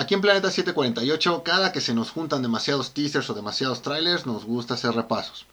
Aquí 0.00 0.14
en 0.14 0.22
Planeta 0.22 0.50
748, 0.50 1.42
cada 1.44 1.72
que 1.72 1.82
se 1.82 1.92
nos 1.92 2.10
juntan 2.10 2.40
demasiados 2.40 2.94
teasers 2.94 3.28
o 3.28 3.34
demasiados 3.34 3.82
trailers, 3.82 4.24
nos 4.24 4.46
gusta 4.46 4.72
hacer 4.72 4.94
repasos. 4.94 5.44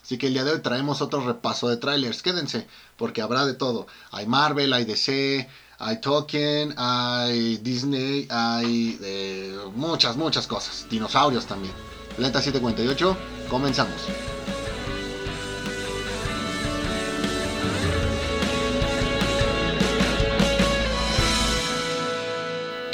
Así 0.00 0.16
que 0.16 0.28
el 0.28 0.34
día 0.34 0.44
de 0.44 0.52
hoy 0.52 0.60
traemos 0.60 1.02
otro 1.02 1.26
repaso 1.26 1.68
de 1.68 1.76
trailers. 1.76 2.22
Quédense, 2.22 2.68
porque 2.96 3.20
habrá 3.20 3.44
de 3.44 3.54
todo. 3.54 3.88
Hay 4.12 4.28
Marvel, 4.28 4.72
hay 4.74 4.84
DC, 4.84 5.48
hay 5.80 6.00
Tolkien, 6.00 6.72
hay 6.76 7.56
Disney, 7.56 8.28
hay 8.30 8.96
eh, 9.02 9.58
muchas, 9.74 10.16
muchas 10.16 10.46
cosas. 10.46 10.86
Dinosaurios 10.88 11.46
también. 11.46 11.74
Planeta 12.14 12.40
748, 12.40 13.16
comenzamos. 13.50 14.02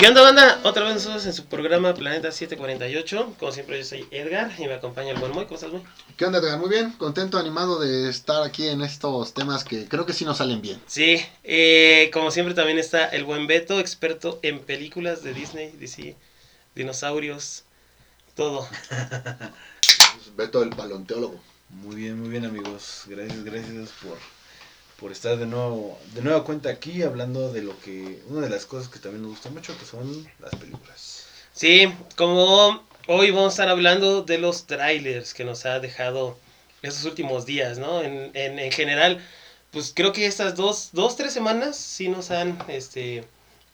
¿Qué 0.03 0.09
onda, 0.09 0.23
banda? 0.23 0.61
Otra 0.64 0.82
vez 0.82 0.95
nosotros 0.95 1.25
en 1.27 1.32
su 1.32 1.45
programa 1.45 1.95
Planeta 1.95 2.33
748. 2.33 3.37
Como 3.38 3.52
siempre, 3.52 3.79
yo 3.79 3.84
soy 3.84 4.05
Edgar 4.11 4.51
y 4.59 4.66
me 4.66 4.75
acompaña 4.75 5.12
el 5.12 5.19
buen 5.20 5.30
Moy. 5.30 5.45
¿Cómo 5.45 5.55
estás, 5.55 5.70
Moy? 5.70 5.80
¿Qué 6.16 6.25
onda, 6.25 6.41
Edgar? 6.41 6.59
Muy 6.59 6.70
bien, 6.70 6.91
contento, 6.95 7.38
animado 7.38 7.78
de 7.78 8.11
estar 8.11 8.42
aquí 8.42 8.66
en 8.66 8.83
estos 8.83 9.33
temas 9.33 9.62
que 9.62 9.87
creo 9.87 10.05
que 10.05 10.12
sí 10.12 10.25
nos 10.25 10.38
salen 10.38 10.61
bien. 10.61 10.83
Sí, 10.88 11.25
eh, 11.45 12.11
como 12.12 12.33
siempre 12.33 12.52
también 12.52 12.80
está 12.80 13.06
el 13.11 13.23
buen 13.23 13.47
Beto, 13.47 13.78
experto 13.78 14.41
en 14.42 14.59
películas 14.59 15.23
de 15.23 15.34
Disney, 15.34 15.70
DC, 15.78 16.16
dinosaurios, 16.75 17.62
todo. 18.34 18.66
Beto 20.37 20.64
el 20.64 20.70
paleontólogo. 20.70 21.41
Muy 21.69 21.95
bien, 21.95 22.19
muy 22.19 22.28
bien 22.28 22.45
amigos. 22.45 23.05
Gracias, 23.06 23.45
gracias 23.45 23.91
por, 24.03 24.19
por 25.02 25.11
estar 25.11 25.37
de 25.37 25.47
nuevo, 25.47 25.98
de 26.15 26.23
nueva 26.23 26.45
cuenta 26.45 26.70
aquí 26.70 27.02
hablando 27.02 27.52
de 27.52 27.62
lo 27.62 27.79
que, 27.80 28.23
una 28.29 28.42
de 28.42 28.48
las 28.48 28.65
cosas 28.66 28.88
que 28.88 29.01
también 29.01 29.23
nos 29.23 29.33
gusta 29.33 29.51
mucho, 29.51 29.77
que 29.77 29.84
son 29.84 30.27
las 30.38 30.55
películas. 30.55 31.25
Sí, 31.52 31.92
como 32.16 32.83
hoy 33.09 33.33
vamos 33.33 33.47
a 33.47 33.48
estar 33.48 33.69
hablando 33.69 34.23
de 34.23 34.39
los 34.39 34.67
trailers 34.67 35.34
que 35.34 35.45
nos 35.45 35.67
ha 35.67 35.80
dejado 35.80 36.39
estos 36.83 37.05
últimos 37.05 37.47
días, 37.47 37.78
¿no? 37.78 38.00
En, 38.03 38.30
en, 38.34 38.61
en 38.61 38.70
general, 38.70 39.20
pues 39.73 39.92
creo 39.95 40.12
que 40.12 40.25
estas 40.25 40.55
dos, 40.55 40.91
dos, 40.92 41.17
tres 41.17 41.33
semanas 41.33 41.77
sí 41.77 42.08
nos 42.08 42.30
han 42.30 42.56
este, 42.69 43.25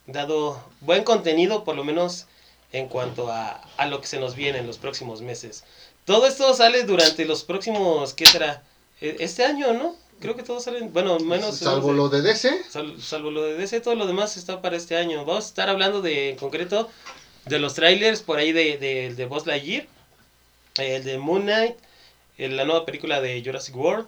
dado 0.07 0.65
buen 0.81 1.05
contenido, 1.05 1.63
por 1.63 1.77
lo 1.77 1.85
menos 1.85 2.27
en 2.73 2.89
cuanto 2.89 3.31
a, 3.31 3.61
a 3.77 3.87
lo 3.87 4.01
que 4.01 4.07
se 4.07 4.19
nos 4.19 4.35
viene 4.35 4.59
en 4.61 4.67
los 4.67 4.79
próximos 4.79 5.21
meses. 5.21 5.63
Todo 6.07 6.27
esto 6.27 6.55
sale 6.55 6.85
durante 6.85 7.27
los 7.27 7.45
próximos, 7.45 8.15
¿qué 8.15 8.25
será? 8.25 8.63
E- 9.03 9.17
Este 9.21 9.45
año, 9.45 9.75
¿no? 9.75 9.95
Creo 10.21 10.35
que 10.37 10.43
todos 10.43 10.65
salen, 10.65 10.93
bueno, 10.93 11.19
menos... 11.21 11.59
Salvo 11.59 11.93
lo 11.93 12.09
de 12.09 12.23
DC. 12.23 12.65
Sal- 12.69 13.01
salvo 13.01 13.31
lo 13.31 13.43
de 13.45 13.55
DC, 13.55 13.81
todo 13.81 13.95
lo 13.95 14.07
demás 14.07 14.37
está 14.37 14.61
para 14.61 14.77
este 14.77 14.97
año. 14.97 15.25
Vamos 15.25 15.45
a 15.45 15.49
estar 15.49 15.69
hablando 15.69 16.03
de, 16.03 16.31
en 16.31 16.37
concreto, 16.37 16.91
de 17.47 17.59
los 17.59 17.75
trailers 17.75 18.23
por 18.23 18.39
ahí 18.39 18.53
de, 18.53 18.79
de, 18.79 19.15
de 19.15 19.27
Buzz 19.27 19.47
Lightyear, 19.47 19.87
el 20.77 21.05
de 21.05 21.19
Moon 21.19 21.43
Knight, 21.43 21.77
la 22.39 22.65
nueva 22.65 22.85
película 22.85 23.21
de 23.21 23.43
Jurassic 23.45 23.77
World, 23.77 24.07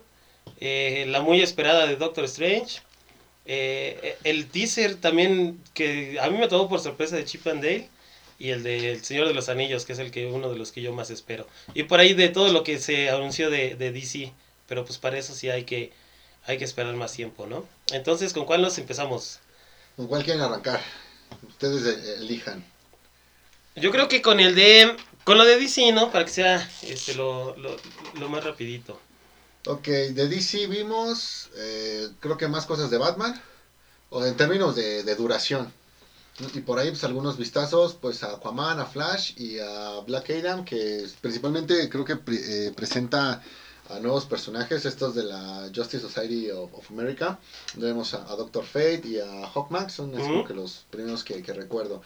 eh, 0.61 1.05
la 1.08 1.20
muy 1.20 1.41
esperada 1.42 1.86
de 1.86 1.97
Doctor 1.97 2.25
Strange, 2.25 2.81
eh, 3.47 4.16
el 4.25 4.47
teaser 4.48 4.97
también 4.97 5.58
que 5.75 6.19
a 6.20 6.28
mí 6.28 6.38
me 6.38 6.48
tomó 6.48 6.69
por 6.69 6.81
sorpresa 6.81 7.16
de 7.16 7.25
Chip 7.25 7.47
and 7.47 7.62
Dale 7.62 7.88
y 8.38 8.50
el 8.50 8.62
de 8.62 8.92
El 8.92 9.05
Señor 9.05 9.27
de 9.28 9.34
los 9.34 9.48
Anillos, 9.48 9.84
que 9.84 9.92
es 9.92 9.98
el 9.98 10.11
que 10.11 10.27
uno 10.27 10.50
de 10.50 10.56
los 10.58 10.72
que 10.72 10.83
yo 10.83 10.92
más 10.92 11.11
espero. 11.11 11.47
Y 11.75 11.84
por 11.84 12.00
ahí 12.00 12.14
de 12.14 12.28
todo 12.28 12.53
lo 12.53 12.62
que 12.62 12.78
se 12.78 13.11
anunció 13.11 13.50
de, 13.50 13.75
de 13.75 13.91
DC, 13.92 14.33
pero 14.70 14.84
pues 14.84 14.98
para 14.98 15.18
eso 15.18 15.34
sí 15.34 15.50
hay 15.50 15.64
que, 15.64 15.92
hay 16.46 16.56
que 16.58 16.64
esperar 16.64 16.94
más 16.94 17.12
tiempo, 17.12 17.46
¿no? 17.46 17.66
Entonces, 17.92 18.32
¿con 18.32 18.44
cuál 18.46 18.62
nos 18.62 18.78
empezamos? 18.78 19.40
¿Con 19.96 20.06
cuál 20.06 20.22
quieren 20.24 20.42
arrancar? 20.42 20.80
Ustedes 21.48 21.84
eh, 21.86 22.14
elijan. 22.20 22.64
Yo 23.74 23.91
creo 23.91 24.06
que 24.08 24.22
con 24.22 24.38
el 24.38 24.54
de, 24.54 24.96
con 25.24 25.38
lo 25.38 25.44
de 25.44 25.58
DC, 25.58 25.91
¿no? 25.92 26.12
Para 26.12 26.24
que 26.24 26.30
sea 26.30 26.70
este, 26.82 27.14
lo, 27.16 27.56
lo, 27.56 27.76
lo 28.18 28.28
más 28.28 28.44
rapidito. 28.44 29.00
Ok, 29.66 29.88
de 29.88 30.28
DC 30.28 30.66
vimos, 30.69 31.50
eh, 31.56 32.08
creo 32.20 32.37
que 32.37 32.48
más 32.48 32.64
cosas 32.64 32.91
de 32.91 32.98
Batman, 32.98 33.41
o 34.10 34.25
en 34.25 34.37
términos 34.37 34.76
de, 34.76 35.02
de 35.02 35.14
duración. 35.16 35.72
Y 36.54 36.60
por 36.60 36.78
ahí, 36.78 36.88
pues 36.91 37.04
algunos 37.04 37.37
vistazos, 37.37 37.94
pues 38.00 38.22
a 38.22 38.32
Aquaman, 38.37 38.81
a 38.81 38.87
Flash 38.87 39.34
y 39.37 39.58
a 39.58 40.00
Black 40.06 40.31
Adam, 40.31 40.64
que 40.64 41.06
principalmente 41.20 41.88
creo 41.91 42.04
que 42.04 42.16
pre- 42.16 42.69
eh, 42.69 42.72
presenta 42.72 43.42
a 43.90 44.00
nuevos 44.00 44.24
personajes, 44.26 44.84
estos 44.86 45.14
de 45.14 45.24
la 45.24 45.68
Justice 45.74 46.00
Society 46.00 46.50
of, 46.50 46.72
of 46.74 46.90
America. 46.90 47.38
Vemos 47.74 48.14
a, 48.14 48.22
a 48.30 48.36
Doctor 48.36 48.64
Fate 48.64 49.02
y 49.04 49.18
a 49.18 49.46
Hawkman, 49.48 49.90
son 49.90 50.12
así 50.14 50.22
Ujú. 50.22 50.32
como 50.32 50.44
que 50.46 50.54
los 50.54 50.84
primeros 50.90 51.24
que, 51.24 51.42
que 51.42 51.52
recuerdo. 51.52 52.02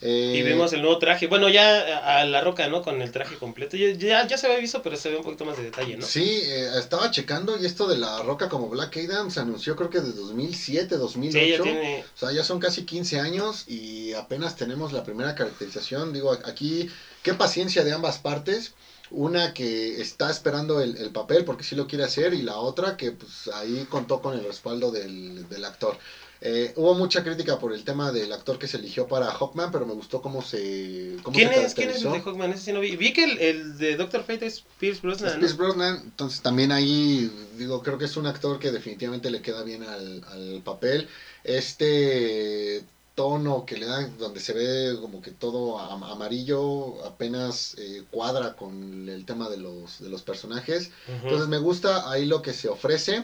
Eh, 0.00 0.34
Y 0.38 0.42
vemos 0.42 0.72
el 0.72 0.80
nuevo 0.82 0.98
traje. 0.98 1.26
Bueno, 1.28 1.48
ya 1.48 2.18
a 2.20 2.24
la 2.24 2.40
roca, 2.40 2.68
¿no? 2.68 2.82
Con 2.82 3.00
el 3.02 3.12
traje 3.12 3.36
completo. 3.36 3.76
Ya, 3.76 3.90
ya, 3.92 4.26
ya 4.26 4.36
se 4.38 4.46
había 4.46 4.58
visto, 4.58 4.82
pero 4.82 4.96
se 4.96 5.10
ve 5.10 5.16
un 5.18 5.22
poquito 5.24 5.44
más 5.44 5.56
de 5.56 5.64
detalle, 5.64 5.96
¿no? 5.96 6.06
Sí, 6.06 6.40
eh, 6.42 6.70
estaba 6.78 7.10
checando 7.10 7.56
y 7.60 7.66
esto 7.66 7.86
de 7.86 7.98
la 7.98 8.22
roca 8.22 8.48
como 8.48 8.68
Black 8.68 8.96
Adam 8.96 9.30
se 9.30 9.40
anunció 9.40 9.76
creo 9.76 9.90
que 9.90 10.00
de 10.00 10.12
2007, 10.12 10.96
2008. 10.96 11.38
Sí, 11.44 11.50
ya 11.50 11.62
tiene. 11.62 12.04
O 12.14 12.18
sea, 12.18 12.32
ya 12.32 12.42
son 12.44 12.58
casi 12.60 12.84
15 12.84 13.20
años 13.20 13.64
y 13.68 14.12
apenas 14.14 14.56
tenemos 14.56 14.92
la 14.92 15.04
primera 15.04 15.34
caracterización. 15.34 16.12
Digo, 16.12 16.32
aquí, 16.32 16.88
qué 17.22 17.34
paciencia 17.34 17.84
de 17.84 17.92
ambas 17.92 18.18
partes. 18.18 18.72
Una 19.10 19.52
que 19.52 20.00
está 20.00 20.30
esperando 20.30 20.80
el, 20.80 20.96
el 20.96 21.10
papel 21.10 21.44
porque 21.44 21.64
sí 21.64 21.74
lo 21.74 21.86
quiere 21.86 22.04
hacer 22.04 22.32
y 22.34 22.42
la 22.42 22.56
otra 22.58 22.96
que 22.96 23.12
pues 23.12 23.48
ahí 23.54 23.86
contó 23.90 24.20
con 24.20 24.38
el 24.38 24.44
respaldo 24.44 24.90
del, 24.90 25.48
del 25.48 25.64
actor. 25.64 25.98
Eh, 26.42 26.72
hubo 26.76 26.94
mucha 26.94 27.22
crítica 27.22 27.58
por 27.58 27.74
el 27.74 27.84
tema 27.84 28.12
del 28.12 28.32
actor 28.32 28.58
que 28.58 28.66
se 28.66 28.78
eligió 28.78 29.06
para 29.06 29.30
Hawkman, 29.30 29.70
pero 29.70 29.84
me 29.84 29.92
gustó 29.92 30.22
cómo 30.22 30.40
se 30.40 31.16
cómo 31.22 31.36
¿Quién 31.36 31.50
se 31.50 31.64
es, 31.64 31.74
¿Quién 31.74 31.90
es 31.90 32.02
el 32.02 32.12
de. 32.12 32.20
Hawkman? 32.22 32.52
Ese 32.52 32.64
sí 32.64 32.72
no 32.72 32.80
vi. 32.80 32.96
Vi 32.96 33.12
que 33.12 33.24
el, 33.24 33.38
el 33.38 33.78
de 33.78 33.96
Doctor 33.96 34.22
Fate 34.22 34.46
es 34.46 34.64
Pierce 34.78 35.02
Brosnan. 35.02 35.38
Pierce 35.38 35.56
Brosnan, 35.56 36.00
entonces 36.02 36.40
también 36.40 36.72
ahí, 36.72 37.30
digo, 37.58 37.82
creo 37.82 37.98
que 37.98 38.06
es 38.06 38.16
un 38.16 38.26
actor 38.26 38.58
que 38.58 38.70
definitivamente 38.70 39.30
le 39.30 39.42
queda 39.42 39.62
bien 39.64 39.82
al, 39.82 40.24
al 40.30 40.62
papel. 40.64 41.08
Este 41.44 42.84
tono 43.20 43.64
que 43.66 43.76
le 43.76 43.86
dan, 43.86 44.16
donde 44.18 44.40
se 44.40 44.52
ve 44.52 44.96
como 45.00 45.20
que 45.20 45.30
todo 45.30 45.78
am- 45.78 46.04
amarillo, 46.04 46.60
apenas 47.04 47.74
eh, 47.78 48.02
cuadra 48.10 48.56
con 48.60 49.08
el 49.08 49.22
tema 49.30 49.48
de 49.48 49.58
los, 49.58 50.00
de 50.04 50.08
los 50.08 50.22
personajes. 50.22 50.90
Entonces 51.24 51.48
me 51.48 51.58
gusta 51.58 52.10
ahí 52.10 52.24
lo 52.24 52.40
que 52.40 52.52
se 52.52 52.68
ofrece. 52.68 53.14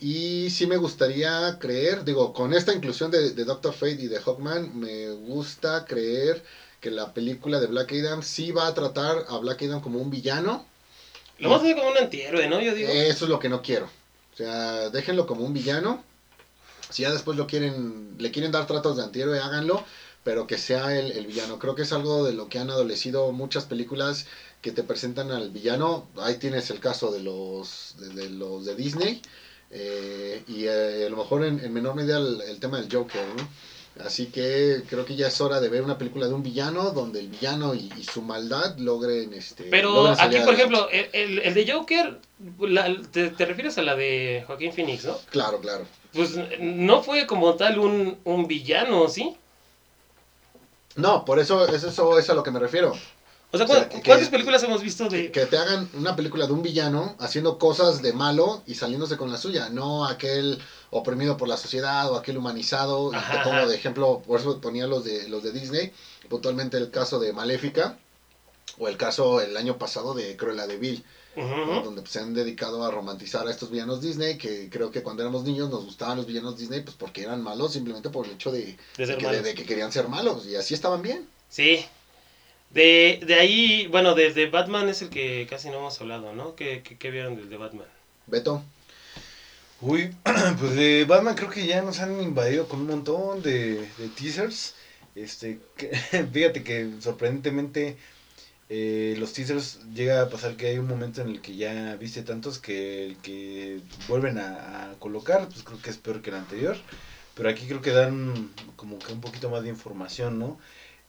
Y 0.00 0.48
sí 0.50 0.66
me 0.66 0.76
gustaría 0.76 1.58
creer, 1.58 2.04
digo, 2.04 2.32
con 2.32 2.52
esta 2.52 2.72
inclusión 2.72 3.10
de, 3.10 3.32
de 3.32 3.44
Doctor 3.44 3.72
Fate 3.72 4.02
y 4.02 4.06
de 4.08 4.20
Hawkman, 4.20 4.78
me 4.78 5.10
gusta 5.10 5.84
creer 5.84 6.42
que 6.80 6.90
la 6.90 7.06
película 7.12 7.58
de 7.58 7.66
Black 7.66 7.92
Adam 7.92 8.22
sí 8.22 8.52
va 8.52 8.66
a 8.66 8.74
tratar 8.74 9.24
a 9.28 9.38
Black 9.38 9.62
Adam 9.62 9.80
como 9.80 9.98
un 10.00 10.10
villano. 10.10 10.64
Lo 11.38 11.48
vamos 11.48 11.64
a 11.64 11.66
ver 11.68 11.76
como 11.76 11.88
un 11.88 11.96
antihéroe, 11.96 12.46
¿no? 12.48 12.60
Yo 12.60 12.74
digo. 12.74 12.88
Eso 12.90 13.24
es 13.24 13.28
lo 13.28 13.38
que 13.38 13.48
no 13.48 13.60
quiero. 13.62 13.86
O 13.86 14.36
sea, 14.36 14.88
déjenlo 14.90 15.26
como 15.26 15.44
un 15.44 15.52
villano. 15.52 16.02
Si 16.90 17.02
ya 17.02 17.10
después 17.12 17.36
lo 17.36 17.46
quieren, 17.46 18.16
le 18.18 18.30
quieren 18.30 18.50
dar 18.52 18.66
tratos 18.66 18.96
de 18.96 19.02
antihéroe, 19.02 19.38
háganlo, 19.40 19.84
pero 20.22 20.46
que 20.46 20.58
sea 20.58 20.96
el, 20.98 21.12
el 21.12 21.26
villano. 21.26 21.58
Creo 21.58 21.74
que 21.74 21.82
es 21.82 21.92
algo 21.92 22.24
de 22.24 22.32
lo 22.32 22.48
que 22.48 22.58
han 22.58 22.70
adolecido 22.70 23.30
muchas 23.32 23.64
películas 23.64 24.26
que 24.62 24.72
te 24.72 24.82
presentan 24.82 25.30
al 25.30 25.50
villano. 25.50 26.08
Ahí 26.16 26.36
tienes 26.36 26.70
el 26.70 26.80
caso 26.80 27.10
de 27.10 27.20
los 27.20 27.94
de, 27.98 28.28
los 28.28 28.64
de 28.64 28.74
Disney. 28.74 29.20
eh, 29.70 30.42
y 30.46 30.64
eh, 30.66 31.04
a 31.06 31.08
lo 31.10 31.16
mejor 31.16 31.44
en, 31.44 31.58
en 31.60 31.72
menor 31.72 31.94
medida 31.94 32.16
el, 32.16 32.40
el 32.42 32.58
tema 32.58 32.78
del 32.80 32.88
Joker, 32.90 33.26
¿no? 33.36 33.48
Así 34.04 34.26
que 34.26 34.82
creo 34.88 35.04
que 35.04 35.16
ya 35.16 35.26
es 35.26 35.40
hora 35.40 35.58
de 35.60 35.68
ver 35.68 35.82
una 35.82 35.98
película 35.98 36.28
de 36.28 36.34
un 36.34 36.42
villano 36.42 36.92
donde 36.92 37.18
el 37.20 37.28
villano 37.28 37.74
y, 37.74 37.92
y 37.96 38.04
su 38.04 38.22
maldad 38.22 38.76
logren 38.78 39.32
este 39.34 39.64
Pero 39.64 39.92
logren 39.92 40.16
aquí, 40.20 40.38
por 40.44 40.54
ejemplo, 40.54 40.88
el, 40.90 41.08
el, 41.12 41.38
el 41.40 41.54
de 41.54 41.72
Joker, 41.72 42.18
la- 42.60 42.96
te, 43.12 43.30
te 43.30 43.44
refieres 43.44 43.76
a 43.78 43.82
la 43.82 43.96
de 43.96 44.44
Joaquín 44.46 44.72
Phoenix, 44.72 45.04
¿no? 45.04 45.16
Claro, 45.30 45.60
claro. 45.60 45.84
Pues 46.12 46.38
no 46.60 47.02
fue 47.02 47.26
como 47.26 47.54
tal 47.54 47.78
un, 47.78 48.16
un 48.24 48.46
villano, 48.46 49.08
¿sí? 49.08 49.36
No, 50.96 51.24
por 51.24 51.38
eso, 51.38 51.66
eso, 51.66 51.88
eso 51.88 52.18
es 52.18 52.30
a 52.30 52.34
lo 52.34 52.42
que 52.42 52.50
me 52.50 52.58
refiero. 52.58 52.96
O 53.50 53.56
sea, 53.56 53.64
O 53.64 53.68
sea, 53.68 53.88
¿cu- 53.88 53.96
que- 53.96 54.02
¿cuántas 54.02 54.28
películas 54.28 54.62
hemos 54.62 54.82
visto 54.82 55.08
de...? 55.08 55.30
Que 55.30 55.46
te 55.46 55.56
hagan 55.56 55.88
una 55.94 56.14
película 56.16 56.46
de 56.46 56.52
un 56.52 56.62
villano 56.62 57.16
haciendo 57.18 57.58
cosas 57.58 58.02
de 58.02 58.12
malo 58.12 58.62
y 58.66 58.74
saliéndose 58.74 59.16
con 59.16 59.30
la 59.30 59.38
suya, 59.38 59.70
no 59.70 60.04
aquel 60.06 60.58
oprimido 60.90 61.36
por 61.36 61.48
la 61.48 61.56
sociedad 61.56 62.10
o 62.10 62.16
aquel 62.16 62.38
humanizado. 62.38 63.12
Y 63.12 63.16
te 63.16 63.38
pongo 63.44 63.66
de 63.68 63.76
ejemplo, 63.76 64.22
por 64.26 64.40
eso 64.40 64.60
ponía 64.60 64.86
los 64.86 65.04
de 65.04 65.28
los 65.28 65.42
de 65.42 65.52
Disney, 65.52 65.92
puntualmente 66.28 66.76
el 66.76 66.90
caso 66.90 67.18
de 67.18 67.32
Maléfica 67.32 67.98
o 68.78 68.88
el 68.88 68.96
caso 68.96 69.40
el 69.40 69.56
año 69.56 69.78
pasado 69.78 70.14
de 70.14 70.36
Cruella 70.36 70.66
de 70.66 70.76
Vil, 70.76 71.04
donde 71.34 72.02
pues, 72.02 72.12
se 72.12 72.20
han 72.20 72.34
dedicado 72.34 72.84
a 72.84 72.90
romantizar 72.90 73.46
a 73.46 73.50
estos 73.50 73.70
villanos 73.70 74.00
Disney, 74.00 74.38
que 74.38 74.68
creo 74.70 74.90
que 74.90 75.02
cuando 75.02 75.22
éramos 75.22 75.44
niños 75.44 75.70
nos 75.70 75.84
gustaban 75.84 76.16
los 76.16 76.26
villanos 76.26 76.56
Disney 76.56 76.82
pues 76.82 76.96
porque 76.96 77.22
eran 77.22 77.42
malos 77.42 77.72
simplemente 77.72 78.10
por 78.10 78.26
el 78.26 78.32
hecho 78.32 78.52
de, 78.52 78.76
que, 78.96 79.04
de 79.04 79.54
que 79.54 79.64
querían 79.64 79.92
ser 79.92 80.08
malos 80.08 80.46
y 80.46 80.56
así 80.56 80.74
estaban 80.74 81.02
bien. 81.02 81.28
Sí. 81.48 81.84
De, 82.70 83.20
de 83.26 83.34
ahí, 83.34 83.86
bueno, 83.86 84.14
de, 84.14 84.32
de 84.32 84.46
Batman 84.46 84.88
es 84.88 85.00
el 85.00 85.08
que 85.08 85.46
casi 85.48 85.70
no 85.70 85.78
hemos 85.78 86.00
hablado, 86.00 86.34
¿no? 86.34 86.54
¿Qué, 86.54 86.82
qué, 86.82 86.98
qué 86.98 87.10
vieron 87.10 87.34
del 87.36 87.48
de 87.48 87.56
Batman? 87.56 87.86
Beto. 88.26 88.62
Uy, 89.80 90.10
pues 90.58 90.74
de 90.74 91.04
Batman 91.04 91.34
creo 91.36 91.50
que 91.50 91.66
ya 91.66 91.82
nos 91.82 92.00
han 92.00 92.20
invadido 92.20 92.68
con 92.68 92.80
un 92.80 92.86
montón 92.88 93.42
de, 93.42 93.88
de 93.96 94.08
teasers. 94.08 94.74
Este, 95.14 95.60
fíjate 96.32 96.62
que 96.64 96.90
sorprendentemente 97.00 97.96
eh, 98.68 99.16
los 99.18 99.32
teasers 99.34 99.80
llega 99.94 100.22
a 100.22 100.30
pasar 100.30 100.56
que 100.56 100.68
hay 100.68 100.78
un 100.78 100.88
momento 100.88 101.22
en 101.22 101.28
el 101.30 101.40
que 101.42 101.56
ya 101.56 101.96
viste 101.96 102.22
tantos 102.22 102.58
que 102.58 103.06
el 103.06 103.18
que 103.18 103.80
vuelven 104.08 104.38
a, 104.38 104.92
a 104.92 104.98
colocar, 104.98 105.48
pues 105.48 105.62
creo 105.64 105.80
que 105.82 105.90
es 105.90 105.98
peor 105.98 106.22
que 106.22 106.30
el 106.30 106.36
anterior. 106.36 106.76
Pero 107.34 107.48
aquí 107.50 107.66
creo 107.66 107.82
que 107.82 107.92
dan 107.92 108.52
como 108.76 108.98
que 109.00 109.12
un 109.12 109.20
poquito 109.20 109.50
más 109.50 109.62
de 109.62 109.70
información, 109.70 110.38
¿no? 110.38 110.58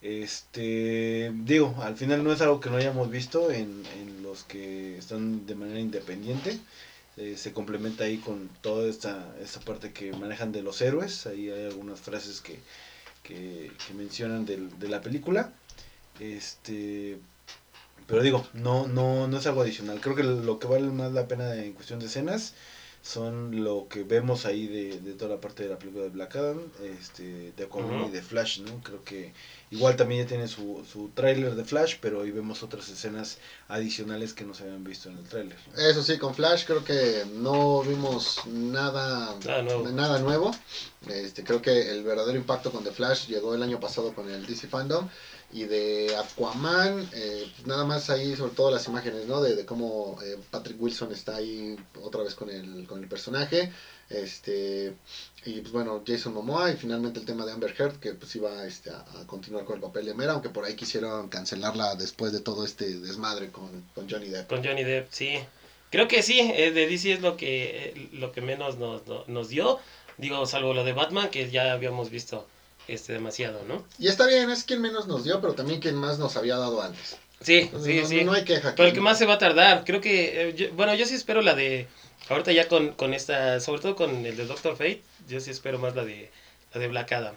Este, 0.01 1.31
digo, 1.36 1.75
al 1.81 1.98
final 1.98 2.24
no 2.24 2.31
es 2.33 2.42
algo 2.42 2.60
que 2.62 2.69
no 2.69 2.77
hayamos 2.77 3.10
visto 3.12 3.51
en, 3.51 3.83
en 4.00 4.24
los 4.24 4.44
que 4.45 4.98
están 4.98 5.45
de 5.48 5.56
manera 5.56 5.80
independiente. 5.80 6.60
Eh, 7.19 7.36
se 7.38 7.51
complementa 7.54 8.06
ahí 8.06 8.18
con 8.18 8.50
toda 8.62 8.89
esta, 8.89 9.36
esta 9.44 9.60
parte 9.60 9.92
que 9.92 10.13
manejan 10.13 10.51
de 10.54 10.62
los 10.63 10.81
héroes. 10.81 11.27
Ahí 11.27 11.50
hay 11.50 11.66
algunas 11.66 12.00
frases 12.00 12.39
que, 12.42 12.60
que, 13.24 13.71
que 13.86 13.94
mencionan 13.94 14.45
del- 14.45 14.80
de 14.80 14.88
la 14.88 15.01
película. 15.01 15.51
Este, 16.19 17.18
pero 18.07 18.21
digo, 18.24 18.48
no, 18.54 18.88
no, 18.88 19.27
no 19.27 19.38
es 19.38 19.45
algo 19.48 19.62
adicional. 19.62 20.00
Creo 20.01 20.16
que 20.16 20.24
lo 20.24 20.60
que 20.60 20.68
vale 20.68 20.88
más 20.88 21.12
la 21.12 21.27
pena 21.27 21.56
en 21.56 21.74
cuestión 21.74 22.00
de 22.00 22.06
escenas 22.07 22.54
son 23.01 23.63
lo 23.63 23.88
que 23.90 24.04
vemos 24.04 24.46
ahí 24.46 24.68
de, 24.68 25.00
de 25.00 25.13
toda 25.13 25.36
la 25.36 25.42
parte 25.42 25.63
de 25.63 25.69
la 25.69 25.80
película 25.80 26.04
de 26.04 26.10
Black 26.10 26.36
Adam, 26.36 26.60
este, 27.00 27.54
de 27.56 27.63
Aquaman 27.63 28.06
y 28.07 28.10
de 28.12 28.22
Flash, 28.22 28.60
¿no? 28.60 28.81
Creo 28.84 29.04
que 29.04 29.31
igual 29.72 29.96
también 29.96 30.24
ya 30.24 30.28
tiene 30.28 30.48
su, 30.48 30.84
su 30.92 31.10
tráiler 31.16 31.56
de 31.56 31.63
Flash, 31.63 31.96
pero 32.01 32.22
ahí 32.22 32.31
vemos 32.31 32.62
otras 32.62 32.90
escenas 32.90 33.38
adicionales 33.69 34.34
que 34.34 34.44
no 34.44 34.54
se 34.54 34.63
habían 34.63 34.84
visto 34.84 35.10
en 35.10 35.18
el 35.18 35.24
tráiler. 35.24 35.57
Eso 35.78 36.04
sí, 36.04 36.18
con 36.18 36.36
Flash 36.36 36.66
creo 36.66 36.84
que 36.84 37.24
no 37.36 37.81
vimos 37.84 38.42
nada, 38.48 39.36
Nada 39.46 39.62
nuevo. 39.63 39.90
nada 39.90 40.19
nuevo. 40.19 40.51
Este, 41.07 41.44
creo 41.46 41.62
que 41.62 41.92
el 41.92 42.04
verdadero 42.04 42.38
impacto 42.38 42.72
con 42.72 42.84
The 42.84 42.92
Flash 42.92 43.28
llegó 43.28 43.56
el 43.56 43.63
año 43.63 43.80
pasado 43.80 44.13
con 44.13 44.30
el 44.30 44.46
DC 44.46 44.68
Fandom. 44.68 45.07
Y 45.51 45.63
de 45.63 46.16
Aquaman, 46.16 47.10
eh, 47.12 47.51
pues 47.56 47.68
nada 47.68 47.84
más 47.84 48.10
ahí, 48.12 48.36
sobre 48.36 48.54
todo 48.54 48.69
las 48.69 48.88
imágenes, 48.88 49.25
¿no? 49.25 49.42
De, 49.42 49.66
cómo 49.66 50.19
eh, 50.24 50.38
Patrick 50.51 50.80
Wilson 50.80 51.12
está 51.12 51.38
ahí 51.38 51.75
otra 52.04 52.22
vez 52.22 52.36
con 52.36 52.50
el, 52.51 52.86
con 52.86 53.01
el 53.01 53.07
personaje. 53.10 53.72
Este, 54.10 54.94
y 55.46 55.62
pues 55.62 55.72
bueno, 55.72 56.04
Jason 56.06 56.34
Momoa 56.34 56.72
y 56.72 56.75
finalmente 56.78 57.19
el 57.19 57.25
tema 57.25 57.46
de 57.46 57.51
Amber 57.51 57.74
Heard, 57.78 58.00
que 58.00 58.13
pues 58.13 58.36
iba 58.36 58.63
este, 58.66 58.92
a, 58.92 59.06
continuar 59.25 59.66
con 59.66 59.75
el 59.78 59.81
papel 59.81 60.06
de 60.06 60.13
Mera, 60.13 60.34
aunque 60.34 60.50
por 60.50 60.66
ahí 60.66 60.75
quisieron 60.75 61.30
cancelarla 61.30 61.96
después 61.96 62.31
de 62.31 62.42
todo 62.42 62.63
este 62.63 63.00
desmadre 63.00 63.51
con, 63.51 63.84
con 63.96 64.10
Johnny 64.10 64.30
Depp. 64.30 64.50
Con 64.50 64.63
Johnny 64.63 64.84
Depp, 64.84 65.07
sí. 65.12 65.40
Creo 65.92 66.07
que 66.07 66.22
sí, 66.22 66.40
eh, 66.40 66.72
de 66.72 66.88
DC 66.88 67.13
es 67.13 67.22
lo 67.22 67.36
que, 67.38 67.88
eh, 67.90 68.10
lo 68.13 68.31
que 68.31 68.42
menos 68.42 68.78
nos, 68.78 69.07
no- 69.07 69.24
nos 69.28 69.50
dio. 69.50 69.80
Digo, 70.18 70.46
salvo 70.46 70.74
lo 70.74 70.84
de 70.84 70.94
Batman, 70.94 71.30
que 71.30 71.50
ya 71.50 71.72
habíamos 71.72 72.10
visto 72.12 72.48
este 72.94 73.13
demasiado, 73.13 73.63
¿no? 73.68 73.86
Y 73.97 74.07
está 74.07 74.25
bien, 74.27 74.50
es 74.50 74.63
quien 74.63 74.81
menos 74.81 75.07
nos 75.07 75.24
dio, 75.24 75.39
pero 75.41 75.53
también 75.53 75.80
quien 75.80 75.95
más 75.95 76.19
nos 76.19 76.36
había 76.38 76.57
dado 76.57 76.81
antes. 76.81 77.18
Sí, 77.41 77.69
sí, 77.83 78.01
no, 78.01 78.07
sí. 78.07 78.24
no 78.25 78.33
hay 78.33 78.44
queja. 78.44 78.75
Pero 78.75 78.89
el 78.89 78.94
que 78.94 79.00
más 79.01 79.18
se 79.18 79.25
va 79.25 79.36
a 79.36 79.38
tardar, 79.38 79.83
creo 79.86 80.01
que, 80.01 80.50
eh, 80.50 80.53
yo- 80.56 80.71
bueno, 80.74 80.94
yo 80.95 81.06
sí 81.06 81.15
espero 81.15 81.41
la 81.41 81.56
de, 81.56 81.88
ahorita 82.30 82.51
ya 82.51 82.68
con, 82.68 82.89
con 82.94 83.13
esta, 83.13 83.59
sobre 83.62 83.81
todo 83.81 83.95
con 83.95 84.25
el 84.25 84.36
de 84.36 84.45
Doctor 84.45 84.74
Fate, 84.75 85.01
yo 85.27 85.39
sí 85.39 85.51
espero 85.51 85.80
más 85.80 85.95
la 85.95 86.03
de, 86.03 86.30
la 86.74 86.81
de 86.81 86.88
Black 86.89 87.12
Adam. 87.13 87.36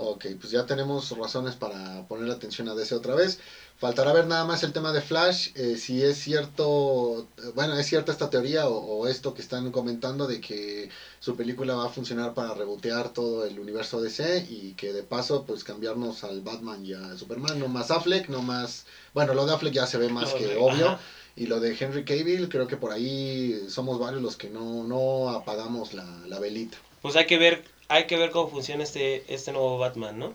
Ok, 0.00 0.26
pues 0.40 0.52
ya 0.52 0.64
tenemos 0.64 1.10
razones 1.18 1.56
para 1.56 2.06
poner 2.06 2.30
atención 2.30 2.68
a 2.68 2.74
DC 2.74 2.94
otra 2.94 3.16
vez. 3.16 3.40
Faltará 3.78 4.12
ver 4.12 4.26
nada 4.26 4.44
más 4.44 4.62
el 4.62 4.72
tema 4.72 4.92
de 4.92 5.00
Flash, 5.00 5.48
eh, 5.56 5.76
si 5.76 6.02
es 6.04 6.18
cierto, 6.18 7.26
bueno, 7.54 7.76
es 7.76 7.86
cierta 7.86 8.12
esta 8.12 8.30
teoría 8.30 8.68
o, 8.68 8.76
o 8.76 9.06
esto 9.08 9.34
que 9.34 9.42
están 9.42 9.72
comentando 9.72 10.28
de 10.28 10.40
que 10.40 10.88
su 11.18 11.36
película 11.36 11.74
va 11.74 11.86
a 11.86 11.90
funcionar 11.90 12.32
para 12.34 12.54
rebotear 12.54 13.12
todo 13.12 13.44
el 13.44 13.58
universo 13.58 14.00
DC 14.00 14.46
y 14.48 14.74
que 14.74 14.92
de 14.92 15.02
paso 15.02 15.44
pues 15.44 15.64
cambiarnos 15.64 16.22
al 16.22 16.42
Batman 16.42 16.84
y 16.86 16.92
a 16.92 17.16
Superman, 17.16 17.58
no 17.58 17.66
más 17.66 17.90
Affleck, 17.90 18.28
no 18.28 18.40
más, 18.42 18.86
bueno, 19.14 19.34
lo 19.34 19.46
de 19.46 19.54
Affleck 19.54 19.74
ya 19.74 19.86
se 19.86 19.98
ve 19.98 20.08
más 20.08 20.32
que 20.34 20.56
obvio. 20.56 20.90
ajá. 20.90 21.00
Y 21.34 21.46
lo 21.46 21.60
de 21.60 21.76
Henry 21.78 22.04
Cavill, 22.04 22.48
creo 22.48 22.66
que 22.66 22.76
por 22.76 22.90
ahí 22.90 23.66
somos 23.68 24.00
varios 24.00 24.20
los 24.22 24.36
que 24.36 24.50
no, 24.50 24.82
no 24.84 25.30
apagamos 25.30 25.94
la, 25.94 26.04
la 26.26 26.40
velita. 26.40 26.76
Pues 27.00 27.14
hay 27.14 27.26
que 27.26 27.38
ver, 27.38 27.64
hay 27.88 28.06
que 28.06 28.16
ver 28.16 28.30
cómo 28.30 28.48
funciona 28.48 28.84
este, 28.84 29.24
este 29.32 29.52
nuevo 29.52 29.78
Batman, 29.78 30.18
¿no? 30.18 30.34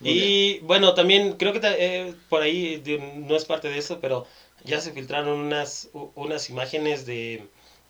Muy 0.00 0.10
y 0.10 0.58
bueno, 0.60 0.94
también 0.94 1.34
creo 1.34 1.52
que 1.52 1.60
eh, 1.62 2.14
por 2.28 2.42
ahí 2.42 2.82
no 3.16 3.36
es 3.36 3.44
parte 3.44 3.68
de 3.68 3.78
eso, 3.78 4.00
pero 4.00 4.26
ya 4.64 4.80
se 4.80 4.92
filtraron 4.92 5.38
unas, 5.38 5.88
unas 6.14 6.50
imágenes 6.50 7.06
de, 7.06 7.46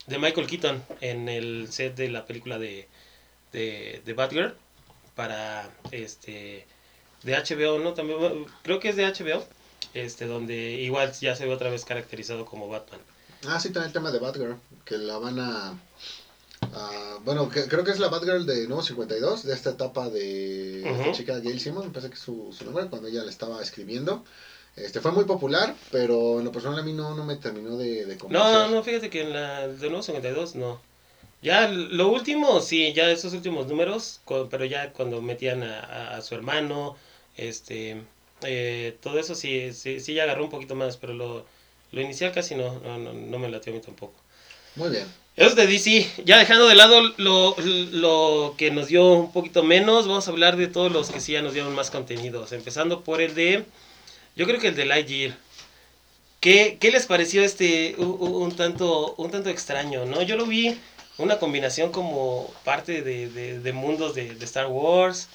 de 0.07 0.19
Michael 0.19 0.47
Keaton 0.47 0.83
en 1.01 1.29
el 1.29 1.69
set 1.71 1.95
de 1.95 2.11
la 2.11 2.27
película 2.27 2.59
de, 2.59 2.89
de, 3.53 4.03
de 4.05 4.13
Batgirl 4.13 4.55
para 5.15 5.71
este 5.93 6.67
de 7.23 7.33
HBO, 7.33 7.79
¿no? 7.79 7.95
También 7.95 8.19
creo 8.63 8.81
que 8.81 8.91
es 8.91 8.97
de 8.97 9.07
HBO, 9.07 9.45
este 9.95 10.27
donde 10.27 10.73
igual 10.73 11.13
ya 11.13 11.35
se 11.35 11.47
ve 11.47 11.55
otra 11.55 11.71
vez 11.71 11.85
caracterizado 11.85 12.45
como 12.45 12.69
Batman. 12.69 13.01
Ah, 13.47 13.61
sí, 13.61 13.69
también 13.69 13.87
el 13.89 13.93
tema 13.93 14.11
de 14.11 14.19
Batgirl, 14.19 14.57
que 14.85 14.99
la 14.99 15.19
van 15.19 15.39
a... 15.39 15.79
a- 16.73 17.19
bueno, 17.25 17.49
que- 17.49 17.67
creo 17.69 17.85
que 17.85 17.91
es 17.91 17.99
la 17.99 18.09
Batgirl 18.09 18.47
de 18.47 18.67
Nuevo 18.67 18.83
52, 18.83 19.45
de 19.45 19.55
esta 19.55 19.71
etapa 19.71 20.09
de 20.11 20.81
esta 20.81 21.03
Ujú. 21.03 21.13
chica 21.13 21.39
Gail 21.41 21.61
Simon, 21.61 21.87
me 21.87 21.91
parece 21.93 22.09
que 22.11 22.15
es 22.17 22.21
su, 22.21 22.55
su 22.57 22.65
nombre, 22.65 22.87
cuando 22.89 23.09
ella 23.09 23.23
la 23.25 23.31
estaba 23.31 23.63
escribiendo. 23.63 24.25
Este 24.77 25.01
fue 25.01 25.13
muy 25.13 25.25
popular, 25.25 25.75
pero 25.93 26.39
en 26.41 26.45
lo 26.45 26.53
personal 26.53 26.81
a 26.81 26.83
mí 26.83 26.93
no, 26.93 27.15
no 27.15 27.25
me 27.25 27.37
terminó 27.37 27.77
de, 27.77 28.07
de 28.07 28.19
convencer. 28.19 28.53
No, 28.53 28.69
no, 28.71 28.83
fíjate 28.83 29.09
que 29.09 29.23
en 29.23 29.33
la 29.33 29.69
de 29.69 29.89
nuevo 29.89 30.03
52 30.03 30.57
no. 30.57 30.81
Ya 31.43 31.69
lo 31.69 32.09
último, 32.09 32.61
sí, 32.61 32.93
ya 32.95 33.11
esos 33.11 33.35
últimos 33.35 33.67
números, 33.67 34.21
pero 34.51 34.65
ya 34.65 34.93
cuando 34.93 35.21
metían 35.21 35.63
a, 35.63 35.79
a- 35.81 36.17
a 36.17 36.23
su 36.23 36.35
hermano, 36.35 36.97
este, 37.37 38.03
eh, 38.43 38.97
todo 39.03 39.19
eso 39.19 39.35
sí, 39.35 39.73
sí, 39.73 40.01
sí 40.01 40.15
ya 40.15 40.25
agarró 40.25 40.45
un 40.45 40.51
poquito 40.51 40.75
más, 40.75 40.97
pero 40.97 41.13
lo, 41.15 41.45
lo 41.93 42.01
inicial 42.01 42.33
casi 42.33 42.55
no, 42.55 42.81
no, 42.81 42.99
no, 42.99 43.13
no 43.13 43.39
me 43.39 43.49
latió 43.51 43.73
a 43.73 43.77
mí 43.77 43.83
tampoco. 43.83 44.15
Muy 44.77 44.91
bien. 44.91 45.07
Eso 45.37 45.49
es 45.49 45.57
de 45.57 45.67
DC, 45.67 46.23
ya 46.25 46.39
dejando 46.39 46.69
de 46.69 46.77
lado 46.77 47.01
lo, 47.17 47.57
lo 47.59 48.55
que 48.57 48.71
nos 48.71 48.87
dio 48.87 49.05
un 49.15 49.33
poquito 49.33 49.65
menos, 49.65 50.07
vamos 50.07 50.29
a 50.29 50.31
hablar 50.31 50.57
de 50.57 50.69
todos 50.69 50.93
los 50.93 51.11
que 51.11 51.19
sí 51.21 51.33
ya 51.33 51.43
nos 51.43 51.55
dieron 51.55 51.75
más 51.75 51.91
contenidos, 51.91 52.53
empezando 52.53 53.01
por 53.03 53.21
el 53.21 53.35
de, 53.35 53.65
yo 54.37 54.47
creo 54.47 54.61
que 54.61 54.69
el 54.69 54.77
de 54.77 54.85
Lightyear. 54.85 55.37
¿Qué, 56.39 56.77
qué 56.79 56.91
les 56.93 57.07
pareció 57.07 57.43
este 57.43 57.97
un, 57.99 58.55
tanto 58.55 59.15
un 59.17 59.31
tanto 59.31 59.49
extraño, 59.51 60.05
no? 60.05 60.23
Yo 60.23 60.37
lo 60.37 60.47
vi 60.47 60.79
una 61.19 61.39
combinación 61.39 61.91
como 61.91 62.53
parte 62.65 63.03
de, 63.03 63.29
de- 63.29 63.59
de 63.61 63.73
mundos 63.73 64.15
de, 64.15 64.35
de 64.35 64.45
Star 64.45 64.67
Wars, 64.69 65.29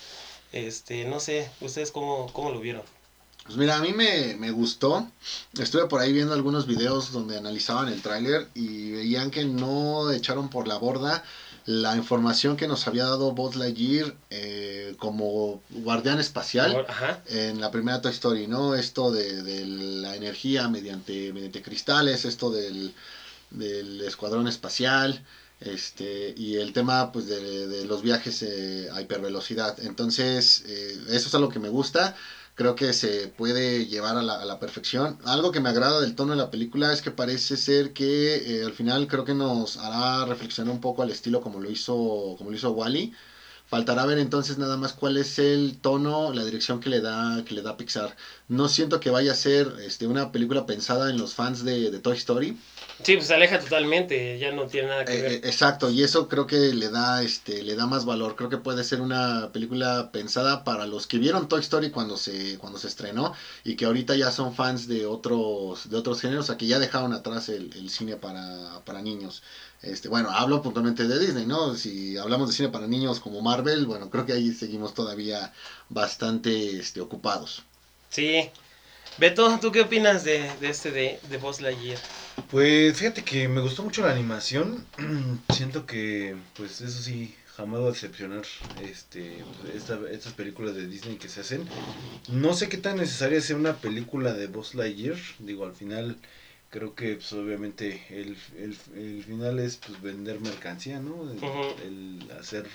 este, 0.54 1.04
no 1.06 1.20
sé, 1.20 1.50
ustedes 1.62 1.92
cómo, 1.92 2.32
cómo 2.32 2.52
lo 2.52 2.60
vieron. 2.60 2.84
Pues 3.50 3.58
mira, 3.58 3.78
a 3.78 3.82
mí 3.82 3.94
me, 3.94 4.36
me 4.36 4.52
gustó. 4.52 5.10
Estuve 5.60 5.88
por 5.88 6.02
ahí 6.02 6.14
viendo 6.14 6.36
algunos 6.36 6.68
videos 6.68 7.12
donde 7.12 7.36
analizaban 7.36 7.88
el 7.88 8.00
tráiler 8.00 8.48
y 8.54 8.92
veían 8.92 9.32
que 9.32 9.44
no 9.44 10.12
echaron 10.12 10.52
por 10.52 10.68
la 10.68 10.78
borda 10.78 11.24
la 11.66 11.96
información 11.96 12.58
que 12.58 12.68
nos 12.68 12.86
había 12.88 13.06
dado 13.06 13.32
Buzz 13.32 13.56
Lightyear 13.56 14.14
eh, 14.30 14.94
como 15.00 15.64
guardián 15.72 16.20
espacial 16.20 16.86
Ajá. 16.88 17.24
en 17.26 17.60
la 17.60 17.72
primera 17.72 18.02
Toy 18.02 18.12
Story, 18.12 18.46
¿no? 18.46 18.76
Esto 18.76 19.12
de, 19.12 19.42
de 19.42 19.66
la 19.66 20.16
energía 20.16 20.68
mediante, 20.68 21.34
mediante 21.34 21.64
cristales, 21.64 22.26
esto 22.26 22.52
del, 22.52 22.94
del 23.50 24.02
escuadrón 24.02 24.48
espacial, 24.48 25.24
este, 25.60 26.36
y 26.38 26.58
el 26.58 26.72
tema 26.72 27.12
pues 27.12 27.26
de, 27.26 27.68
de 27.68 27.86
los 27.86 28.04
viajes 28.04 28.44
eh, 28.44 28.90
a 28.94 29.02
hipervelocidad. 29.02 29.80
Entonces, 29.80 30.62
eh, 30.68 31.00
eso 31.10 31.30
es 31.30 31.34
algo 31.34 31.50
que 31.50 31.58
me 31.58 31.70
gusta. 31.70 32.16
Creo 32.60 32.76
que 32.76 32.92
se 32.92 33.30
puede 33.30 33.86
llevar 33.86 34.18
a 34.18 34.22
la, 34.22 34.60
perfección. 34.60 35.18
Algo 35.24 35.54
que 35.54 35.62
me 35.62 35.70
agrada 35.70 36.02
del 36.02 36.14
tono 36.14 36.32
de 36.34 36.38
la 36.38 36.52
película 36.52 36.92
es 36.92 37.02
que 37.02 37.10
parece 37.10 37.56
ser 37.56 37.94
que 37.94 38.60
eh, 38.60 38.66
al 38.66 38.74
final 38.74 39.08
creo 39.08 39.24
que 39.24 39.34
nos 39.34 39.78
hará 39.78 40.26
reflexionar 40.26 40.74
un 40.74 40.82
poco 40.82 41.02
al 41.02 41.10
estilo 41.10 41.40
como 41.40 41.62
lo 41.62 41.72
hizo, 41.72 42.36
como 42.38 42.50
lo 42.50 42.58
hizo 42.58 42.72
Wally. 42.72 43.14
Faltará 43.68 44.06
ver 44.06 44.18
entonces 44.18 44.58
nada 44.58 44.76
más 44.76 44.92
cuál 44.92 45.16
es 45.16 45.40
el 45.40 45.78
tono, 45.80 46.34
la 46.34 46.44
dirección 46.44 46.82
que 46.82 46.90
le 46.90 47.00
da, 47.00 47.46
que 47.46 47.54
le 47.56 47.62
da 47.62 47.78
Pixar. 47.78 48.18
No 48.50 48.68
siento 48.68 49.00
que 49.00 49.10
vaya 49.10 49.32
a 49.32 49.36
ser 49.36 49.78
este, 49.82 50.06
una 50.08 50.34
película 50.34 50.66
pensada 50.66 51.10
en 51.10 51.18
los 51.18 51.36
fans 51.36 51.64
de 51.64 51.98
Toy 52.00 52.18
Story. 52.18 52.58
Sí, 53.04 53.16
pues 53.16 53.28
se 53.28 53.34
aleja 53.34 53.60
totalmente, 53.60 54.38
ya 54.40 54.52
no 54.52 54.68
tiene 54.68 54.88
nada 54.90 55.06
que 55.06 55.18
Eh, 55.18 55.22
ver. 55.22 55.32
eh, 55.34 55.42
exacto, 55.46 55.90
y 55.90 56.04
eso 56.04 56.28
creo 56.28 56.46
que 56.46 56.74
le 56.74 56.90
da, 56.90 57.24
este, 57.24 57.64
le 57.64 57.76
da 57.76 57.88
más 57.88 58.06
valor. 58.06 58.36
Creo 58.36 58.50
que 58.50 58.58
puede 58.58 58.84
ser 58.84 59.02
una 59.02 59.52
película 59.54 60.12
pensada 60.12 60.64
para 60.64 60.86
los 60.86 61.08
que 61.08 61.18
vieron 61.18 61.48
Toy 61.48 61.62
Story 61.62 61.90
cuando 61.90 62.18
se, 62.18 62.58
cuando 62.58 62.78
se 62.78 62.88
estrenó 62.88 63.34
y 63.64 63.76
que 63.76 63.86
ahorita 63.86 64.16
ya 64.16 64.32
son 64.32 64.54
fans 64.54 64.88
de 64.88 65.06
otros, 65.06 65.90
de 65.90 65.98
otros 65.98 66.20
géneros, 66.22 66.46
o 66.46 66.48
sea, 66.48 66.58
que 66.58 66.68
ya 66.68 66.80
dejaron 66.80 67.14
atrás 67.14 67.50
el, 67.50 67.72
el 67.76 67.90
cine 67.90 68.18
para, 68.18 68.82
para 68.86 69.02
niños. 69.02 69.42
Este, 69.82 70.10
bueno, 70.10 70.30
hablo 70.32 70.62
puntualmente 70.62 71.08
de 71.08 71.20
Disney, 71.20 71.46
¿no? 71.46 71.76
Si 71.76 72.18
hablamos 72.18 72.50
de 72.50 72.56
cine 72.56 72.70
para 72.70 72.86
niños 72.88 73.20
como 73.22 73.42
Marvel, 73.42 73.86
bueno, 73.86 74.10
creo 74.10 74.26
que 74.26 74.34
ahí 74.34 74.52
seguimos 74.52 74.94
todavía 74.94 75.54
bastante 75.90 76.78
este, 76.78 77.00
ocupados. 77.02 77.64
Sí. 78.10 78.52
Beto, 79.20 79.60
¿tú 79.60 79.72
qué 79.72 79.82
opinas 79.82 80.24
de, 80.24 80.50
de 80.62 80.70
este 80.70 80.92
de, 80.92 81.20
de 81.30 81.38
Buzz 81.38 81.60
Lightyear? 81.62 82.00
Pues 82.50 82.98
fíjate 82.98 83.24
que 83.24 83.48
me 83.48 83.62
gustó 83.62 83.84
mucho 83.84 84.02
la 84.02 84.12
animación. 84.12 84.86
Siento 85.54 85.86
que, 85.86 86.36
pues 86.56 86.80
eso 86.82 87.02
sí, 87.02 87.36
jamás 87.58 87.82
va 87.82 87.86
a 87.88 87.92
decepcionar 87.92 88.44
este, 88.82 89.44
pues, 89.62 89.76
esta- 89.76 90.00
estas 90.10 90.34
películas 90.34 90.76
de 90.76 90.88
Disney 90.88 91.18
que 91.18 91.28
se 91.28 91.42
hacen. 91.42 91.68
No 92.30 92.54
sé 92.54 92.70
qué 92.70 92.78
tan 92.78 92.98
necesaria 92.98 93.42
sea 93.42 93.56
una 93.58 93.76
película 93.76 94.34
de 94.34 94.48
Buzz 94.48 94.74
Lightyear. 94.76 95.18
Digo, 95.40 95.66
al 95.66 95.74
final 95.76 96.16
creo 96.70 96.96
que 96.96 97.16
pues, 97.16 97.34
obviamente 97.34 98.06
el, 98.10 98.38
el, 98.58 98.78
el 98.96 99.24
final 99.26 99.60
es 99.60 99.76
pues 99.78 100.02
vender 100.02 100.40
mercancía, 100.40 101.00
¿no? 101.00 101.30
El, 101.86 102.32
hacer 102.40 102.66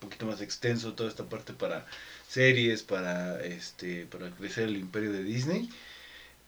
poquito 0.00 0.26
más 0.26 0.40
extenso 0.40 0.94
toda 0.94 1.08
esta 1.10 1.28
parte 1.28 1.52
para 1.52 1.86
series, 2.28 2.82
para 2.82 3.40
este, 3.44 4.06
para 4.06 4.30
crecer 4.30 4.64
el 4.68 4.76
imperio 4.76 5.12
de 5.12 5.24
Disney. 5.24 5.68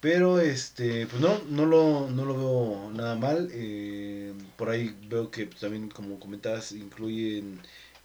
Pero 0.01 0.41
este, 0.41 1.07
pues 1.07 1.23
no, 1.23 1.41
no 1.49 1.65
lo, 1.67 2.11
no 2.11 2.25
lo 2.25 2.37
veo 2.37 2.91
nada 2.93 3.15
mal. 3.15 3.49
eh, 3.53 4.33
por 4.57 4.71
ahí 4.71 4.95
veo 5.09 5.31
que 5.31 5.47
pues, 5.47 5.61
también, 5.61 5.89
como 5.91 6.19
comentabas, 6.19 6.73
incluyen 6.73 7.61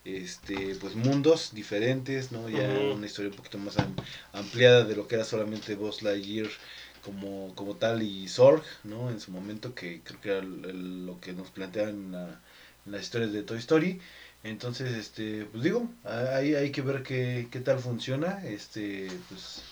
este, 0.06 0.76
pues 0.76 0.96
mundos 0.96 1.52
diferentes, 1.54 2.32
¿no? 2.32 2.50
Ya 2.50 2.68
una 2.96 3.06
historia 3.08 3.32
un 3.32 3.36
poquito 3.38 3.58
más 3.58 3.78
am- 3.78 3.96
ampliada 4.34 4.84
de 4.86 4.96
lo 4.96 5.08
que 5.08 5.16
era 5.16 5.24
solamente 5.26 5.76
Buzz 5.76 6.02
Lightyear 6.04 6.48
como, 7.02 7.54
como 7.56 7.76
tal 7.78 8.04
y 8.04 8.28
Zorg, 8.28 8.64
¿no? 8.84 9.10
En 9.10 9.20
su 9.20 9.32
momento, 9.32 9.74
que 9.76 10.02
creo 10.04 10.22
que 10.22 10.30
era 10.30 10.42
lo 10.44 11.20
que 11.20 11.34
nos 11.34 11.50
planteaban 11.52 11.96
en, 11.96 12.12
la- 12.12 12.42
en 12.86 12.92
las 12.92 13.02
historias 13.04 13.32
de 13.34 13.44
Toy 13.44 13.58
Story. 13.60 14.00
Entonces, 14.44 14.94
este, 14.94 15.46
pues 15.46 15.64
digo, 15.64 15.90
ahí 16.04 16.56
hay 16.56 16.72
que 16.72 16.82
ver 16.82 17.04
qué, 17.04 17.50
qué 17.52 17.60
tal 17.60 17.80
funciona, 17.80 18.46
este, 18.46 19.10
pues, 19.30 19.64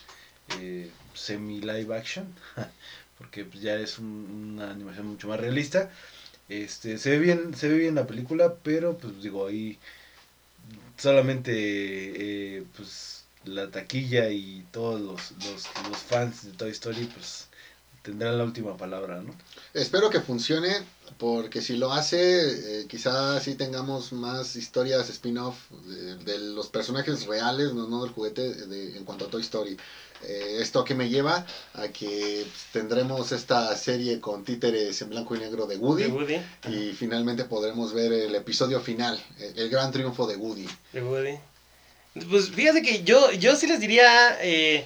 eh, 0.47 0.91
semi 1.13 1.61
live 1.61 1.95
action, 1.95 2.33
porque 3.17 3.45
pues, 3.45 3.61
ya 3.63 3.75
es 3.75 3.99
un- 3.99 4.55
una 4.55 4.71
animación 4.71 5.07
mucho 5.07 5.27
más 5.27 5.39
realista. 5.39 5.91
Este, 6.49 6.97
se 6.99 7.11
ve 7.11 7.19
bien, 7.19 7.55
se 7.55 7.69
ve 7.69 7.77
bien 7.79 7.95
la 7.95 8.07
película, 8.07 8.55
pero 8.63 8.97
pues 8.97 9.21
digo, 9.23 9.47
ahí 9.47 9.79
solamente 10.97 12.57
eh, 12.57 12.63
pues 12.75 13.23
la 13.45 13.69
taquilla 13.69 14.29
y 14.29 14.63
todos 14.71 14.99
los, 15.01 15.31
los, 15.43 15.69
los 15.89 15.97
fans 15.99 16.45
de 16.45 16.51
Toy 16.53 16.71
Story 16.71 17.05
pues 17.05 17.47
tendrán 18.05 18.37
la 18.37 18.43
última 18.43 18.77
palabra, 18.77 19.21
¿no? 19.21 19.33
Espero 19.73 20.09
que 20.09 20.21
funcione, 20.21 20.71
porque 21.17 21.61
si 21.61 21.75
lo 21.75 21.91
hace, 21.91 22.81
eh, 22.81 22.85
quizás 22.87 23.43
sí 23.43 23.55
tengamos 23.55 24.13
más 24.13 24.55
historias 24.55 25.09
spin-off 25.09 25.55
de, 25.85 26.15
de 26.17 26.37
los 26.39 26.67
personajes 26.69 27.25
reales, 27.25 27.73
no, 27.73 27.87
no 27.87 28.03
del 28.03 28.11
juguete, 28.13 28.53
de- 28.53 28.95
en 28.97 29.03
cuanto 29.03 29.25
a 29.25 29.29
Toy 29.29 29.41
Story. 29.41 29.75
Eh, 30.23 30.57
esto 30.61 30.83
que 30.85 30.95
me 30.95 31.09
lleva 31.09 31.45
a 31.73 31.89
que 31.89 32.45
tendremos 32.71 33.31
esta 33.33 33.75
serie 33.75 34.21
con 34.21 34.45
títeres 34.45 35.01
en 35.01 35.09
blanco 35.09 35.35
y 35.35 35.39
negro 35.39 35.67
de 35.67 35.75
Woody. 35.77 36.03
De 36.03 36.09
Woody. 36.09 36.37
Y 36.69 36.93
finalmente 36.93 37.43
podremos 37.43 37.93
ver 37.93 38.13
el 38.13 38.33
episodio 38.33 38.79
final, 38.79 39.21
el, 39.39 39.59
el 39.59 39.69
gran 39.69 39.91
triunfo 39.91 40.25
de 40.25 40.37
Woody. 40.37 40.67
De 40.93 41.03
Woody. 41.03 41.37
Pues 42.29 42.49
fíjate 42.49 42.81
que 42.81 43.03
yo, 43.03 43.29
yo 43.33 43.57
sí 43.57 43.67
les 43.67 43.81
diría 43.81 44.37
eh, 44.41 44.85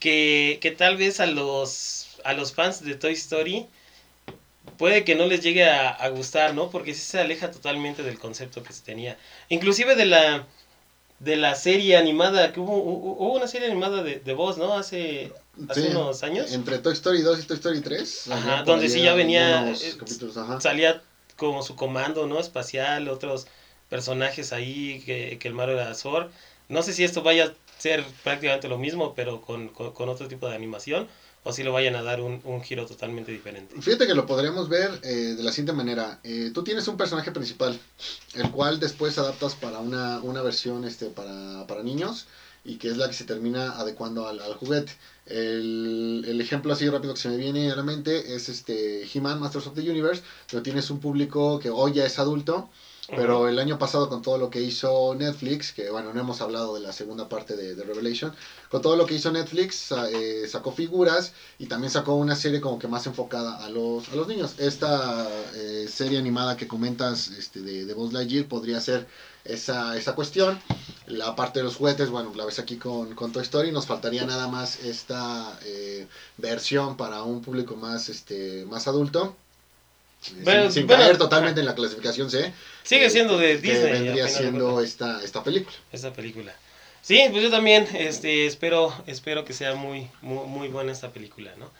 que, 0.00 0.58
que 0.62 0.70
tal 0.70 0.96
vez 0.96 1.20
a 1.20 1.26
los, 1.26 2.06
a 2.28 2.32
los 2.34 2.52
fans 2.52 2.84
de 2.84 2.94
Toy 2.94 3.12
Story 3.14 3.66
puede 4.76 5.04
que 5.04 5.14
no 5.14 5.26
les 5.26 5.40
llegue 5.42 5.68
a, 5.68 5.88
a 5.88 6.08
gustar, 6.10 6.54
¿no? 6.54 6.70
Porque 6.70 6.94
sí 6.94 7.00
se 7.00 7.18
aleja 7.20 7.50
totalmente 7.50 8.02
del 8.02 8.18
concepto 8.18 8.62
que 8.62 8.72
se 8.72 8.82
tenía. 8.82 9.16
Inclusive 9.48 9.96
de 9.96 10.06
la 10.06 10.46
de 11.20 11.34
la 11.36 11.56
serie 11.56 11.96
animada, 11.96 12.52
que 12.52 12.60
hubo, 12.60 12.76
hubo 12.76 13.34
una 13.34 13.48
serie 13.48 13.66
animada 13.66 14.04
de, 14.04 14.20
de 14.20 14.32
voz, 14.34 14.56
¿no? 14.56 14.74
Hace, 14.74 15.32
hace 15.68 15.82
Sí, 15.82 15.88
unos 15.88 16.22
años. 16.22 16.52
Entre 16.52 16.78
Toy 16.78 16.92
Story 16.92 17.22
2 17.22 17.40
y 17.40 17.42
Toy 17.42 17.56
Story 17.56 17.80
3. 17.80 18.28
Ajá, 18.30 18.62
donde 18.62 18.88
sí 18.88 19.02
ya 19.02 19.14
venía, 19.14 19.68
eh, 19.68 19.74
ajá. 20.36 20.60
salía 20.60 21.02
como 21.36 21.62
su 21.64 21.74
comando, 21.74 22.26
¿no? 22.28 22.38
Espacial, 22.38 23.08
otros 23.08 23.48
personajes 23.88 24.52
ahí, 24.52 25.02
que, 25.04 25.38
que 25.40 25.48
el 25.48 25.54
malo 25.54 25.72
era 25.72 25.92
Zor. 25.94 26.30
No 26.68 26.82
sé 26.82 26.92
si 26.92 27.02
esto 27.02 27.22
vaya 27.22 27.46
a 27.46 27.52
ser 27.82 28.04
prácticamente 28.22 28.68
lo 28.68 28.78
mismo, 28.78 29.14
pero 29.14 29.40
con, 29.40 29.68
con, 29.70 29.92
con 29.92 30.08
otro 30.08 30.28
tipo 30.28 30.48
de 30.48 30.54
animación, 30.54 31.08
o 31.44 31.52
si 31.52 31.62
lo 31.62 31.72
vayan 31.72 31.96
a 31.96 32.02
dar 32.02 32.20
un, 32.20 32.40
un 32.44 32.62
giro 32.62 32.86
totalmente 32.86 33.32
diferente. 33.32 33.80
Fíjate 33.80 34.06
que 34.06 34.14
lo 34.14 34.26
podríamos 34.26 34.68
ver 34.68 34.90
eh, 35.02 35.34
de 35.36 35.42
la 35.42 35.50
siguiente 35.50 35.72
manera. 35.72 36.20
Eh, 36.22 36.50
tú 36.52 36.62
tienes 36.62 36.86
un 36.88 36.96
personaje 36.96 37.30
principal, 37.32 37.78
el 38.34 38.50
cual 38.50 38.80
después 38.80 39.16
adaptas 39.18 39.54
para 39.54 39.78
una, 39.78 40.18
una 40.20 40.42
versión 40.42 40.84
este, 40.84 41.06
para, 41.06 41.66
para 41.66 41.82
niños 41.82 42.26
y 42.64 42.76
que 42.76 42.88
es 42.88 42.96
la 42.96 43.08
que 43.08 43.14
se 43.14 43.24
termina 43.24 43.78
adecuando 43.78 44.26
al, 44.26 44.40
juguete. 44.54 44.92
El, 45.26 46.24
el 46.26 46.40
ejemplo 46.40 46.72
así 46.72 46.88
rápido 46.88 47.14
que 47.14 47.20
se 47.20 47.28
me 47.28 47.36
viene 47.36 47.70
a 47.70 47.76
la 47.76 47.82
mente 47.82 48.34
es 48.34 48.48
este 48.48 49.08
He-Man 49.12 49.40
Masters 49.40 49.68
of 49.68 49.74
the 49.74 49.88
Universe, 49.88 50.22
pero 50.50 50.62
tienes 50.62 50.90
un 50.90 51.00
público 51.00 51.58
que 51.58 51.70
hoy 51.70 51.94
ya 51.94 52.04
es 52.04 52.18
adulto, 52.18 52.68
pero 53.08 53.48
el 53.48 53.58
año 53.58 53.78
pasado 53.78 54.08
con 54.08 54.20
todo 54.20 54.36
lo 54.36 54.50
que 54.50 54.60
hizo 54.60 55.14
Netflix, 55.14 55.72
que 55.72 55.88
bueno, 55.90 56.12
no 56.12 56.20
hemos 56.20 56.40
hablado 56.40 56.74
de 56.74 56.80
la 56.80 56.92
segunda 56.92 57.28
parte 57.28 57.56
de, 57.56 57.74
de 57.74 57.84
Revelation, 57.84 58.34
con 58.70 58.82
todo 58.82 58.96
lo 58.96 59.06
que 59.06 59.14
hizo 59.14 59.32
Netflix 59.32 59.92
eh, 59.92 60.46
sacó 60.48 60.72
figuras 60.72 61.32
y 61.58 61.66
también 61.66 61.90
sacó 61.90 62.14
una 62.14 62.36
serie 62.36 62.60
como 62.60 62.78
que 62.78 62.86
más 62.86 63.06
enfocada 63.06 63.64
a 63.64 63.70
los, 63.70 64.08
a 64.10 64.16
los 64.16 64.28
niños. 64.28 64.54
Esta 64.58 65.26
eh, 65.54 65.88
serie 65.90 66.18
animada 66.18 66.56
que 66.56 66.68
comentas 66.68 67.28
este, 67.28 67.60
de, 67.60 67.86
de 67.86 67.94
Buzz 67.94 68.12
Lightyear 68.12 68.46
podría 68.46 68.80
ser 68.80 69.06
esa, 69.44 69.96
esa 69.96 70.14
cuestión. 70.14 70.60
La 71.06 71.34
parte 71.34 71.60
de 71.60 71.64
los 71.64 71.76
juguetes, 71.76 72.10
bueno, 72.10 72.32
la 72.36 72.44
ves 72.44 72.58
aquí 72.58 72.76
con, 72.76 73.14
con 73.14 73.32
Toy 73.32 73.42
Story, 73.42 73.72
nos 73.72 73.86
faltaría 73.86 74.26
nada 74.26 74.48
más 74.48 74.84
esta 74.84 75.58
eh, 75.64 76.06
versión 76.36 76.98
para 76.98 77.22
un 77.22 77.40
público 77.40 77.74
más, 77.74 78.10
este, 78.10 78.66
más 78.66 78.86
adulto. 78.86 79.34
Eh, 80.44 80.68
sin 80.70 80.88
caer 80.88 81.16
totalmente 81.16 81.60
en 81.60 81.66
la 81.66 81.76
clasificación 81.76 82.28
C. 82.28 82.52
Sigue 82.88 83.10
siendo 83.10 83.36
de 83.36 83.60
que 83.60 83.68
Disney. 83.68 83.92
vendría 83.92 84.28
siendo 84.28 84.80
esta, 84.80 85.22
esta 85.22 85.44
película. 85.44 85.76
esta 85.92 86.10
película. 86.10 86.54
Sí, 87.02 87.22
pues 87.30 87.42
yo 87.42 87.50
también 87.50 87.86
este, 87.94 88.46
espero, 88.46 88.94
espero 89.06 89.44
que 89.44 89.52
sea 89.52 89.74
muy, 89.74 90.08
muy, 90.22 90.46
muy 90.46 90.68
buena 90.68 90.90
esta 90.92 91.10
película, 91.12 91.50
¿no? 91.58 91.70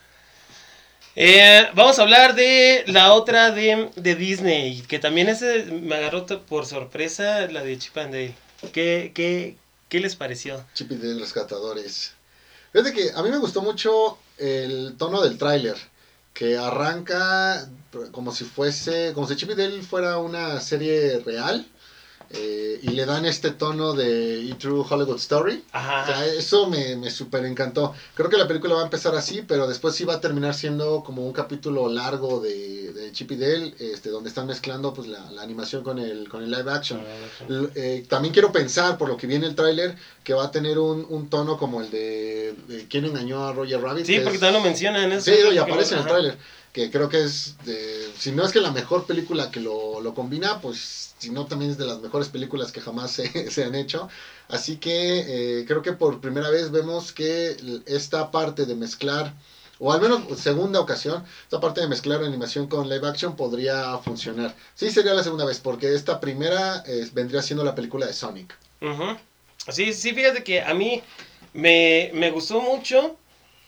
Eh, 1.17 1.67
vamos 1.75 1.99
a 1.99 2.03
hablar 2.03 2.35
de 2.35 2.85
la 2.89 3.15
otra 3.15 3.51
de, 3.51 3.89
de 3.97 4.15
Disney, 4.17 4.83
que 4.83 4.99
también 4.99 5.31
ese 5.31 5.65
me 5.65 5.97
agarró 5.97 6.27
por 6.27 6.67
sorpresa, 6.67 7.47
la 7.51 7.63
de 7.63 7.79
Chip 7.79 7.97
and 7.97 8.13
Dale. 8.13 8.35
¿Qué, 8.73 9.13
qué, 9.15 9.57
qué 9.89 10.01
les 10.01 10.15
pareció? 10.15 10.63
Chip 10.75 10.93
y 10.93 10.97
Dale 10.97 11.21
Rescatadores. 11.21 12.13
Fíjate 12.73 12.93
que 12.93 13.11
a 13.15 13.23
mí 13.23 13.31
me 13.31 13.39
gustó 13.39 13.63
mucho 13.63 14.19
el 14.37 14.95
tono 14.99 15.23
del 15.23 15.39
tráiler, 15.39 15.77
que 16.33 16.57
arranca 16.57 17.69
como 18.13 18.33
si 18.33 18.45
fuese, 18.45 19.13
como 19.15 19.27
si 19.27 19.37
Chip 19.37 19.51
y 19.51 19.55
Dale 19.55 19.83
fuera 19.83 20.19
una 20.19 20.61
serie 20.61 21.19
real, 21.21 21.67
eh, 22.31 22.79
y 22.83 22.89
le 22.91 23.07
dan 23.07 23.25
este 23.25 23.51
tono 23.53 23.95
de 23.95 24.49
E 24.51 24.55
True 24.55 24.85
Hollywood 24.89 25.17
Story. 25.17 25.55
O 25.55 25.71
sea, 25.71 25.81
Ajá. 25.81 26.27
eso 26.27 26.67
me, 26.67 26.95
me 26.97 27.11
súper 27.11 27.45
encantó. 27.45 27.93
Creo 28.15 28.29
que 28.29 28.37
la 28.37 28.47
película 28.47 28.75
va 28.75 28.81
a 28.83 28.85
empezar 28.85 29.15
así, 29.15 29.43
pero 29.43 29.67
después 29.67 29.95
sí 29.95 30.05
va 30.05 30.15
a 30.15 30.21
terminar 30.21 30.55
siendo 30.55 31.03
como 31.03 31.25
un 31.27 31.33
capítulo 31.33 31.89
largo 31.89 32.41
de, 32.41 32.93
de 32.93 33.13
Chip 33.13 33.31
y 33.33 33.37
Dale, 33.37 33.75
este, 33.79 34.11
donde 34.11 34.29
están 34.29 34.47
mezclando 34.47 34.93
pues, 34.93 35.09
la, 35.09 35.31
la 35.31 35.43
animación 35.43 35.83
con 35.83 35.99
el, 35.99 36.29
con 36.29 36.43
el 36.43 36.51
live 36.51 36.71
action. 36.71 37.01
L- 37.49 37.71
eh, 37.75 38.05
también 38.09 38.33
quiero 38.33 38.53
pensar, 38.53 38.99
por 38.99 39.09
lo 39.09 39.17
que 39.17 39.27
viene 39.27 39.47
el 39.47 39.55
tráiler, 39.55 39.95
que 40.23 40.35
va 40.35 40.45
a 40.45 40.51
tener 40.51 40.79
un, 40.79 41.07
un 41.09 41.29
tono 41.31 41.57
como 41.57 41.81
el 41.81 41.91
de, 41.91 42.55
de 42.69 42.87
¿Quién 42.89 43.07
engañó 43.07 43.47
a 43.47 43.53
Roger 43.53 43.81
Rabbit? 43.81 44.05
Sí, 44.05 44.15
que 44.17 44.21
porque 44.21 44.35
es- 44.37 44.41
también 44.41 44.63
lo 44.63 44.69
mencionan. 44.69 45.13
eso 45.13 45.31
Sí, 45.31 45.37
y 45.55 45.57
aparece 45.59 45.95
en 45.95 46.01
el 46.01 46.05
ajá. 46.07 46.09
tráiler. 46.11 46.37
Que 46.73 46.91
creo 46.91 47.09
que 47.09 47.23
es, 47.23 47.57
de, 47.65 48.13
si 48.19 48.31
no 48.33 48.45
es 48.45 48.53
que 48.53 48.61
la 48.61 48.71
mejor 48.71 49.07
película 49.07 49.51
que 49.51 49.61
lo, 49.61 50.01
lo 50.01 50.15
combina, 50.15 50.61
pues 50.61 51.15
si 51.19 51.31
no 51.31 51.47
también 51.47 51.71
es 51.73 51.79
de 51.79 51.87
las 51.87 52.01
mejores 52.01 52.29
películas 52.29 52.73
que 52.73 52.81
jamás 52.81 53.11
se, 53.11 53.51
se 53.51 53.65
han 53.65 53.75
hecho. 53.75 54.09
Así 54.49 54.77
que 54.77 55.61
eh, 55.61 55.65
creo 55.67 55.83
que 55.83 55.93
por 55.93 56.21
primera 56.21 56.51
vez 56.51 56.71
vemos 56.71 57.13
que 57.13 57.57
esta 57.87 58.31
parte 58.31 58.65
de 58.67 58.75
mezclar, 58.75 59.35
o 59.79 59.93
al 59.93 60.01
menos 60.01 60.23
segunda 60.39 60.81
ocasión, 60.81 61.25
esta 61.43 61.61
parte 61.61 61.81
de 61.81 61.89
mezclar 61.89 62.23
animación 62.23 62.67
con 62.67 62.89
live 62.89 63.07
action 63.07 63.37
podría 63.37 63.97
funcionar. 63.99 64.55
Sí, 64.75 64.91
sería 64.91 65.15
la 65.15 65.23
segunda 65.23 65.45
vez, 65.45 65.59
porque 65.61 65.95
esta 65.95 66.21
primera 66.21 66.83
eh, 66.87 67.09
vendría 67.13 67.43
siendo 67.43 67.65
la 67.65 67.75
película 67.75 68.07
de 68.07 68.13
Sonic. 68.13 68.57
Sí, 69.69 69.93
sí, 69.93 70.13
fíjate 70.15 70.43
que 70.43 70.63
a 70.63 70.73
mí 70.75 71.03
me, 71.53 72.11
me 72.15 72.31
gustó 72.31 72.61
mucho, 72.61 73.17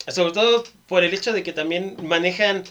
sobre 0.08 0.32
todo 0.32 0.64
por 0.86 1.04
el 1.04 1.12
hecho 1.12 1.32
de 1.32 1.42
que 1.42 1.52
también 1.52 1.96
manejan 2.02 2.64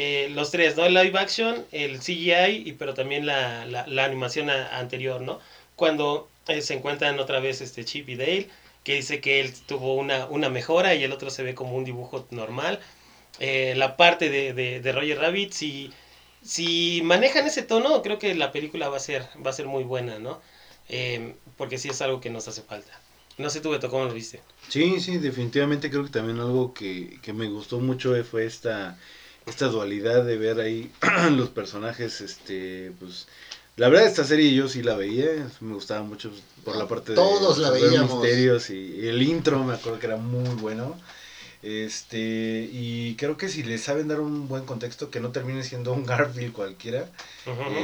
eh, 0.00 0.28
los 0.30 0.52
tres, 0.52 0.76
¿no? 0.76 0.84
El 0.84 0.94
live 0.94 1.18
action, 1.18 1.66
el 1.72 1.98
CGI, 1.98 2.62
y, 2.64 2.72
pero 2.78 2.94
también 2.94 3.26
la, 3.26 3.66
la, 3.66 4.04
animación 4.04 4.48
anterior, 4.48 5.20
¿no? 5.20 5.40
Cuando 5.74 6.28
eh, 6.46 6.62
se 6.62 6.74
encuentran 6.74 7.18
otra 7.18 7.40
vez 7.40 7.60
este 7.60 7.84
Chip 7.84 8.08
y 8.08 8.14
Dale, 8.14 8.48
que 8.84 8.94
dice 8.94 9.20
que 9.20 9.40
él 9.40 9.52
tuvo 9.66 9.96
una, 9.96 10.26
una 10.26 10.50
mejora 10.50 10.94
y 10.94 11.02
el 11.02 11.10
otro 11.10 11.30
se 11.30 11.42
ve 11.42 11.56
como 11.56 11.74
un 11.74 11.82
dibujo 11.84 12.28
normal. 12.30 12.78
Eh, 13.40 13.74
la 13.76 13.96
parte 13.96 14.30
de, 14.30 14.52
de, 14.80 14.92
Roger 14.92 15.18
Rabbit, 15.18 15.50
si, 15.52 15.90
si 16.44 17.00
manejan 17.02 17.48
ese 17.48 17.62
tono, 17.62 18.00
creo 18.00 18.20
que 18.20 18.36
la 18.36 18.52
película 18.52 18.88
va 18.88 18.98
a 18.98 19.00
ser, 19.00 19.26
va 19.44 19.50
a 19.50 19.52
ser 19.52 19.66
muy 19.66 19.82
buena, 19.82 20.20
¿no? 20.20 20.40
Eh, 20.88 21.34
porque 21.56 21.76
sí 21.76 21.88
es 21.88 22.00
algo 22.02 22.20
que 22.20 22.30
nos 22.30 22.46
hace 22.46 22.62
falta. 22.62 22.92
No 23.36 23.50
sé 23.50 23.60
tú, 23.60 23.70
Beto, 23.70 23.90
¿cómo 23.90 24.04
lo 24.04 24.14
viste? 24.14 24.42
Sí, 24.68 25.00
sí, 25.00 25.18
definitivamente 25.18 25.90
creo 25.90 26.04
que 26.04 26.10
también 26.10 26.38
algo 26.38 26.72
que, 26.72 27.18
que 27.20 27.32
me 27.32 27.48
gustó 27.48 27.80
mucho 27.80 28.14
fue 28.22 28.46
esta, 28.46 28.96
esta 29.48 29.66
dualidad 29.68 30.24
de 30.24 30.36
ver 30.36 30.60
ahí 30.60 30.90
los 31.32 31.48
personajes, 31.50 32.20
este, 32.20 32.92
pues, 33.00 33.26
La 33.76 33.88
verdad, 33.88 34.06
esta 34.06 34.24
serie 34.24 34.52
yo 34.54 34.68
sí 34.68 34.82
la 34.82 34.96
veía, 34.96 35.26
me 35.60 35.74
gustaba 35.74 36.02
mucho 36.02 36.30
por 36.64 36.76
la 36.76 36.86
parte 36.88 37.14
Todos 37.14 37.56
de 37.56 37.62
la 37.62 37.70
resolver 37.70 37.90
veíamos. 37.90 38.20
misterios 38.22 38.70
y, 38.70 38.96
y 39.02 39.06
el 39.08 39.22
intro 39.22 39.62
me 39.64 39.74
acuerdo 39.74 39.98
que 39.98 40.06
era 40.06 40.16
muy 40.16 40.48
bueno. 40.56 40.98
Este, 41.60 42.68
y 42.72 43.16
creo 43.16 43.36
que 43.36 43.48
si 43.48 43.64
le 43.64 43.78
saben 43.78 44.06
dar 44.06 44.20
un 44.20 44.46
buen 44.46 44.64
contexto, 44.64 45.10
que 45.10 45.18
no 45.18 45.30
termine 45.32 45.64
siendo 45.64 45.92
un 45.92 46.04
Garfield 46.06 46.52
cualquiera, 46.52 47.08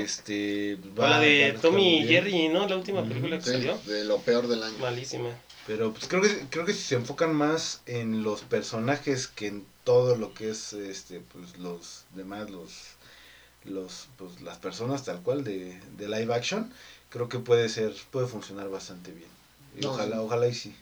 este, 0.00 0.78
la 0.97 1.02
va- 1.02 1.09
va 1.11 1.16
a 1.16 1.21
de 1.21 1.56
Tommy 1.61 1.99
y. 2.02 2.06
Jerry, 2.06 2.49
¿no? 2.49 2.68
La 2.68 2.76
última 2.76 3.02
película 3.04 3.38
que 3.38 3.44
Sí, 3.44 3.50
salió. 3.50 3.76
de 3.87 4.04
lo 4.04 4.18
peor 4.18 4.47
del 4.47 4.62
año. 4.62 4.78
Malísima. 4.78 5.30
Pero 5.66 5.92
pues 5.92 6.06
creo 6.09 6.21
que 6.23 6.47
creo 6.50 6.64
que 6.66 6.75
si 6.75 6.83
se 6.83 6.94
enfocan 6.97 7.35
más 7.35 7.80
en 7.87 8.23
los 8.23 8.42
personajes 8.42 9.28
que 9.28 9.47
en 9.49 9.66
todo 9.85 10.16
lo 10.16 10.35
que 10.35 10.50
es 10.50 10.73
este 10.75 11.21
pues 11.21 11.56
los 11.59 12.04
demás 12.14 12.50
los 12.50 12.73
los 13.64 14.09
pues 14.18 14.42
las 14.42 14.59
personas 14.59 15.04
tal 15.04 15.23
cual 15.23 15.42
de, 15.42 15.80
de 15.97 16.09
live 16.09 16.35
action, 16.35 16.71
creo 17.09 17.28
que 17.28 17.38
puede 17.38 17.68
ser 17.68 17.94
puede 18.11 18.26
funcionar 18.26 18.68
bastante 18.68 19.11
bien. 19.11 19.30
Y 19.76 19.80
No, 19.80 19.92
ojalá 19.92 20.16
sí. 20.16 20.23
ojalá 20.23 20.49
y 20.49 20.54
sí. 20.54 20.75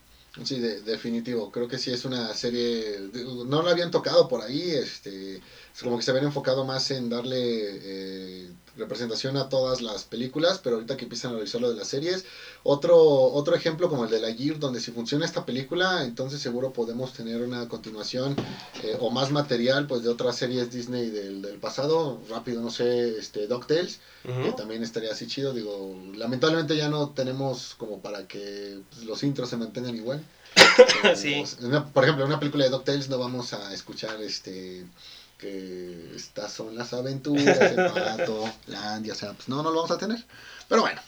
Sí, 0.44 0.58
de- 0.60 0.80
definitivo. 0.80 1.52
Creo 1.52 1.68
que 1.68 1.78
sí 1.78 1.92
es 1.92 2.04
una 2.06 2.32
serie. 2.34 2.98
No 3.46 3.62
la 3.62 3.70
habían 3.72 3.90
tocado 3.90 4.28
por 4.28 4.40
ahí. 4.42 4.70
Este, 4.70 5.36
es 5.36 5.82
como 5.82 5.98
que 5.98 6.02
se 6.02 6.10
habían 6.10 6.24
enfocado 6.26 6.64
más 6.64 6.90
en 6.90 7.10
darle 7.10 7.36
eh, 7.38 8.50
representación 8.76 9.36
a 9.36 9.48
todas 9.48 9.82
las 9.82 10.04
películas, 10.04 10.58
pero 10.62 10.76
ahorita 10.76 10.96
que 10.96 11.04
empiezan 11.04 11.32
a 11.32 11.34
revisar 11.36 11.60
lo 11.60 11.70
de 11.70 11.76
las 11.76 11.88
series. 11.88 12.24
Otro, 12.62 12.96
otro 12.98 13.54
ejemplo 13.54 13.88
como 13.88 14.04
el 14.04 14.10
de 14.10 14.20
la 14.20 14.32
Gear, 14.32 14.58
donde 14.58 14.80
si 14.80 14.92
funciona 14.92 15.24
esta 15.26 15.44
película, 15.44 16.04
entonces 16.04 16.40
seguro 16.40 16.72
podemos 16.72 17.12
tener 17.12 17.42
una 17.42 17.68
continuación 17.68 18.34
eh, 18.82 18.96
o 19.00 19.10
más 19.10 19.30
material 19.30 19.86
pues 19.86 20.02
de 20.02 20.08
otras 20.08 20.36
series 20.36 20.70
Disney 20.72 21.10
del, 21.10 21.42
del 21.42 21.58
pasado. 21.58 22.20
Rápido, 22.30 22.60
no 22.62 22.70
sé, 22.70 23.18
este, 23.18 23.46
DuckTales. 23.46 24.00
Que 24.44 24.52
también 24.52 24.82
estaría 24.84 25.10
así 25.10 25.26
chido. 25.26 25.52
Digo, 25.52 25.96
lamentablemente 26.14 26.76
ya 26.76 26.88
no 26.88 27.08
tenemos 27.10 27.74
como 27.76 28.00
para 28.00 28.28
que 28.28 28.78
pues, 28.90 29.04
los 29.04 29.22
intros 29.24 29.50
se 29.50 29.56
mantengan 29.56 29.96
igual. 29.96 30.24
Sí. 31.16 31.42
Una- 31.62 31.84
por 31.86 32.04
ejemplo, 32.04 32.24
en 32.24 32.30
una 32.30 32.38
película 32.38 32.64
de 32.64 32.70
DuckTales 32.70 33.08
no 33.08 33.18
vamos 33.18 33.52
a 33.52 33.74
escuchar 33.74 34.20
este 34.22 34.84
que 35.42 36.14
estas 36.16 36.52
son 36.52 36.74
las 36.76 36.92
aventuras 36.92 37.58
del 37.58 37.74
pato, 37.92 38.48
Landia, 38.68 39.12
o 39.12 39.16
sea, 39.16 39.32
pues 39.32 39.48
no, 39.48 39.56
no 39.62 39.70
lo 39.70 39.76
vamos 39.82 39.90
a 39.90 39.98
tener. 39.98 40.18
Pero 40.68 40.82
bueno, 40.82 41.00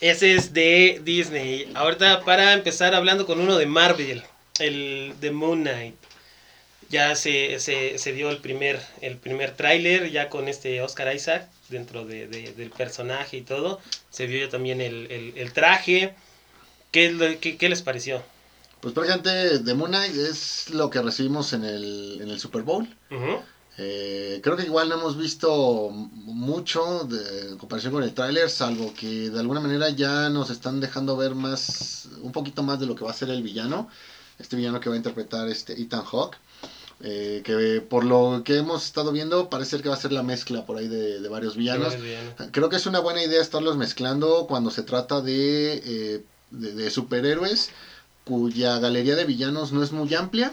Ese 0.00 0.34
es 0.34 0.52
de 0.52 1.00
Disney. 1.04 1.70
Ahorita 1.74 2.22
para 2.24 2.52
empezar 2.52 2.94
hablando 2.94 3.24
con 3.26 3.40
uno 3.40 3.56
de 3.56 3.66
Marvel, 3.66 4.22
el 4.58 5.14
de 5.20 5.30
Moon 5.30 5.62
Knight. 5.62 5.94
Ya 6.90 7.14
se, 7.14 7.60
se, 7.60 7.98
se 7.98 8.12
dio 8.12 8.30
el 8.30 8.38
primer, 8.38 8.80
el 9.00 9.16
primer 9.16 9.54
tráiler, 9.56 10.10
ya 10.10 10.28
con 10.28 10.48
este 10.48 10.82
Oscar 10.82 11.14
Isaac 11.14 11.48
dentro 11.68 12.04
de, 12.04 12.26
de- 12.26 12.52
del 12.52 12.70
personaje 12.70 13.36
y 13.36 13.42
todo. 13.42 13.80
Se 14.10 14.26
vio 14.26 14.44
ya 14.44 14.50
también 14.50 14.80
el, 14.80 15.08
el- 15.12 15.32
el 15.36 15.52
traje. 15.52 16.14
¿Qué, 16.90 17.38
qué, 17.40 17.56
qué 17.56 17.68
les 17.68 17.82
pareció? 17.82 18.22
pues 18.80 18.94
prácticamente 18.94 19.58
The 19.62 19.74
Moon 19.74 19.90
Knight 19.90 20.16
es 20.16 20.70
lo 20.70 20.88
que 20.88 21.02
recibimos 21.02 21.52
en 21.52 21.64
el, 21.64 22.18
en 22.22 22.30
el 22.30 22.40
Super 22.40 22.62
Bowl. 22.62 22.88
Ujú. 23.10 23.42
Eh, 23.82 24.40
creo 24.42 24.58
que 24.58 24.64
igual 24.64 24.90
no 24.90 24.96
hemos 24.96 25.16
visto 25.16 25.88
mucho 25.90 27.04
de, 27.04 27.52
en 27.52 27.56
comparación 27.56 27.94
con 27.94 28.02
el 28.02 28.12
tráiler, 28.12 28.50
salvo 28.50 28.92
que 28.92 29.30
de 29.30 29.40
alguna 29.40 29.60
manera 29.60 29.88
ya 29.88 30.28
nos 30.28 30.50
están 30.50 30.80
dejando 30.80 31.16
ver 31.16 31.34
más, 31.34 32.08
un 32.20 32.30
poquito 32.30 32.62
más 32.62 32.78
de 32.78 32.84
lo 32.84 32.94
que 32.94 33.04
va 33.04 33.10
a 33.10 33.14
ser 33.14 33.30
el 33.30 33.42
villano, 33.42 33.88
este 34.38 34.56
villano 34.56 34.80
que 34.80 34.90
va 34.90 34.96
a 34.96 34.98
interpretar 34.98 35.48
este 35.48 35.80
Ethan 35.80 36.04
Hawke, 36.04 36.36
eh, 37.00 37.40
que 37.42 37.80
por 37.80 38.04
lo 38.04 38.42
que 38.44 38.58
hemos 38.58 38.84
estado 38.84 39.12
viendo 39.12 39.48
parece 39.48 39.70
ser 39.70 39.82
que 39.82 39.88
va 39.88 39.94
a 39.94 39.98
ser 39.98 40.12
la 40.12 40.22
mezcla 40.22 40.66
por 40.66 40.76
ahí 40.76 40.86
de, 40.86 41.18
de 41.20 41.28
varios 41.30 41.56
villanos. 41.56 41.94
Creo 42.52 42.68
que 42.68 42.76
es 42.76 42.84
una 42.84 43.00
buena 43.00 43.24
idea 43.24 43.40
estarlos 43.40 43.78
mezclando 43.78 44.46
cuando 44.46 44.70
se 44.70 44.82
trata 44.82 45.22
de, 45.22 45.80
eh, 45.82 46.24
de, 46.50 46.74
de 46.74 46.90
superhéroes 46.90 47.70
cuya 48.24 48.78
galería 48.78 49.16
de 49.16 49.24
villanos 49.24 49.72
no 49.72 49.82
es 49.82 49.90
muy 49.90 50.14
amplia 50.14 50.52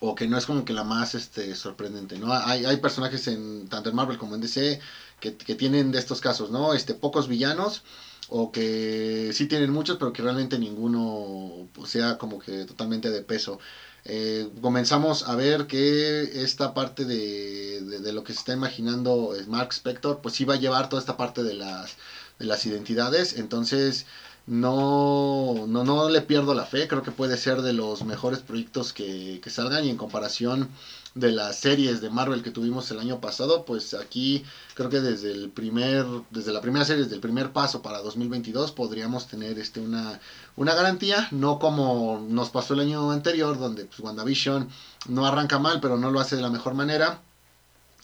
o 0.00 0.14
que 0.14 0.26
no 0.26 0.36
es 0.38 0.46
como 0.46 0.64
que 0.64 0.72
la 0.72 0.84
más 0.84 1.14
este, 1.14 1.54
sorprendente, 1.54 2.18
¿no? 2.18 2.32
Hay, 2.32 2.64
hay 2.64 2.76
personajes 2.76 3.26
en 3.26 3.68
tanto 3.68 3.88
en 3.90 3.96
Marvel 3.96 4.18
como 4.18 4.34
en 4.34 4.40
DC 4.40 4.78
que, 5.20 5.36
que 5.36 5.54
tienen 5.54 5.90
de 5.92 5.98
estos 5.98 6.20
casos, 6.20 6.50
¿no? 6.50 6.74
Este, 6.74 6.94
pocos 6.94 7.26
villanos 7.28 7.82
o 8.28 8.52
que 8.52 9.30
sí 9.32 9.46
tienen 9.46 9.70
muchos 9.70 9.96
pero 9.96 10.12
que 10.12 10.22
realmente 10.22 10.58
ninguno 10.58 11.68
pues, 11.72 11.90
sea 11.90 12.18
como 12.18 12.38
que 12.38 12.64
totalmente 12.64 13.10
de 13.10 13.22
peso. 13.22 13.58
Eh, 14.04 14.48
comenzamos 14.62 15.22
a 15.22 15.34
ver 15.34 15.66
que 15.66 16.42
esta 16.42 16.72
parte 16.74 17.04
de, 17.04 17.82
de, 17.82 18.00
de 18.00 18.12
lo 18.12 18.22
que 18.22 18.32
se 18.32 18.38
está 18.38 18.52
imaginando 18.52 19.34
es 19.34 19.46
Mark 19.48 19.72
Spector, 19.72 20.20
pues 20.20 20.34
sí 20.34 20.44
va 20.44 20.54
a 20.54 20.56
llevar 20.58 20.88
toda 20.88 21.00
esta 21.00 21.16
parte 21.16 21.42
de 21.42 21.54
las, 21.54 21.96
de 22.38 22.46
las 22.46 22.64
identidades, 22.66 23.32
entonces 23.32 24.06
no, 24.48 25.66
no, 25.68 25.84
no 25.84 26.08
le 26.08 26.22
pierdo 26.22 26.54
la 26.54 26.64
fe, 26.64 26.88
creo 26.88 27.02
que 27.02 27.10
puede 27.10 27.36
ser 27.36 27.60
de 27.60 27.74
los 27.74 28.04
mejores 28.04 28.40
proyectos 28.40 28.94
que, 28.94 29.40
que 29.42 29.50
salgan. 29.50 29.84
Y 29.84 29.90
en 29.90 29.98
comparación 29.98 30.70
de 31.14 31.32
las 31.32 31.58
series 31.58 32.00
de 32.00 32.08
Marvel 32.08 32.42
que 32.42 32.50
tuvimos 32.50 32.90
el 32.90 32.98
año 32.98 33.20
pasado, 33.20 33.66
pues 33.66 33.92
aquí 33.92 34.44
creo 34.74 34.88
que 34.88 35.00
desde 35.00 35.32
el 35.32 35.50
primer, 35.50 36.06
desde 36.30 36.52
la 36.52 36.62
primera 36.62 36.86
serie, 36.86 37.02
desde 37.02 37.16
el 37.16 37.20
primer 37.20 37.52
paso 37.52 37.82
para 37.82 37.98
2022 37.98 38.72
podríamos 38.72 39.26
tener 39.26 39.58
este 39.58 39.80
una, 39.80 40.18
una 40.56 40.74
garantía, 40.74 41.28
no 41.30 41.58
como 41.58 42.24
nos 42.26 42.48
pasó 42.48 42.72
el 42.72 42.80
año 42.80 43.10
anterior, 43.10 43.58
donde 43.58 43.84
pues, 43.84 44.00
WandaVision 44.00 44.68
no 45.08 45.26
arranca 45.26 45.58
mal, 45.58 45.80
pero 45.80 45.98
no 45.98 46.10
lo 46.10 46.20
hace 46.20 46.36
de 46.36 46.42
la 46.42 46.50
mejor 46.50 46.72
manera. 46.72 47.20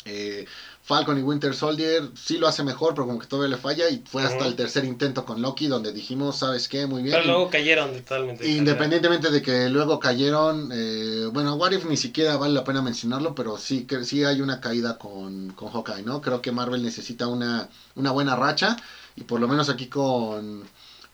Eh, 0.04 0.44
Falcon 0.84 1.18
y 1.18 1.22
Winter 1.22 1.54
Soldier 1.54 2.10
sí 2.14 2.36
lo 2.36 2.46
hace 2.46 2.62
mejor, 2.62 2.92
pero 2.92 3.06
como 3.06 3.18
que 3.18 3.26
todavía 3.26 3.56
le 3.56 3.60
falla. 3.60 3.88
Y 3.88 4.02
fue 4.04 4.22
hasta 4.22 4.46
el 4.46 4.54
tercer 4.54 4.84
intento 4.84 5.24
con 5.24 5.40
Loki, 5.40 5.66
donde 5.66 5.92
dijimos, 5.92 6.36
¿sabes 6.36 6.68
qué? 6.68 6.86
Muy 6.86 7.02
bien. 7.02 7.14
Pero 7.14 7.26
luego 7.26 7.48
cayeron 7.48 7.94
totalmente. 7.94 8.44
de 8.44 8.50
Independientemente 8.50 9.30
de 9.30 9.40
que 9.40 9.70
luego 9.70 9.98
cayeron, 9.98 10.68
eh, 10.74 11.26
bueno, 11.32 11.54
What 11.54 11.72
If 11.72 11.86
ni 11.86 11.96
siquiera 11.96 12.36
vale 12.36 12.52
la 12.52 12.64
pena 12.64 12.82
mencionarlo, 12.82 13.34
pero 13.34 13.56
sí 13.56 13.86
que 13.86 14.04
sí 14.04 14.24
hay 14.24 14.42
una 14.42 14.60
caída 14.60 14.98
con, 14.98 15.52
con 15.52 15.70
Hawkeye, 15.70 16.02
¿no? 16.02 16.20
Creo 16.20 16.42
que 16.42 16.52
Marvel 16.52 16.82
necesita 16.82 17.28
una, 17.28 17.70
una 17.94 18.10
buena 18.10 18.36
racha 18.36 18.76
y 19.16 19.22
por 19.22 19.40
lo 19.40 19.48
menos 19.48 19.70
aquí 19.70 19.86
con, 19.86 20.64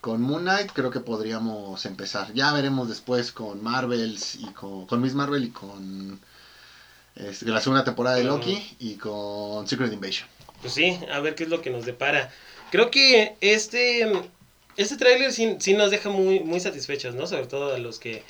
con 0.01 0.21
Moon 0.21 0.43
Knight 0.43 0.73
creo 0.73 0.91
que 0.91 0.99
podríamos 0.99 1.87
empezar. 1.87 2.33
Ya 2.35 2.53
veremos 2.53 2.89
después 2.89 3.31
con 3.31 3.63
Marvels 3.63 4.35
y 4.35 4.47
con, 4.47 4.87
con 4.87 5.01
Miss 5.01 5.15
Marvel 5.15 5.45
y 5.45 5.51
con 5.51 6.19
este, 7.29 7.47
la 7.47 7.61
segunda 7.61 7.85
temporada 7.85 8.17
de 8.17 8.25
Loki 8.25 8.77
y 8.79 8.95
con 8.95 9.67
Secret 9.67 9.93
Invasion. 9.93 10.29
Pues 10.61 10.75
sí, 10.75 10.99
a 11.13 11.21
ver 11.21 11.35
qué 11.35 11.45
es 11.45 11.51
lo 11.51 11.63
que 11.63 11.71
nos 11.71 11.85
depara. 11.87 12.33
Creo 12.71 12.91
que 12.91 13.35
este 13.41 14.11
este 14.77 14.97
tráiler 14.97 15.33
sí, 15.33 15.57
sí 15.59 15.75
nos 15.75 15.91
deja 15.91 16.11
muy, 16.11 16.41
muy 16.41 16.61
satisfechos, 16.61 17.15
¿no? 17.15 17.27
Sobre 17.27 17.47
todo 17.47 17.75
a 17.75 17.79
los 17.79 17.99
que 17.99 18.23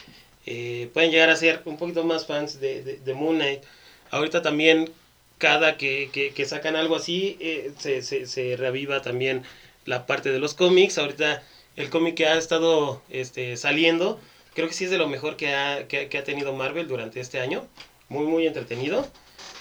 eh, 0.46 0.90
pueden 0.92 1.11
llegar 1.11 1.31
a 1.31 1.37
ser 1.37 1.62
un 1.64 1.76
poquito 1.76 2.03
más 2.05 2.26
fans 2.26 2.61
de, 2.61 2.83
de, 2.83 2.96
de 2.96 3.14
Moon 3.14 3.37
Knight. 3.37 3.62
Ahorita 4.11 4.42
también, 4.42 4.90
cada 5.38 5.76
que, 5.76 6.11
que, 6.12 6.33
que 6.33 6.46
sacan 6.46 6.76
algo 6.76 6.96
así, 6.96 7.37
eh, 7.40 7.72
se, 7.79 8.03
se, 8.03 8.26
se 8.26 8.57
reaviva 8.57 9.03
también 9.03 9.42
la 9.85 10.07
parte 10.07 10.33
de 10.33 10.38
los 10.38 10.55
cómics. 10.55 10.98
Ahorita 10.98 11.42
el 11.76 11.90
cómic 11.90 12.16
que 12.16 12.26
ha 12.26 12.37
estado 12.37 13.03
este, 13.11 13.57
saliendo, 13.57 14.18
creo 14.55 14.66
que 14.66 14.74
sí 14.74 14.85
es 14.85 14.90
de 14.90 14.98
lo 14.98 15.09
mejor 15.09 15.37
que 15.37 15.55
ha, 15.55 15.87
que, 15.87 16.09
que 16.09 16.18
ha 16.18 16.24
tenido 16.24 16.53
Marvel 16.53 16.88
durante 16.88 17.20
este 17.20 17.40
año. 17.40 17.66
Muy, 18.11 18.27
muy 18.27 18.46
entretenido. 18.46 19.09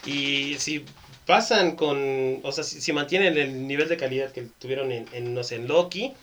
Y 0.05 0.55
si 0.59 0.83
pasan 1.25 1.75
con, 1.75 2.41
o 2.43 2.51
sea, 2.51 2.63
si, 2.63 2.81
si 2.81 2.91
mantienen 2.91 3.37
el 3.37 3.67
nivel 3.67 3.87
de 3.87 3.95
calidad 3.95 4.31
que 4.31 4.47
tuvieron 4.59 4.91
en, 4.91 5.33
no 5.33 5.43
sé, 5.43 5.55
en 5.55 5.67
Loki, 5.67 6.13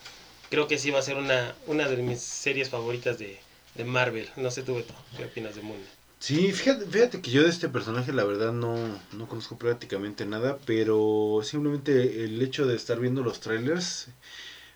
creo 0.50 0.66
que 0.66 0.78
sí 0.78 0.90
va 0.90 0.98
a 0.98 1.02
ser 1.02 1.16
una, 1.16 1.54
una 1.66 1.88
de 1.88 1.96
mis 1.96 2.20
series 2.20 2.68
favoritas 2.68 3.18
de, 3.18 3.38
de 3.76 3.84
Marvel. 3.84 4.28
No 4.36 4.50
sé 4.50 4.62
tú, 4.62 4.74
Beto, 4.74 4.92
¿qué 5.16 5.24
opinas 5.24 5.54
de 5.54 5.62
Moon? 5.62 5.78
Sí, 6.18 6.50
fíjate, 6.50 6.86
fíjate 6.86 7.20
que 7.20 7.30
yo 7.30 7.42
de 7.42 7.50
este 7.50 7.68
personaje 7.68 8.12
la 8.12 8.24
verdad 8.24 8.52
no, 8.52 8.74
no 9.12 9.28
conozco 9.28 9.56
prácticamente 9.56 10.26
nada, 10.26 10.58
pero 10.64 11.40
simplemente 11.44 12.24
el 12.24 12.40
hecho 12.42 12.66
de 12.66 12.74
estar 12.74 12.98
viendo 12.98 13.22
los 13.22 13.38
trailers 13.40 14.08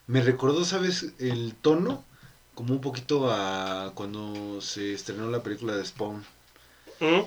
me 0.07 0.23
recordó, 0.23 0.65
¿sabes? 0.65 1.13
El 1.19 1.55
tono 1.55 2.05
como 2.55 2.75
un 2.75 2.81
poquito 2.81 3.31
a 3.33 3.93
cuando 3.95 4.61
se 4.61 4.93
estrenó 4.93 5.31
la 5.31 5.43
película 5.43 5.75
de 5.75 5.85
Spawn. 5.85 6.25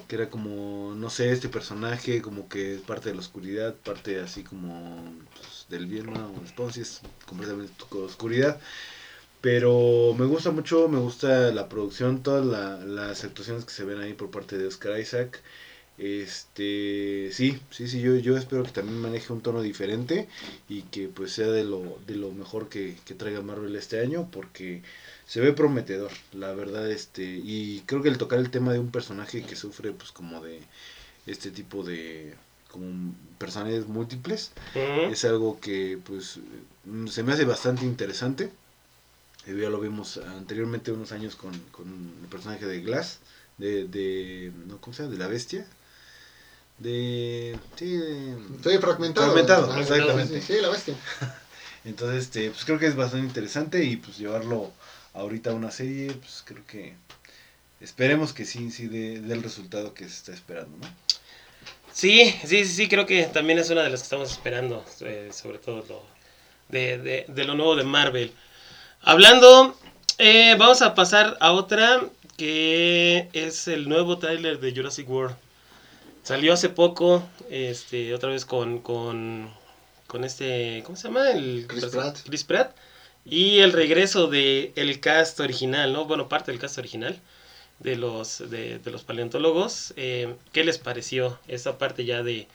Que 0.07 0.15
era 0.15 0.29
como, 0.29 0.93
no 0.95 1.09
sé, 1.09 1.31
este 1.31 1.49
personaje 1.49 2.21
como 2.21 2.47
que 2.49 2.75
es 2.75 2.81
parte 2.81 3.09
de 3.09 3.15
la 3.15 3.21
oscuridad, 3.21 3.75
parte 3.75 4.19
así 4.19 4.43
como 4.43 5.13
pues, 5.33 5.65
del 5.69 5.87
bien, 5.87 6.13
no, 6.13 6.45
Spawn 6.47 6.73
sí 6.73 6.81
es 6.81 7.01
completamente 7.25 7.71
oscuridad, 7.91 8.59
pero 9.41 10.15
me 10.17 10.25
gusta 10.25 10.51
mucho, 10.51 10.87
me 10.89 10.99
gusta 10.99 11.51
la 11.51 11.69
producción, 11.69 12.23
todas 12.23 12.45
la- 12.45 12.77
las 12.85 13.23
actuaciones 13.23 13.65
que 13.65 13.73
se 13.73 13.83
ven 13.85 13.99
ahí 13.99 14.13
por 14.13 14.31
parte 14.31 14.57
de 14.57 14.67
Oscar 14.67 14.99
Isaac, 14.99 15.41
este, 15.97 17.29
sí, 17.31 17.59
sí, 17.71 17.87
sí, 17.87 18.01
yo, 18.01 18.15
yo 18.17 18.37
espero 18.37 18.63
que 18.63 18.71
también 18.71 18.99
maneje 18.99 19.33
un 19.33 19.41
tono 19.41 19.61
diferente 19.61 20.27
y 20.69 20.83
que 20.83 21.07
pues 21.09 21.33
sea 21.33 21.47
de 21.49 21.63
lo, 21.65 21.99
de 22.07 22.15
lo 22.15 22.31
mejor 22.31 22.69
que, 22.69 22.97
que 23.05 23.15
traiga 23.15 23.41
Marvel 23.41 23.75
este 23.75 23.99
año, 24.01 24.29
porque 24.31 24.83
se 25.27 25.39
ve 25.41 25.53
prometedor, 25.53 26.11
la 26.33 26.53
verdad, 26.53 26.89
este, 26.91 27.23
y 27.23 27.81
creo 27.85 28.01
que 28.01 28.09
el 28.09 28.17
tocar 28.17 28.39
el 28.39 28.49
tema 28.51 28.73
de 28.73 28.79
un 28.79 28.91
personaje 28.91 29.43
que 29.45 29.55
sufre, 29.55 29.91
pues, 29.91 30.11
como 30.11 30.41
de 30.41 30.61
este 31.25 31.51
tipo 31.51 31.83
de, 31.83 32.35
como 32.69 33.13
personalidades 33.37 33.87
múltiples. 33.87 34.51
Es 35.11 35.23
algo 35.25 35.59
que 35.59 35.97
pues 36.03 36.39
se 37.09 37.23
me 37.23 37.33
hace 37.33 37.45
bastante 37.45 37.85
interesante. 37.85 38.51
Eh, 39.45 39.57
Ya 39.61 39.69
lo 39.69 39.79
vimos 39.79 40.17
anteriormente 40.17 40.91
unos 40.91 41.11
años 41.11 41.35
con, 41.35 41.57
con 41.71 41.87
el 42.21 42.27
personaje 42.29 42.65
de 42.65 42.81
Glass, 42.81 43.19
de, 43.57 43.87
de 43.87 44.51
no, 44.67 44.77
¿cómo 44.81 44.93
se 44.93 45.03
llama? 45.03 45.13
De 45.13 45.19
la 45.19 45.27
bestia. 45.27 45.65
De... 46.79 47.59
Sí, 47.75 47.95
de- 47.95 48.35
Estoy 48.55 48.77
fragmentado. 48.79 49.27
Fragmentado, 49.31 49.79
exactamente. 49.79 50.41
Sí, 50.41 50.53
la 50.61 50.69
bestia. 50.69 50.95
Entonces, 51.85 52.23
este, 52.23 52.49
pues 52.49 52.65
creo 52.65 52.79
que 52.79 52.87
es 52.87 52.95
bastante 52.95 53.27
interesante 53.27 53.83
y 53.83 53.97
pues 53.97 54.17
llevarlo 54.17 54.71
ahorita 55.13 55.53
una 55.53 55.71
serie, 55.71 56.11
pues 56.13 56.43
creo 56.45 56.65
que 56.65 56.95
esperemos 57.79 58.33
que 58.33 58.45
sí, 58.45 58.71
sí 58.71 58.87
dé 58.87 59.19
dé 59.21 59.33
el 59.33 59.43
resultado 59.43 59.93
que 59.93 60.05
se 60.05 60.15
está 60.15 60.33
esperando, 60.33 60.77
¿no? 60.77 60.87
Sí, 61.91 62.33
sí, 62.43 62.65
sí, 62.65 62.73
sí, 62.73 62.89
creo 62.89 63.05
que 63.05 63.23
también 63.25 63.59
es 63.59 63.69
una 63.69 63.83
de 63.83 63.89
las 63.89 64.01
que 64.01 64.05
estamos 64.05 64.31
esperando, 64.31 64.83
eh, 65.01 65.29
sobre 65.31 65.59
todo 65.59 65.85
lo, 65.87 66.03
de, 66.69 66.97
de, 66.97 67.25
de 67.27 67.43
lo 67.43 67.53
nuevo 67.53 67.75
de 67.75 67.83
Marvel. 67.83 68.33
Hablando, 69.01 69.77
eh, 70.17 70.55
vamos 70.57 70.81
a 70.81 70.95
pasar 70.95 71.37
a 71.39 71.51
otra 71.51 72.01
que 72.37 73.29
es 73.33 73.67
el 73.67 73.87
nuevo 73.87 74.17
tráiler 74.17 74.59
de 74.59 74.73
Jurassic 74.73 75.07
World. 75.09 75.35
Salió 76.23 76.53
hace 76.53 76.69
poco, 76.69 77.23
este, 77.49 78.13
otra 78.13 78.29
vez 78.29 78.45
con, 78.45 78.79
con, 78.79 79.53
con 80.07 80.23
este, 80.23 80.81
¿cómo 80.85 80.95
se 80.95 81.09
llama? 81.09 81.29
El, 81.31 81.65
Chris 81.67 81.85
Pratt. 81.85 82.17
Chris 82.25 82.43
Pratt. 82.43 82.75
Y 83.25 83.59
el 83.59 83.71
regreso 83.71 84.27
de 84.27 84.73
el 84.75 84.99
cast 84.99 85.39
original, 85.39 85.93
¿no? 85.93 86.05
Bueno, 86.05 86.27
parte 86.27 86.51
del 86.51 86.59
cast 86.59 86.77
original 86.77 87.19
de 87.79 87.95
los, 87.95 88.39
de, 88.49 88.79
de 88.79 88.91
los 88.91 89.03
paleontólogos. 89.03 89.93
Eh, 89.95 90.35
¿Qué 90.51 90.63
les 90.63 90.77
pareció 90.77 91.39
esta 91.47 91.77
parte 91.77 92.05
ya 92.05 92.23
de, 92.23 92.47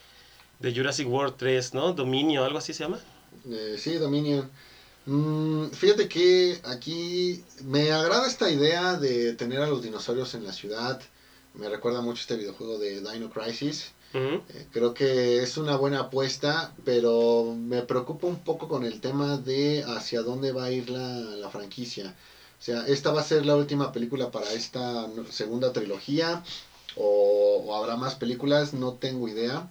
de 0.58 0.74
Jurassic 0.74 1.08
World 1.08 1.36
3, 1.36 1.74
¿no? 1.74 1.92
Dominio, 1.92 2.44
algo 2.44 2.58
así 2.58 2.72
se 2.72 2.84
llama. 2.84 3.00
Eh, 3.48 3.76
sí, 3.78 3.94
Dominion. 3.94 4.50
Mm, 5.06 5.70
fíjate 5.70 6.08
que 6.08 6.60
aquí 6.64 7.42
me 7.64 7.90
agrada 7.92 8.26
esta 8.26 8.50
idea 8.50 8.96
de 8.98 9.32
tener 9.34 9.62
a 9.62 9.66
los 9.66 9.82
dinosaurios 9.82 10.34
en 10.34 10.44
la 10.44 10.52
ciudad. 10.52 11.00
Me 11.54 11.68
recuerda 11.68 12.02
mucho 12.02 12.20
este 12.20 12.36
videojuego 12.36 12.78
de 12.78 13.00
Dino 13.00 13.30
Crisis. 13.30 13.92
Eh, 14.48 14.66
creo 14.72 14.94
que 14.94 15.42
es 15.42 15.56
una 15.58 15.76
buena 15.76 16.00
apuesta, 16.00 16.72
pero 16.84 17.54
me 17.56 17.82
preocupa 17.82 18.26
un 18.26 18.38
poco 18.38 18.66
con 18.68 18.84
el 18.84 19.00
tema 19.00 19.36
de 19.36 19.84
hacia 19.86 20.22
dónde 20.22 20.52
va 20.52 20.64
a 20.64 20.70
ir 20.70 20.88
la, 20.90 21.36
la 21.36 21.48
franquicia. 21.50 22.14
O 22.58 22.62
sea, 22.62 22.86
esta 22.86 23.10
va 23.10 23.20
a 23.20 23.22
ser 23.22 23.44
la 23.46 23.54
última 23.56 23.92
película 23.92 24.30
para 24.30 24.52
esta 24.52 25.06
segunda 25.30 25.72
trilogía 25.72 26.42
o, 26.96 27.62
o 27.64 27.74
habrá 27.74 27.96
más 27.96 28.14
películas, 28.16 28.72
no 28.72 28.94
tengo 28.94 29.28
idea. 29.28 29.68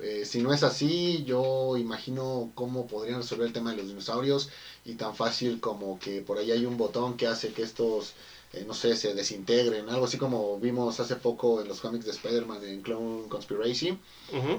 Eh, 0.00 0.24
si 0.24 0.40
no 0.40 0.52
es 0.52 0.62
así, 0.62 1.22
yo 1.24 1.76
imagino 1.76 2.50
cómo 2.54 2.86
podrían 2.86 3.18
resolver 3.18 3.46
el 3.46 3.52
tema 3.52 3.70
de 3.70 3.76
los 3.76 3.86
dinosaurios 3.86 4.48
y 4.84 4.94
tan 4.94 5.14
fácil 5.14 5.60
como 5.60 5.98
que 5.98 6.22
por 6.22 6.38
ahí 6.38 6.50
hay 6.50 6.64
un 6.64 6.76
botón 6.76 7.14
que 7.16 7.26
hace 7.26 7.52
que 7.52 7.62
estos, 7.62 8.14
eh, 8.52 8.64
no 8.66 8.74
sé, 8.74 8.96
se 8.96 9.14
desintegren, 9.14 9.88
algo 9.88 10.06
así 10.06 10.18
como 10.18 10.58
vimos 10.58 10.98
hace 10.98 11.14
poco 11.14 11.60
en 11.60 11.68
los 11.68 11.80
cómics 11.80 12.04
de 12.04 12.10
Spider-Man 12.10 12.64
en 12.64 12.82
Clone 12.82 13.28
Conspiracy 13.28 13.96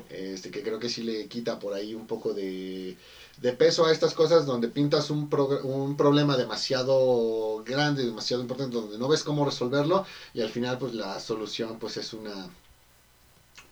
este 0.09 0.49
que 0.49 0.63
creo 0.63 0.79
que 0.79 0.89
sí 0.89 1.03
le 1.03 1.27
quita 1.27 1.59
por 1.59 1.73
ahí 1.73 1.93
un 1.93 2.07
poco 2.07 2.33
de, 2.33 2.95
de 3.41 3.51
peso 3.53 3.85
a 3.85 3.91
estas 3.91 4.13
cosas 4.13 4.45
donde 4.45 4.69
pintas 4.69 5.09
un, 5.09 5.29
un 5.63 5.97
problema 5.97 6.37
demasiado 6.37 7.63
grande, 7.65 8.05
demasiado 8.05 8.41
importante, 8.41 8.75
donde 8.75 8.97
no 8.97 9.09
ves 9.09 9.23
cómo 9.23 9.45
resolverlo 9.45 10.05
y 10.33 10.41
al 10.41 10.49
final 10.49 10.77
pues 10.77 10.93
la 10.93 11.19
solución 11.19 11.77
pues 11.77 11.97
es 11.97 12.13
una 12.13 12.49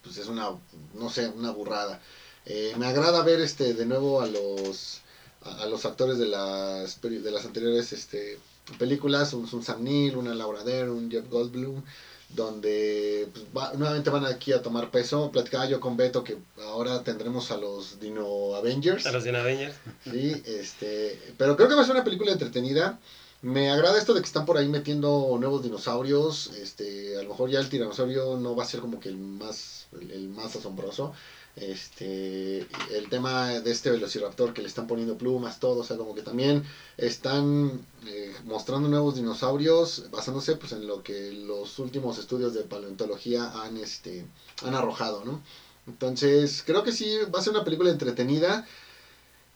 pues 0.03 0.17
es 0.17 0.27
una 0.27 0.49
no 0.95 1.09
sé 1.09 1.29
una 1.29 1.51
burrada. 1.51 2.01
Eh, 2.45 2.73
me 2.77 2.87
agrada 2.87 3.21
ver 3.21 3.39
este 3.41 3.73
de 3.73 3.85
nuevo 3.85 4.21
a 4.21 4.25
los 4.27 5.01
a, 5.43 5.63
a 5.63 5.65
los 5.67 5.85
actores 5.85 6.17
de 6.17 6.25
las 6.27 6.99
de 7.01 7.31
las 7.31 7.45
anteriores 7.45 7.93
este 7.93 8.37
películas 8.77 9.33
un, 9.33 9.47
un 9.51 9.63
Sam 9.63 9.83
Neill 9.83 10.15
una 10.17 10.33
Laura 10.35 10.63
Dern 10.63 10.89
un 10.89 11.09
Jeff 11.09 11.27
Goldblum 11.29 11.83
donde 12.29 13.27
pues, 13.33 13.45
va- 13.57 13.73
nuevamente 13.73 14.09
van 14.11 14.25
aquí 14.25 14.51
a 14.51 14.61
tomar 14.61 14.91
peso. 14.91 15.31
Platicaba 15.31 15.65
yo 15.65 15.79
con 15.79 15.97
Beto 15.97 16.23
que 16.23 16.37
ahora 16.63 17.03
tendremos 17.03 17.49
a 17.51 17.57
los 17.57 17.99
Dino 17.99 18.53
Avengers. 18.55 19.05
A 19.07 19.11
los 19.11 19.23
de 19.23 19.35
Avengers. 19.35 19.75
Sí, 20.03 20.41
este, 20.45 21.19
pero 21.37 21.55
creo 21.55 21.67
que 21.67 21.75
va 21.75 21.81
a 21.81 21.85
ser 21.85 21.95
una 21.95 22.03
película 22.03 22.31
entretenida. 22.31 22.99
Me 23.41 23.71
agrada 23.71 23.97
esto 23.97 24.13
de 24.13 24.19
que 24.21 24.27
están 24.27 24.45
por 24.45 24.57
ahí 24.57 24.67
metiendo 24.67 25.37
nuevos 25.39 25.63
dinosaurios. 25.63 26.47
Este, 26.61 27.17
a 27.17 27.23
lo 27.23 27.29
mejor 27.29 27.49
ya 27.49 27.59
el 27.59 27.69
tiranosaurio 27.69 28.37
no 28.37 28.55
va 28.55 28.63
a 28.63 28.67
ser 28.67 28.81
como 28.81 28.99
que 28.99 29.09
el 29.09 29.17
más, 29.17 29.87
el, 29.99 30.11
el 30.11 30.29
más 30.29 30.55
asombroso. 30.55 31.13
Este, 31.61 32.59
el 32.95 33.09
tema 33.09 33.49
de 33.49 33.71
este 33.71 33.89
velociraptor 33.89 34.53
que 34.53 34.61
le 34.61 34.67
están 34.67 34.87
poniendo 34.87 35.17
plumas, 35.17 35.59
todo, 35.59 35.81
o 35.81 35.83
sea, 35.83 35.97
como 35.97 36.15
que 36.15 36.21
también 36.21 36.63
están 36.97 37.85
eh, 38.05 38.33
mostrando 38.45 38.87
nuevos 38.87 39.15
dinosaurios 39.15 40.09
basándose 40.09 40.55
pues 40.55 40.71
en 40.71 40.87
lo 40.87 41.03
que 41.03 41.31
los 41.33 41.77
últimos 41.79 42.17
estudios 42.17 42.53
de 42.53 42.63
paleontología 42.63 43.51
han 43.61 43.77
este 43.77 44.25
han 44.63 44.73
arrojado, 44.73 45.25
¿no? 45.25 45.41
Entonces, 45.87 46.63
creo 46.65 46.83
que 46.83 46.91
sí 46.91 47.17
va 47.33 47.39
a 47.39 47.41
ser 47.41 47.53
una 47.53 47.63
película 47.63 47.89
entretenida. 47.89 48.65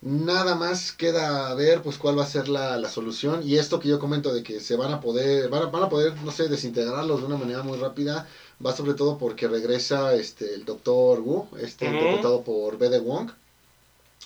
Nada 0.02 0.56
más 0.56 0.92
queda 0.92 1.54
ver 1.56 1.82
pues 1.82 1.98
cuál 1.98 2.18
va 2.20 2.24
a 2.24 2.28
ser 2.28 2.50
la, 2.50 2.78
la 2.78 2.90
solución 2.90 3.42
y 3.48 3.56
esto 3.56 3.80
que 3.80 3.88
yo 3.88 4.00
comento 4.00 4.34
de 4.34 4.44
que 4.44 4.60
se 4.60 4.76
van 4.76 4.92
a 4.92 5.00
poder 5.00 5.50
van 5.50 5.64
a, 5.64 5.66
van 5.68 5.84
a 5.84 5.90
poder 5.90 6.22
no 6.24 6.32
sé 6.32 6.50
desintegrarlos 6.50 7.22
de 7.22 7.26
una 7.28 7.38
manera 7.38 7.64
muy 7.64 7.78
rápida 7.78 8.28
va 8.66 8.76
sobre 8.76 8.94
todo 8.94 9.18
porque 9.18 9.48
regresa 9.48 10.16
este 10.16 10.54
el 10.54 10.66
doctor 10.66 11.20
Wu 11.20 11.48
este 11.60 11.86
interpretado 11.86 12.44
por 12.44 12.78
B.D. 12.78 13.00
Wong. 13.00 13.32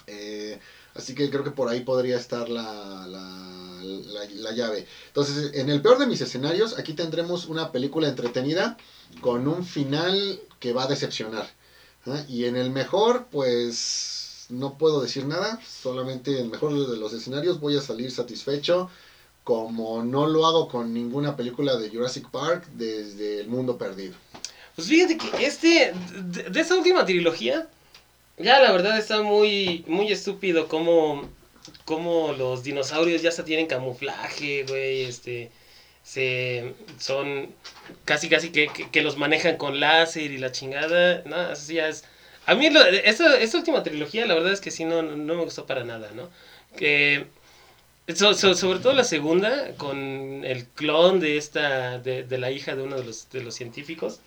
Eh, 0.08 0.60
así 0.94 1.14
que 1.16 1.30
creo 1.30 1.44
que 1.44 1.52
por 1.52 1.70
ahí 1.70 1.82
podría 1.82 2.18
estar 2.18 2.50
la, 2.50 3.06
la, 3.08 3.82
la, 3.84 4.26
la 4.26 4.52
llave. 4.52 4.88
Entonces 5.08 5.54
en 5.54 5.70
el 5.70 5.82
peor 5.82 6.00
de 6.00 6.08
mis 6.08 6.22
escenarios 6.22 6.78
aquí 6.78 6.94
tendremos 6.94 7.46
una 7.46 7.72
película 7.72 8.08
entretenida 8.08 8.78
con 9.22 9.48
un 9.48 9.66
final 9.66 10.40
que 10.60 10.74
va 10.74 10.84
a 10.84 10.88
decepcionar 10.88 11.48
y 12.28 12.46
en 12.46 12.56
el 12.56 12.70
mejor 12.70 13.28
pues 13.32 14.46
no 14.50 14.78
puedo 14.78 15.02
decir 15.02 15.26
nada, 15.26 15.60
solamente 15.66 16.32
en 16.32 16.46
el 16.46 16.50
mejor 16.50 16.88
de 16.88 16.98
los 16.98 17.14
escenarios 17.14 17.60
voy 17.60 17.76
a 17.76 17.82
salir 17.82 18.12
satisfecho, 18.12 18.90
como 19.48 20.04
no 20.04 20.28
lo 20.28 20.46
hago 20.46 20.68
con 20.68 20.94
ninguna 20.94 21.38
película 21.38 21.78
de 21.78 21.90
Jurassic 21.90 22.30
Park 22.32 22.66
desde 22.74 23.40
El 23.40 23.48
Mundo 23.48 23.78
Perdido. 23.78 24.14
Pues 24.76 24.90
fíjate 24.90 25.18
que 25.18 25.46
este, 25.46 25.94
de, 26.22 26.44
de 26.44 26.60
esta 26.60 26.76
última 26.76 27.06
trilogía, 27.06 27.70
ya 28.38 28.60
la 28.60 28.74
verdad 28.74 28.98
está 28.98 29.22
muy, 29.22 29.86
muy 29.88 30.12
estúpido 30.12 30.68
cómo, 30.68 31.30
cómo 31.86 32.34
los 32.34 32.64
dinosaurios 32.64 33.22
ya 33.22 33.32
se 33.32 33.44
tienen 33.44 33.68
camuflaje, 33.68 34.66
güey, 34.68 35.04
este, 35.04 35.50
se, 36.04 36.74
son 37.00 37.48
casi 38.04 38.28
casi 38.28 38.50
que, 38.52 38.68
que, 38.92 39.02
los 39.02 39.16
manejan 39.16 39.56
con 39.56 39.80
láser 39.80 40.30
y 40.30 40.40
la 40.40 40.52
chingada, 40.52 41.24
no, 41.26 41.54
ya 41.54 41.88
es... 41.88 42.04
A 42.46 42.54
mí 42.54 42.70
lo- 42.70 42.84
esta, 42.84 43.40
esta 43.40 43.60
última 43.60 43.82
trilogía 43.82 44.26
la 44.26 44.34
verdad 44.34 44.52
es 44.52 44.60
que 44.60 44.72
sí 44.72 44.84
no, 44.84 45.04
no 45.04 45.36
me 45.36 45.44
gustó 45.46 45.66
para 45.66 45.86
nada, 45.86 46.12
¿no? 46.14 46.30
Que... 46.76 47.28
So- 48.16 48.34
so- 48.34 48.56
sobre 48.56 48.80
todo 48.80 48.94
la 48.94 49.04
segunda, 49.04 49.74
con 49.78 50.44
el 50.46 50.66
clon 50.66 51.20
de 51.20 51.38
esta, 51.38 52.00
de, 52.00 52.24
de 52.24 52.38
la 52.38 52.52
hija 52.52 52.76
de 52.76 52.84
uno 52.84 52.96
de 52.98 53.04
los, 53.04 53.30
de 53.32 53.44
los 53.44 53.54
científicos, 53.56 54.20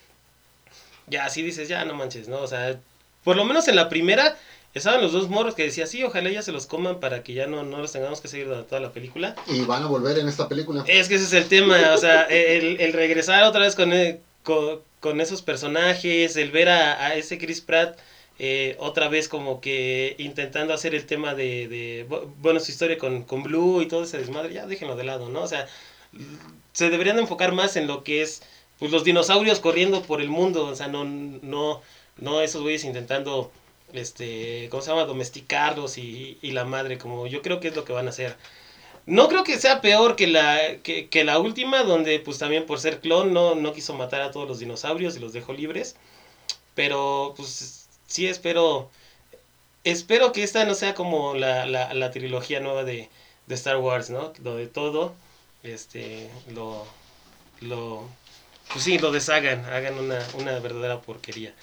ya 1.06 1.24
así 1.24 1.42
dices, 1.42 1.68
ya 1.68 1.84
no 1.84 1.94
manches, 1.94 2.28
¿no? 2.28 2.38
O 2.40 2.46
sea, 2.46 2.78
por 3.24 3.36
lo 3.36 3.44
menos 3.44 3.68
en 3.68 3.76
la 3.76 3.88
primera 3.88 4.36
estaban 4.74 5.00
los 5.00 5.12
dos 5.12 5.28
morros 5.28 5.54
que 5.54 5.64
decía, 5.64 5.86
sí, 5.86 6.02
ojalá 6.04 6.30
ya 6.30 6.42
se 6.42 6.52
los 6.52 6.66
coman 6.66 7.00
para 7.00 7.22
que 7.22 7.32
ya 7.32 7.46
no, 7.46 7.62
no 7.64 7.78
los 7.78 7.90
tengamos 7.92 8.20
que 8.20 8.28
seguir 8.28 8.46
durante 8.46 8.68
toda 8.68 8.80
la 8.80 8.92
película. 8.92 9.34
Y 9.46 9.62
van 9.62 9.82
a 9.82 9.86
volver 9.86 10.18
en 10.18 10.28
esta 10.28 10.46
película. 10.48 10.84
Es 10.86 11.08
que 11.08 11.16
ese 11.16 11.24
es 11.24 11.32
el 11.32 11.48
tema, 11.48 11.92
o 11.94 11.98
sea, 11.98 12.22
el, 12.30 12.80
el 12.80 12.92
regresar 12.92 13.42
otra 13.44 13.62
vez 13.62 13.74
con, 13.74 13.92
e- 13.92 14.20
con, 14.44 14.80
con 15.00 15.20
esos 15.20 15.42
personajes, 15.42 16.36
el 16.36 16.50
ver 16.50 16.68
a, 16.68 17.06
a 17.06 17.14
ese 17.14 17.38
Chris 17.38 17.60
Pratt 17.62 17.98
eh, 18.40 18.76
otra 18.80 19.08
vez 19.08 19.28
como 19.28 19.60
que 19.60 20.16
intentando 20.18 20.74
hacer 20.74 20.94
el 20.96 21.06
tema 21.06 21.34
de, 21.36 21.68
de 21.68 22.06
bu- 22.08 22.32
bueno, 22.40 22.60
su 22.60 22.72
historia 22.72 22.98
con, 22.98 23.24
con 23.24 23.44
Blue 23.44 23.82
y 23.82 23.86
todo 23.88 24.04
ese 24.04 24.18
desmadre, 24.18 24.54
ya 24.54 24.66
déjenlo 24.66 24.96
de 24.96 25.04
lado, 25.04 25.28
¿no? 25.30 25.42
O 25.42 25.48
sea, 25.48 25.68
se 26.72 26.90
deberían 26.90 27.16
de 27.16 27.22
enfocar 27.22 27.52
más 27.52 27.76
en 27.76 27.86
lo 27.86 28.04
que 28.04 28.22
es 28.22 28.42
pues 28.78 28.90
los 28.92 29.04
dinosaurios 29.04 29.60
corriendo 29.60 30.02
por 30.02 30.20
el 30.22 30.30
mundo, 30.30 30.66
o 30.66 30.74
sea, 30.74 30.88
no, 30.88 31.04
no, 31.04 31.82
no 32.16 32.40
esos 32.40 32.62
güeyes 32.62 32.84
intentando, 32.84 33.52
este, 33.92 34.68
¿cómo 34.70 34.82
se 34.82 34.90
llama? 34.90 35.04
Domesticarlos 35.04 35.98
y, 35.98 36.38
y 36.40 36.52
la 36.52 36.64
madre, 36.64 36.96
como 36.96 37.26
yo 37.26 37.42
creo 37.42 37.60
que 37.60 37.68
es 37.68 37.76
lo 37.76 37.84
que 37.84 37.92
van 37.92 38.06
a 38.06 38.10
hacer. 38.10 38.36
No 39.06 39.28
creo 39.28 39.44
que 39.44 39.58
sea 39.58 39.80
peor 39.82 40.16
que 40.16 40.26
la, 40.28 40.58
que, 40.82 41.08
que 41.08 41.24
la 41.24 41.38
última, 41.40 41.84
donde 41.84 42.20
pues 42.20 42.38
también 42.38 42.66
por 42.66 42.80
ser 42.80 43.00
clon 43.00 43.32
no, 43.34 43.54
no 43.54 43.72
quiso 43.74 43.94
matar 43.94 44.22
a 44.22 44.30
todos 44.32 44.48
los 44.48 44.60
dinosaurios 44.60 45.16
y 45.16 45.20
los 45.20 45.32
dejó 45.32 45.52
libres. 45.54 45.96
Pero 46.74 47.34
pues 47.36 47.79
sí 48.10 48.26
espero, 48.26 48.90
espero 49.84 50.32
que 50.32 50.42
esta 50.42 50.64
no 50.64 50.74
sea 50.74 50.94
como 50.94 51.34
la, 51.34 51.66
la, 51.66 51.94
la 51.94 52.10
trilogía 52.10 52.60
nueva 52.60 52.84
de, 52.84 53.08
de 53.46 53.54
Star 53.54 53.78
Wars, 53.78 54.10
¿no? 54.10 54.32
Donde 54.40 54.66
todo, 54.66 55.14
este, 55.62 56.30
lo, 56.52 56.86
lo, 57.60 58.08
pues 58.72 58.84
sí, 58.84 58.98
lo 58.98 59.12
deshagan, 59.12 59.64
hagan 59.66 59.98
una, 59.98 60.20
una 60.34 60.58
verdadera 60.58 61.00
porquería. 61.00 61.54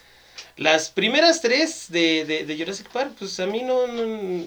Las 0.57 0.89
primeras 0.89 1.41
tres 1.41 1.87
de, 1.89 2.25
de, 2.25 2.45
de 2.45 2.57
Jurassic 2.57 2.89
Park, 2.89 3.13
pues 3.19 3.39
a 3.39 3.47
mí 3.47 3.63
no, 3.63 3.87
no, 3.87 4.45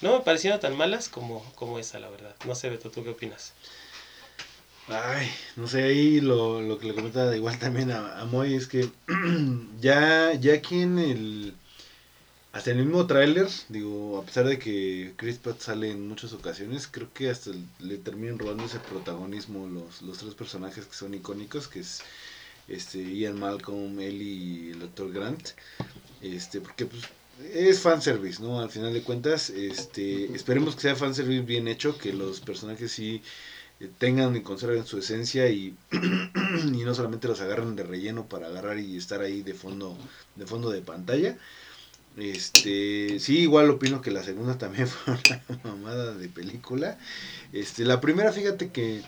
no 0.00 0.18
me 0.18 0.20
parecieron 0.24 0.60
tan 0.60 0.76
malas 0.76 1.08
como, 1.08 1.44
como 1.54 1.78
esa, 1.78 2.00
la 2.00 2.08
verdad. 2.10 2.34
No 2.46 2.54
sé, 2.54 2.70
Beto, 2.70 2.90
¿tú 2.90 3.04
qué 3.04 3.10
opinas? 3.10 3.52
Ay, 4.86 5.30
no 5.56 5.66
sé, 5.66 5.82
ahí 5.82 6.20
lo, 6.20 6.60
lo 6.60 6.78
que 6.78 6.86
le 6.86 6.94
comentaba 6.94 7.34
igual 7.34 7.58
también 7.58 7.90
a, 7.90 8.20
a 8.20 8.24
Moy 8.26 8.54
es 8.54 8.66
que 8.68 8.90
ya, 9.80 10.34
ya 10.34 10.54
aquí 10.54 10.80
en 10.82 10.98
el... 10.98 11.54
Hasta 12.52 12.70
el 12.70 12.76
mismo 12.78 13.06
tráiler, 13.06 13.48
digo, 13.68 14.18
a 14.18 14.24
pesar 14.24 14.46
de 14.46 14.58
que 14.60 15.14
Chris 15.16 15.38
Pratt 15.38 15.60
sale 15.60 15.90
en 15.90 16.06
muchas 16.06 16.32
ocasiones, 16.32 16.86
creo 16.86 17.12
que 17.12 17.28
hasta 17.28 17.50
le 17.80 17.96
terminan 17.98 18.38
robando 18.38 18.64
ese 18.64 18.78
protagonismo 18.78 19.66
los, 19.66 20.02
los 20.02 20.18
tres 20.18 20.34
personajes 20.34 20.86
que 20.86 20.94
son 20.94 21.14
icónicos, 21.14 21.66
que 21.66 21.80
es 21.80 22.00
este 22.68 23.02
Ian 23.02 23.40
Malcolm, 23.40 23.98
Ellie 23.98 24.68
y 24.68 24.70
el 24.70 24.80
Dr. 24.80 25.12
Grant. 25.12 25.48
Este, 26.22 26.60
porque 26.60 26.86
pues 26.86 27.02
es 27.52 27.80
fanservice, 27.80 28.40
¿no? 28.40 28.60
Al 28.60 28.70
final 28.70 28.92
de 28.92 29.02
cuentas, 29.02 29.50
este, 29.50 30.32
esperemos 30.34 30.76
que 30.76 30.82
sea 30.82 30.94
fanservice 30.94 31.42
bien 31.42 31.66
hecho, 31.66 31.98
que 31.98 32.12
los 32.12 32.40
personajes 32.40 32.92
sí 32.92 33.20
tengan 33.98 34.36
y 34.36 34.42
conserven 34.42 34.86
su 34.86 34.98
esencia 34.98 35.48
y, 35.48 35.76
y 36.64 36.84
no 36.84 36.94
solamente 36.94 37.28
los 37.28 37.40
agarren 37.40 37.76
de 37.76 37.82
relleno 37.82 38.26
para 38.26 38.46
agarrar 38.46 38.78
y 38.78 38.96
estar 38.96 39.20
ahí 39.20 39.42
de 39.42 39.54
fondo 39.54 39.96
de 40.36 40.46
fondo 40.46 40.70
de 40.70 40.80
pantalla. 40.80 41.36
Este, 42.16 43.18
sí, 43.18 43.40
igual 43.40 43.70
opino 43.70 44.00
que 44.00 44.12
la 44.12 44.22
segunda 44.22 44.56
también 44.58 44.86
fue 44.86 45.14
una 45.48 45.58
mamada 45.64 46.14
de 46.14 46.28
película. 46.28 46.98
Este, 47.52 47.84
la 47.84 48.00
primera, 48.00 48.32
fíjate 48.32 48.70
que 48.70 49.02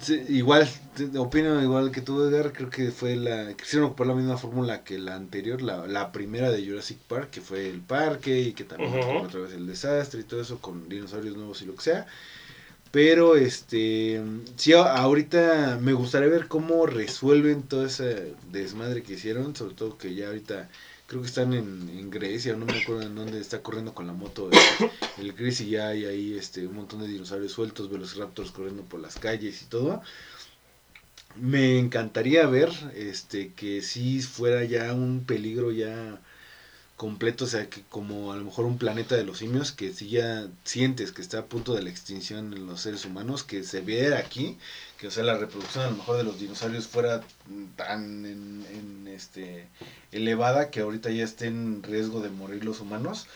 sí, 0.00 0.22
igual, 0.28 0.68
opino 1.16 1.62
igual 1.62 1.90
que 1.90 2.00
tú, 2.00 2.22
Edgar, 2.22 2.52
creo 2.52 2.70
que 2.70 2.90
fue 2.90 3.16
la, 3.16 3.54
quisieron 3.54 3.88
ocupar 3.88 4.06
la 4.06 4.14
misma 4.14 4.38
fórmula 4.38 4.84
que 4.84 4.98
la 4.98 5.16
anterior, 5.16 5.60
la, 5.60 5.86
la 5.86 6.12
primera 6.12 6.50
de 6.50 6.66
Jurassic 6.66 6.98
Park, 6.98 7.30
que 7.30 7.40
fue 7.40 7.68
el 7.68 7.80
parque 7.80 8.40
y 8.40 8.52
que 8.52 8.64
también 8.64 8.92
fue 8.92 9.18
otra 9.18 9.40
vez 9.40 9.52
el 9.52 9.66
desastre 9.66 10.20
y 10.20 10.24
todo 10.24 10.40
eso 10.40 10.60
con 10.60 10.88
dinosaurios 10.88 11.36
nuevos 11.36 11.60
y 11.62 11.66
lo 11.66 11.74
que 11.74 11.82
sea. 11.82 12.06
Pero 12.98 13.36
este 13.36 14.20
sí 14.56 14.72
ahorita 14.72 15.78
me 15.80 15.92
gustaría 15.92 16.26
ver 16.28 16.48
cómo 16.48 16.84
resuelven 16.84 17.62
todo 17.62 17.86
ese 17.86 18.34
desmadre 18.50 19.04
que 19.04 19.12
hicieron, 19.12 19.54
sobre 19.54 19.76
todo 19.76 19.96
que 19.96 20.16
ya 20.16 20.26
ahorita 20.26 20.68
creo 21.06 21.22
que 21.22 21.28
están 21.28 21.54
en, 21.54 21.88
en 21.90 22.10
Grecia, 22.10 22.56
no 22.56 22.66
me 22.66 22.76
acuerdo 22.76 23.02
en 23.02 23.14
dónde 23.14 23.38
está 23.38 23.62
corriendo 23.62 23.94
con 23.94 24.08
la 24.08 24.14
moto 24.14 24.50
el, 24.50 25.32
el 25.32 25.48
y 25.48 25.70
ya 25.70 25.86
hay 25.86 26.06
ahí 26.06 26.36
este 26.36 26.66
un 26.66 26.74
montón 26.74 27.00
de 27.00 27.06
dinosaurios 27.06 27.52
sueltos, 27.52 27.88
velociraptors 27.88 28.50
corriendo 28.50 28.82
por 28.82 28.98
las 28.98 29.14
calles 29.14 29.62
y 29.62 29.66
todo. 29.66 30.02
Me 31.36 31.78
encantaría 31.78 32.48
ver 32.48 32.72
este 32.96 33.52
que 33.52 33.80
si 33.80 34.20
fuera 34.22 34.64
ya 34.64 34.92
un 34.92 35.22
peligro 35.24 35.70
ya 35.70 36.20
completo, 36.98 37.44
o 37.44 37.46
sea, 37.46 37.70
que 37.70 37.82
como 37.88 38.32
a 38.32 38.36
lo 38.36 38.44
mejor 38.44 38.66
un 38.66 38.76
planeta 38.76 39.14
de 39.14 39.24
los 39.24 39.38
simios, 39.38 39.70
que 39.70 39.92
si 39.92 40.08
ya 40.10 40.48
sientes 40.64 41.12
que 41.12 41.22
está 41.22 41.38
a 41.38 41.46
punto 41.46 41.74
de 41.74 41.82
la 41.82 41.90
extinción 41.90 42.52
en 42.52 42.66
los 42.66 42.80
seres 42.80 43.04
humanos, 43.04 43.44
que 43.44 43.62
se 43.62 43.80
viera 43.80 44.18
aquí, 44.18 44.58
que 44.98 45.06
o 45.06 45.10
sea, 45.12 45.22
la 45.22 45.38
reproducción 45.38 45.84
a 45.84 45.90
lo 45.90 45.96
mejor 45.96 46.16
de 46.16 46.24
los 46.24 46.40
dinosaurios 46.40 46.88
fuera 46.88 47.22
tan 47.76 48.26
en, 48.26 48.66
en, 48.74 49.08
este 49.08 49.68
elevada 50.10 50.70
que 50.70 50.80
ahorita 50.80 51.10
ya 51.10 51.22
esté 51.24 51.46
en 51.46 51.84
riesgo 51.84 52.20
de 52.20 52.30
morir 52.30 52.64
los 52.64 52.80
humanos. 52.80 53.28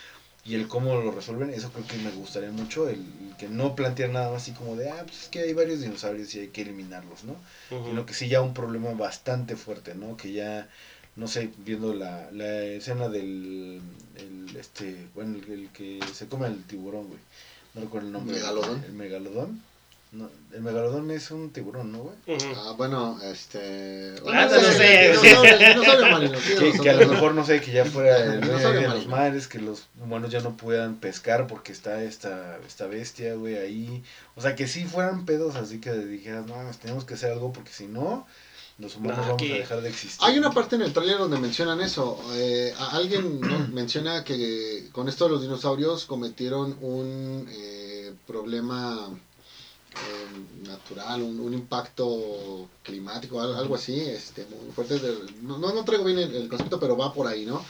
Y 0.45 0.57
el 0.57 0.67
cómo 0.67 0.97
lo 0.97 1.13
resuelven, 1.13 1.51
eso 1.51 1.71
creo 1.71 1.87
que 1.87 1.97
me 1.99 2.11
gustaría 2.11 2.51
mucho, 2.51 2.89
el, 2.89 2.99
el 2.99 3.37
que 3.39 3.49
no 3.49 3.77
plantear 3.77 4.11
nada 4.11 4.33
más 4.33 4.43
así 4.43 4.51
como 4.51 4.75
de, 4.75 4.91
ah, 4.91 5.05
pues 5.05 5.23
es 5.23 5.29
que 5.29 5.39
hay 5.39 5.53
varios 5.53 5.83
dinosaurios 5.83 6.35
y 6.35 6.41
hay 6.41 6.49
que 6.49 6.63
eliminarlos, 6.63 7.23
¿no? 7.23 7.37
Sino 7.69 8.05
que 8.05 8.13
sí 8.13 8.27
ya 8.27 8.43
un 8.43 8.53
problema 8.53 8.91
bastante 8.91 9.55
fuerte, 9.55 9.95
¿no? 9.95 10.17
Que 10.17 10.33
ya, 10.33 10.69
no 11.17 11.27
sé, 11.27 11.51
viendo 11.59 11.95
la, 11.95 12.31
la 12.33 12.63
escena 12.65 13.09
del, 13.09 13.81
el, 14.17 14.57
este, 14.57 15.07
bueno, 15.15 15.39
el, 15.39 15.53
el 15.53 15.69
que 15.71 16.01
se 16.13 16.27
come 16.27 16.47
al 16.47 16.63
tiburón, 16.65 17.09
güey, 17.09 17.21
no 17.75 17.83
recuerdo 17.83 18.07
el 18.09 18.13
nombre. 18.13 18.37
¿Megalodón? 18.37 18.85
El 18.85 18.93
megalodón. 18.93 19.63
No, 20.13 20.29
el 20.53 20.61
megalodón 20.61 21.11
es 21.11 21.31
un 21.31 21.53
tiburón, 21.53 21.91
¿no, 21.91 22.01
güey? 22.01 22.39
Ah, 22.55 22.75
bueno, 22.77 23.19
este. 23.23 24.15
Ah, 24.31 24.47
no 24.47 24.61
sé. 24.61 25.15
Marino, 26.11 26.39
sí, 26.39 26.55
Que, 26.55 26.67
los 26.67 26.81
que 26.83 26.91
a 26.91 26.93
lo 26.93 27.09
mejor, 27.09 27.35
no 27.35 27.47
sé, 27.47 27.63
que 27.63 27.73
ya 27.73 27.87
fuera 27.87 28.35
el 28.35 28.43
de 28.43 28.89
los 28.89 29.07
mares, 29.07 29.49
que 29.49 29.59
los 29.59 29.89
humanos 29.99 30.31
ya 30.31 30.41
no 30.41 30.55
puedan 30.55 30.97
pescar 30.97 31.47
porque 31.47 31.73
está 31.73 32.03
esta, 32.03 32.59
esta 32.67 32.87
bestia, 32.89 33.37
güey, 33.37 33.57
ahí. 33.57 34.05
O 34.37 34.43
sea, 34.43 34.55
que 34.55 34.67
sí 34.67 34.85
fueran 34.85 35.25
pedos, 35.25 35.57
así 35.57 35.81
que 35.81 35.95
dijeras, 35.95 36.47
no, 36.47 36.63
nos 36.63 36.77
tenemos 36.77 37.07
que 37.07 37.15
hacer 37.15 37.33
algo 37.33 37.55
porque 37.55 37.73
si 37.73 37.87
no, 37.87 38.27
los 38.83 38.97
humanos 38.97 39.17
No, 39.19 39.23
vamos 39.23 39.43
aquí- 39.43 39.53
a 39.53 39.57
dejar 39.57 39.81
de 39.81 39.89
existir. 39.89 40.19
Hay 40.23 40.37
una 40.39 40.51
parte 40.51 40.77
en 40.77 40.83
el 40.83 40.93
tráiler 40.93 41.19
donde 41.19 41.39
mencionan 41.39 41.81
eso. 41.81 42.19
Eh, 42.35 42.75
a- 42.79 42.97
alguien 42.97 43.41
¿no? 43.41 43.69
menciona 43.73 44.25
que 44.25 44.89
con 44.93 45.09
esto 45.09 45.25
de 45.27 45.31
los 45.31 45.43
dinosaurios 45.43 46.05
cometieron 46.05 46.77
un 46.81 47.47
eh, 47.51 48.13
problema 48.27 49.09
eh, 49.95 50.67
natural, 50.67 51.23
un, 51.23 51.39
un 51.41 51.55
impacto 51.55 52.69
climático, 52.83 53.41
al- 53.41 53.55
algo 53.55 53.75
así, 53.77 54.01
este, 54.01 54.45
muy 54.47 54.73
fuerte. 54.75 54.99
de- 54.99 55.17
no, 55.43 55.59
no, 55.59 55.73
no 55.73 55.85
traigo 55.85 56.05
bien 56.05 56.19
el, 56.19 56.35
el 56.35 56.49
concepto, 56.49 56.79
pero 56.81 56.97
va 56.97 57.13
por 57.13 57.27
ahí, 57.27 57.45
¿no? 57.47 57.65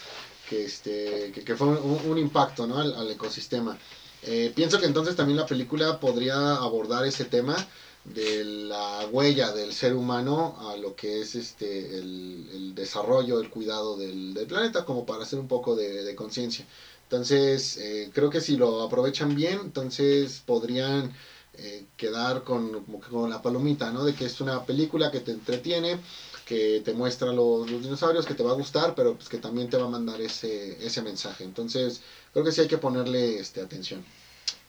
Que, 0.49 0.65
este, 0.65 1.33
que, 1.35 1.45
que 1.45 1.57
fue 1.57 1.67
un, 1.69 2.01
un 2.11 2.19
impacto 2.19 2.67
¿no? 2.67 2.79
al, 2.79 2.95
al 2.95 3.11
ecosistema. 3.11 3.77
Eh, 4.25 4.53
pienso 4.55 4.79
que 4.79 4.87
entonces 4.87 5.17
también 5.17 5.37
la 5.37 5.47
película 5.47 5.99
podría 5.99 6.55
abordar 6.57 7.05
ese 7.07 7.25
tema 7.25 7.57
de 8.05 8.45
la 8.45 9.07
huella 9.11 9.53
del 9.53 9.73
ser 9.73 9.95
humano 9.95 10.57
a 10.71 10.77
lo 10.77 10.97
que 10.97 11.21
es 11.21 11.35
este 11.35 11.99
el, 11.99 12.49
el 12.53 12.75
desarrollo, 12.75 13.41
el 13.41 13.49
cuidado 13.49 13.97
del, 13.97 14.35
del 14.35 14.47
planeta, 14.47 14.85
como 14.85 15.07
para 15.07 15.23
hacer 15.23 15.39
un 15.39 15.49
poco 15.49 15.77
de, 15.77 16.03
de 16.03 16.15
conciencia. 16.15 16.67
Entonces, 17.05 17.77
eh, 17.77 18.11
creo 18.13 18.31
que 18.31 18.41
si 18.41 18.57
lo 18.57 18.83
aprovechan 18.83 19.35
bien, 19.35 19.59
entonces 19.63 20.43
podrían 20.45 21.13
eh, 21.55 21.85
quedar 21.97 22.43
con, 22.43 22.85
con 23.11 23.29
la 23.29 23.43
palomita, 23.43 23.91
¿no? 23.93 24.05
De 24.05 24.15
que 24.15 24.25
es 24.25 24.41
una 24.41 24.65
película 24.65 25.11
que 25.11 25.21
te 25.21 25.33
entretiene, 25.33 25.99
que 26.47 26.81
te 26.85 26.95
muestra 26.95 27.33
los, 27.33 27.71
los 27.71 27.83
dinosaurios, 27.83 28.27
que 28.27 28.35
te 28.35 28.43
va 28.43 28.53
a 28.53 28.55
gustar, 28.55 28.95
pero 28.95 29.15
pues 29.15 29.29
que 29.29 29.39
también 29.39 29.69
te 29.69 29.77
va 29.77 29.85
a 29.85 29.91
mandar 29.91 30.21
ese, 30.23 30.85
ese 30.85 31.03
mensaje. 31.03 31.45
Entonces, 31.45 32.01
creo 32.33 32.45
que 32.45 32.53
sí 32.53 32.63
hay 32.63 32.69
que 32.69 32.79
ponerle 32.79 33.39
este, 33.39 33.61
atención. 33.61 34.03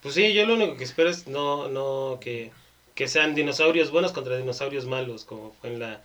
Pues 0.02 0.16
sí, 0.16 0.34
yo 0.34 0.46
lo 0.46 0.56
único 0.56 0.76
que 0.76 0.84
espero 0.84 1.10
es 1.10 1.28
no, 1.28 1.70
no 1.70 2.20
que, 2.20 2.52
que 2.96 3.08
sean 3.08 3.36
dinosaurios 3.36 3.92
buenos 3.92 4.12
contra 4.12 4.38
dinosaurios 4.38 4.86
malos, 4.86 5.26
como 5.26 5.54
fue 5.60 5.72
en 5.72 5.80
la 5.80 6.02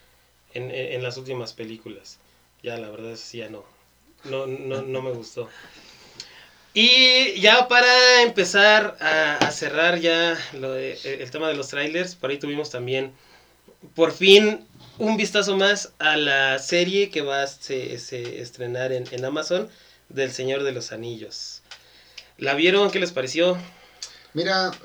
en, 0.55 0.71
en- 0.71 1.03
las 1.03 1.17
últimas 1.19 1.53
películas. 1.53 2.19
Ya 2.63 2.77
la 2.79 2.89
verdad 2.91 3.13
es 3.13 3.29
que 3.31 3.39
ya 3.39 3.49
no. 3.49 3.65
No, 4.25 4.47
no, 4.47 4.83
no 4.83 5.03
me 5.03 5.11
gustó. 5.13 5.49
Y 6.75 7.41
ya 7.41 7.69
para 7.69 8.23
empezar 8.23 8.97
a, 9.01 9.37
a 9.37 9.51
cerrar 9.51 9.99
ya 10.01 10.39
lo 10.55 10.73
de- 10.73 10.99
el 11.05 11.31
tema 11.31 11.49
de 11.49 11.55
los 11.55 11.69
trailers, 11.69 12.15
por 12.15 12.31
ahí 12.31 12.39
tuvimos 12.39 12.71
también 12.71 13.13
por 13.95 14.13
fin 14.13 14.67
un 14.99 15.17
vistazo 15.17 15.57
más 15.57 15.93
a 15.99 16.17
la 16.17 16.59
serie 16.59 17.11
que 17.11 17.23
va 17.23 17.43
a 17.43 17.47
se, 17.47 17.99
se 17.99 18.41
estrenar 18.41 18.93
en, 18.93 19.05
en 19.13 19.25
Amazon 19.25 19.69
del 20.09 20.33
Señor 20.33 20.63
de 20.63 20.73
los 20.73 20.93
Anillos. 20.93 21.63
¿La 22.39 22.55
vieron? 22.55 22.91
¿Qué 22.91 23.01
les 23.01 23.13
pareció? 23.13 23.57
Mira, 24.39 24.79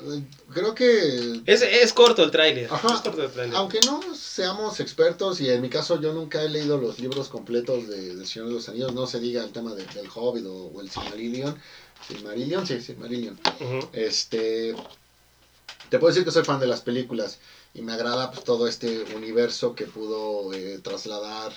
creo 0.51 0.73
que 0.73 1.41
Es, 1.45 1.61
es 1.61 1.93
corto 1.93 2.23
el 2.23 2.31
tráiler. 2.31 2.67
Ajá. 2.71 2.95
Es 2.95 3.01
corto 3.01 3.23
el 3.23 3.31
tráiler. 3.31 3.55
Aunque 3.55 3.81
no 3.83 4.15
seamos 4.15 4.79
expertos, 4.79 5.39
y 5.41 5.49
en 5.49 5.61
mi 5.61 5.69
caso 5.69 6.01
yo 6.01 6.11
nunca 6.11 6.41
he 6.41 6.49
leído 6.49 6.79
los 6.79 6.97
libros 6.97 7.29
completos 7.29 7.87
de, 7.87 8.15
del 8.15 8.25
Señor 8.25 8.47
de 8.47 8.55
los 8.55 8.67
Anillos, 8.67 8.93
no 8.95 9.05
se 9.05 9.19
diga 9.19 9.43
el 9.43 9.51
tema 9.51 9.75
de- 9.75 9.85
del 9.85 10.09
Hobbit 10.11 10.45
o, 10.47 10.55
o 10.73 10.81
el 10.81 10.89
Silmarillion. 10.89 11.55
Silmarillion, 12.07 12.65
sí, 12.65 12.81
Silmarillion. 12.81 13.39
Ujú. 13.61 13.89
Este, 13.93 14.75
te 15.89 15.99
puedo 15.99 16.11
decir 16.11 16.25
que 16.25 16.31
soy 16.31 16.43
fan 16.43 16.59
de 16.59 16.67
las 16.67 16.81
películas 16.81 17.37
y 17.75 17.83
me 17.83 17.93
agrada 17.93 18.31
pues, 18.31 18.43
todo 18.43 18.67
este 18.67 19.03
universo 19.15 19.75
que 19.75 19.85
pudo 19.85 20.51
eh, 20.53 20.79
trasladar 20.83 21.53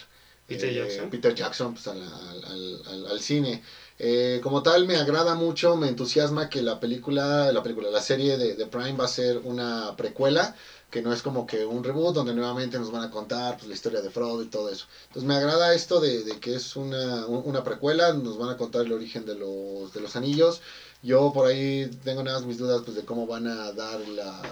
Peter 0.47 0.69
eh, 0.71 0.75
Jackson. 0.75 1.11
Peter 1.11 1.35
Jackson, 1.35 1.73
pues, 1.73 1.87
al, 1.89 2.01
al- 2.03 2.83
al- 2.87 3.07
al- 3.07 3.21
cine. 3.21 3.61
Eh, 3.99 4.39
como 4.43 4.63
tal, 4.63 4.85
me 4.85 4.97
agrada 4.97 5.35
mucho, 5.35 5.75
me 5.75 5.89
entusiasma 5.89 6.49
que 6.49 6.63
la 6.63 6.79
película, 6.79 7.51
la 7.51 7.63
película, 7.63 7.89
la 7.91 8.01
serie 8.01 8.37
de, 8.37 8.55
de 8.55 8.67
Prime 8.67 8.93
va 8.93 9.05
a 9.05 9.09
ser 9.09 9.39
una 9.43 9.95
precuela, 9.97 10.53
que 10.91 11.01
no 11.01 11.13
es 11.13 11.23
como 11.23 11.47
que 11.47 11.65
un 11.65 11.83
reboot 11.83 12.15
donde 12.15 12.33
nuevamente 12.33 12.79
nos 12.79 12.91
van 12.91 13.03
a 13.03 13.11
contar 13.11 13.57
pues, 13.57 13.67
la 13.67 13.75
historia 13.75 14.01
de 14.01 14.09
Frodo 14.11 14.41
y 14.43 14.47
todo 14.47 14.69
eso. 14.71 14.87
Entonces 15.09 15.25
me 15.27 15.35
agrada 15.35 15.73
esto 15.73 15.99
de, 15.99 16.23
de 16.23 16.39
que 16.39 16.55
es 16.55 16.77
una, 16.77 17.27
un- 17.27 17.41
una 17.45 17.63
precuela, 17.63 18.13
nos 18.13 18.37
van 18.37 18.51
a 18.51 18.57
contar 18.57 18.83
el 18.85 18.93
origen 18.93 19.25
de 19.25 19.35
los, 19.35 19.93
de 19.93 20.01
los 20.01 20.15
anillos. 20.17 20.61
Yo 21.07 21.33
por 21.33 21.47
ahí 21.47 21.89
tengo 22.05 22.23
nada 22.25 22.39
más 22.39 22.47
mis 22.47 22.59
dudas 22.59 22.83
pues, 22.85 22.97
de 22.97 23.05
cómo 23.05 23.27
van 23.27 23.47
a 23.47 23.71
dar 23.73 24.01
la... 24.09 24.43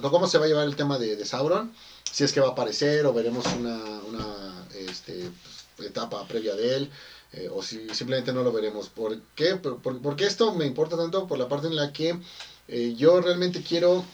cómo 0.00 0.26
se 0.28 0.38
va 0.38 0.44
a 0.44 0.48
llevar 0.48 0.66
el 0.68 0.76
tema 0.76 0.98
de, 0.98 1.16
de 1.16 1.24
Sauron, 1.24 1.72
si 2.12 2.22
es 2.24 2.32
que 2.32 2.40
va 2.40 2.48
a 2.48 2.50
aparecer 2.52 3.04
o 3.06 3.12
veremos 3.12 3.44
una, 3.58 3.76
una 4.08 4.66
este, 4.88 5.30
pues, 5.76 5.88
etapa 5.88 6.24
previa 6.28 6.54
de 6.54 6.76
él. 6.76 6.90
eh, 7.32 7.48
o 7.50 7.60
si 7.60 7.88
simplemente 7.92 8.32
no 8.32 8.42
lo 8.44 8.52
veremos. 8.52 8.88
¿Por 8.88 9.18
qué? 9.34 9.56
Por, 9.56 9.82
por- 9.82 10.00
porque 10.00 10.26
esto 10.26 10.52
me 10.52 10.64
importa 10.64 10.96
tanto 10.96 11.26
por 11.26 11.38
la 11.38 11.48
parte 11.48 11.66
en 11.66 11.74
la 11.76 11.92
que 11.92 12.16
eh, 12.68 12.94
yo 12.96 13.20
realmente 13.20 13.60
quiero 13.62 14.04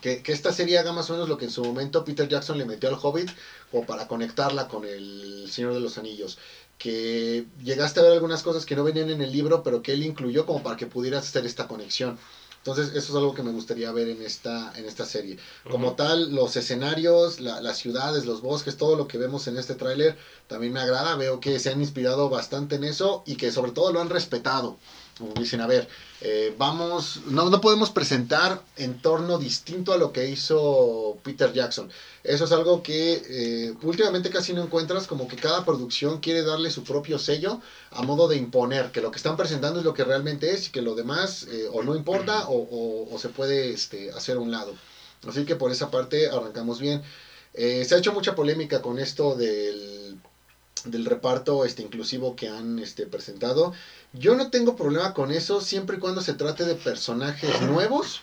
que, 0.00 0.22
que 0.22 0.32
esta 0.32 0.52
serie 0.52 0.78
haga 0.78 0.92
más 0.92 1.10
o 1.10 1.12
menos 1.14 1.28
lo 1.28 1.36
que 1.36 1.44
en 1.46 1.50
su 1.50 1.62
momento 1.64 2.04
Peter 2.04 2.26
Jackson 2.28 2.58
le 2.58 2.64
metió 2.64 2.88
al 2.88 2.98
Hobbit, 3.00 3.30
como 3.70 3.86
para 3.86 4.06
conectarla 4.08 4.66
con 4.68 4.84
el 4.84 5.48
Señor 5.50 5.74
de 5.74 5.80
los 5.80 5.96
Anillos. 5.98 6.38
Que 6.78 7.46
llegaste 7.62 8.00
a 8.00 8.02
ver 8.02 8.12
algunas 8.12 8.42
cosas 8.42 8.66
que 8.66 8.74
no 8.74 8.82
venían 8.84 9.08
en 9.10 9.20
el 9.22 9.30
libro, 9.32 9.62
pero 9.62 9.82
que 9.82 9.92
él 9.92 10.02
incluyó 10.02 10.44
como 10.46 10.62
para 10.62 10.76
que 10.76 10.86
pudieras 10.86 11.28
hacer 11.28 11.46
esta 11.46 11.68
conexión. 11.68 12.18
Entonces, 12.58 12.88
eso 12.90 13.12
es 13.12 13.16
algo 13.16 13.34
que 13.34 13.42
me 13.42 13.50
gustaría 13.50 13.90
ver 13.92 14.08
en 14.08 14.22
esta, 14.22 14.72
en 14.76 14.86
esta 14.86 15.04
serie. 15.04 15.36
Como 15.68 15.94
tal, 15.94 16.32
los 16.34 16.54
escenarios, 16.56 17.40
la- 17.40 17.60
las 17.60 17.76
ciudades, 17.78 18.24
los 18.24 18.40
bosques, 18.40 18.76
todo 18.76 18.94
lo 18.96 19.08
que 19.08 19.18
vemos 19.18 19.46
en 19.48 19.56
este 19.58 19.74
tráiler 19.74 20.16
también 20.46 20.72
me 20.72 20.80
agrada. 20.80 21.14
Veo 21.16 21.40
que 21.40 21.58
se 21.58 21.70
han 21.70 21.80
inspirado 21.80 22.28
bastante 22.28 22.76
en 22.76 22.84
eso 22.84 23.22
y 23.26 23.34
que 23.36 23.50
sobre 23.50 23.72
todo 23.72 23.90
lo 23.90 24.00
han 24.00 24.08
respetado. 24.10 24.76
Dicen, 25.18 25.60
a 25.60 25.66
ver, 25.66 25.88
eh, 26.20 26.52
vamos, 26.56 27.20
no, 27.26 27.48
no 27.50 27.60
podemos 27.60 27.90
presentar 27.90 28.64
entorno 28.76 29.38
distinto 29.38 29.92
a 29.92 29.98
lo 29.98 30.10
que 30.10 30.26
hizo 30.26 31.18
Peter 31.22 31.52
Jackson. 31.52 31.90
Eso 32.24 32.44
es 32.44 32.52
algo 32.52 32.82
que 32.82 33.22
eh, 33.28 33.74
últimamente 33.82 34.30
casi 34.30 34.52
no 34.54 34.62
encuentras, 34.62 35.06
como 35.06 35.28
que 35.28 35.36
cada 35.36 35.64
producción 35.64 36.18
quiere 36.18 36.42
darle 36.42 36.70
su 36.70 36.82
propio 36.82 37.18
sello 37.18 37.60
a 37.90 38.02
modo 38.02 38.26
de 38.26 38.36
imponer, 38.36 38.90
que 38.90 39.02
lo 39.02 39.10
que 39.10 39.18
están 39.18 39.36
presentando 39.36 39.78
es 39.80 39.84
lo 39.84 39.92
que 39.92 40.02
realmente 40.02 40.54
es 40.54 40.68
y 40.68 40.70
que 40.70 40.80
lo 40.82 40.94
demás 40.94 41.44
eh, 41.44 41.68
o 41.70 41.82
no 41.82 41.94
importa 41.94 42.46
o, 42.48 42.54
o- 42.56 43.14
o 43.14 43.18
se 43.18 43.28
puede 43.28 43.72
este, 43.72 44.10
hacer 44.12 44.36
a 44.36 44.40
un 44.40 44.50
lado. 44.50 44.74
Así 45.28 45.44
que 45.44 45.56
por 45.56 45.70
esa 45.70 45.90
parte 45.90 46.28
arrancamos 46.28 46.80
bien. 46.80 47.02
Se 47.54 47.94
ha 47.94 47.98
hecho 47.98 48.12
mucha 48.12 48.34
polémica 48.34 48.80
con 48.80 48.98
esto 48.98 49.34
del, 49.36 50.18
del 50.84 51.04
reparto 51.04 51.64
este, 51.64 51.82
inclusivo 51.82 52.34
que 52.36 52.48
han 52.48 52.78
este, 52.78 53.06
presentado. 53.06 53.72
Yo 54.12 54.34
no 54.34 54.50
tengo 54.50 54.76
problema 54.76 55.14
con 55.14 55.30
eso 55.30 55.60
siempre 55.60 55.96
y 55.96 56.00
cuando 56.00 56.20
se 56.20 56.34
trate 56.34 56.64
de 56.64 56.74
personajes 56.74 57.60
nuevos 57.62 58.20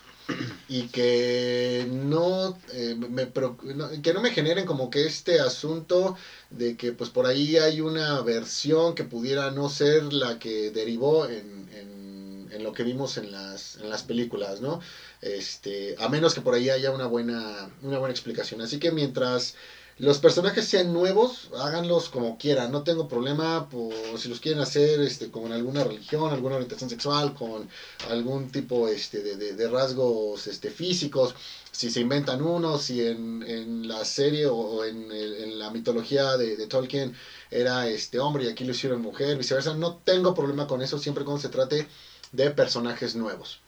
y 0.67 0.83
que 0.83 1.87
no, 1.89 2.55
eh, 2.71 2.95
me, 2.95 3.31
no- 3.63 3.89
que 4.03 4.13
no 4.13 4.21
me 4.21 4.29
generen 4.31 4.65
como 4.65 4.91
que 4.91 5.05
este 5.07 5.39
asunto 5.39 6.15
de 6.51 6.75
que 6.75 6.91
pues 6.91 7.09
por 7.09 7.25
ahí 7.25 7.57
hay 7.57 7.81
una 7.81 8.21
versión 8.21 8.93
que 8.93 9.03
pudiera 9.03 9.49
no 9.49 9.69
ser 9.69 10.13
la 10.13 10.37
que 10.37 10.69
derivó 10.69 11.25
en, 11.25 11.67
en- 11.73 12.47
en 12.51 12.63
lo 12.63 12.73
que 12.73 12.83
vimos 12.83 13.17
en 13.17 13.31
las, 13.31 13.75
en 13.77 13.89
las 13.89 14.01
películas, 14.03 14.59
¿no? 14.59 14.79
Este, 15.21 15.95
a 15.99 16.09
menos 16.09 16.33
que 16.33 16.41
por 16.41 16.53
ahí 16.55 16.69
haya 16.69 16.91
una 16.91 17.05
buena, 17.05 17.69
una 17.83 17.97
buena 17.99 18.11
explicación. 18.11 18.61
Así 18.61 18.79
que 18.79 18.91
mientras 18.91 19.53
los 19.99 20.17
personajes 20.19 20.65
sean 20.65 20.93
nuevos, 20.93 21.49
háganlos 21.57 22.07
como 22.09 22.37
quieran. 22.37 22.71
No 22.71 22.83
tengo 22.83 23.07
problema 23.09 23.67
por 23.69 23.93
si 24.17 24.29
los 24.29 24.39
quieren 24.39 24.61
hacer 24.61 25.01
este, 25.01 25.29
con 25.29 25.51
alguna 25.51 25.83
religión, 25.83 26.31
alguna 26.31 26.55
orientación 26.55 26.89
sexual, 26.89 27.33
con 27.33 27.69
algún 28.09 28.49
tipo 28.49 28.87
este, 28.87 29.21
de, 29.21 29.35
de- 29.35 29.53
de 29.55 29.67
rasgos 29.69 30.47
este, 30.47 30.71
físicos. 30.71 31.35
Si 31.71 31.89
se 31.91 31.99
inventan 31.99 32.41
unos, 32.41 32.83
si 32.83 33.01
en, 33.05 33.43
en 33.45 33.87
la 33.89 34.03
serie 34.05 34.47
o, 34.47 34.83
en, 34.85 35.11
en 35.11 35.59
la 35.59 35.69
mitología 35.69 36.37
de, 36.37 36.55
de 36.55 36.65
Tolkien 36.67 37.13
era 37.51 37.87
este 37.87 38.19
hombre 38.19 38.45
y 38.45 38.47
aquí 38.47 38.63
lo 38.63 38.71
hicieron 38.71 39.01
mujer, 39.01 39.37
viceversa. 39.37 39.73
No 39.73 39.95
tengo 40.03 40.33
problema 40.33 40.65
con 40.65 40.81
eso 40.81 40.97
siempre 40.97 41.25
cuando 41.25 41.41
se 41.41 41.49
trate 41.49 41.85
de 42.31 42.49
personajes 42.51 43.15
nuevos. 43.15 43.59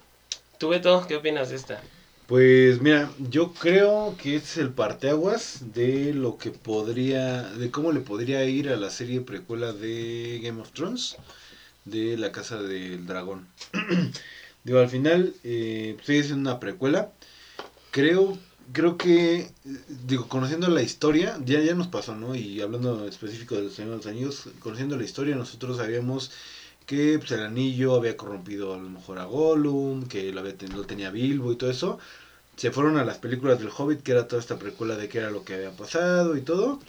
¿Tú, 0.57 0.69
Beto, 0.69 1.03
qué 1.07 1.15
opinas 1.17 1.49
de 1.49 1.55
esta? 1.57 1.81
Pues 2.31 2.81
mira, 2.81 3.11
yo 3.29 3.51
creo 3.51 4.15
que 4.17 4.37
este 4.37 4.47
es 4.51 4.57
el 4.59 4.69
parteaguas 4.69 5.73
de 5.73 6.13
lo 6.13 6.37
que 6.37 6.49
podría, 6.51 7.43
de 7.43 7.71
cómo 7.71 7.91
le 7.91 7.99
podría 7.99 8.45
ir 8.45 8.69
a 8.69 8.77
la 8.77 8.89
serie 8.89 9.19
precuela 9.19 9.73
de 9.73 10.39
Game 10.41 10.61
of 10.61 10.71
Thrones, 10.71 11.17
de 11.83 12.15
la 12.15 12.31
Casa 12.31 12.61
del 12.63 13.05
Dragón. 13.05 13.47
Digo, 14.63 14.79
al 14.79 14.87
final, 14.87 15.33
eh, 15.43 15.97
sí 16.05 16.15
es 16.15 16.31
una 16.31 16.57
precuela. 16.61 17.11
Creo, 17.91 18.37
creo 18.71 18.95
que, 18.95 19.51
digo, 20.07 20.29
conociendo 20.29 20.69
la 20.69 20.83
historia, 20.83 21.37
ya, 21.43 21.59
ya 21.59 21.75
nos 21.75 21.87
pasó, 21.87 22.15
¿no? 22.15 22.33
Y 22.33 22.61
hablando 22.61 23.05
específico 23.09 23.55
de 23.55 23.63
los 23.63 23.73
Señor 23.73 24.01
de 24.01 24.21
los 24.21 24.47
conociendo 24.61 24.95
la 24.95 25.03
historia, 25.03 25.35
nosotros 25.35 25.75
sabíamos 25.75 26.31
que 26.91 27.19
pues, 27.19 27.31
el 27.31 27.41
anillo 27.43 27.95
había 27.95 28.17
corrompido 28.17 28.73
a 28.73 28.77
lo 28.77 28.89
mejor 28.89 29.17
a 29.19 29.23
Gollum, 29.23 30.07
que 30.09 30.33
lo, 30.33 30.41
había 30.41 30.55
lo 30.75 30.85
tenía 30.85 31.09
Bilbo 31.09 31.53
y 31.53 31.55
todo 31.55 31.71
eso. 31.71 31.99
Se 32.57 32.71
fueron 32.71 32.97
a 32.97 33.05
las 33.05 33.17
películas 33.17 33.59
del 33.59 33.69
Hobbit, 33.69 34.03
que 34.03 34.11
era 34.11 34.27
toda 34.27 34.41
esta 34.41 34.59
precuela 34.59 34.97
de 34.97 35.07
qué 35.07 35.19
era 35.19 35.31
lo 35.31 35.45
que 35.45 35.53
había 35.53 35.71
pasado 35.71 36.35
y 36.35 36.41
todo. 36.41 36.81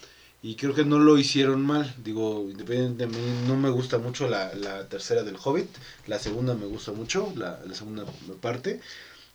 Y 0.42 0.56
creo 0.56 0.74
que 0.74 0.84
no 0.84 0.98
lo 0.98 1.18
hicieron 1.18 1.64
mal. 1.64 1.94
Digo, 2.04 2.48
independientemente, 2.50 3.04
a 3.04 3.22
mí 3.22 3.46
no 3.46 3.56
me 3.56 3.70
gusta 3.70 3.98
mucho 3.98 4.28
la, 4.28 4.52
la 4.54 4.88
tercera 4.88 5.22
del 5.22 5.36
Hobbit. 5.42 5.68
La 6.08 6.18
segunda 6.18 6.54
me 6.54 6.66
gusta 6.66 6.90
mucho, 6.92 7.32
la, 7.36 7.60
la 7.64 7.74
segunda 7.76 8.04
parte. 8.40 8.80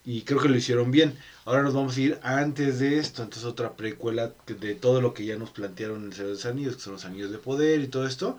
Y 0.06 0.23
creo 0.23 0.41
que 0.41 0.49
lo 0.49 0.58
hicieron 0.58 0.91
bien. 0.91 1.17
Ahora 1.45 1.63
nos 1.63 1.73
vamos 1.75 1.95
a 1.97 2.01
ir 2.01 2.19
antes 2.23 2.80
de 2.80 2.99
esto. 2.99 3.23
Entonces 3.23 3.45
otra 3.45 3.77
precuela 3.77 4.34
de 4.47 4.75
todo 4.75 4.99
lo 5.01 5.13
que 5.13 5.25
ya 5.25 5.38
nos 5.38 5.51
plantearon 5.51 5.99
en 6.01 6.08
el 6.08 6.13
Señor 6.13 6.27
de 6.30 6.34
los 6.36 6.45
Anillos, 6.45 6.75
que 6.75 6.82
son 6.82 6.93
los 6.93 7.06
anillos 7.06 7.32
de 7.32 7.38
poder 7.38 7.80
y 7.82 7.88
todo 7.88 8.06
esto. 8.06 8.38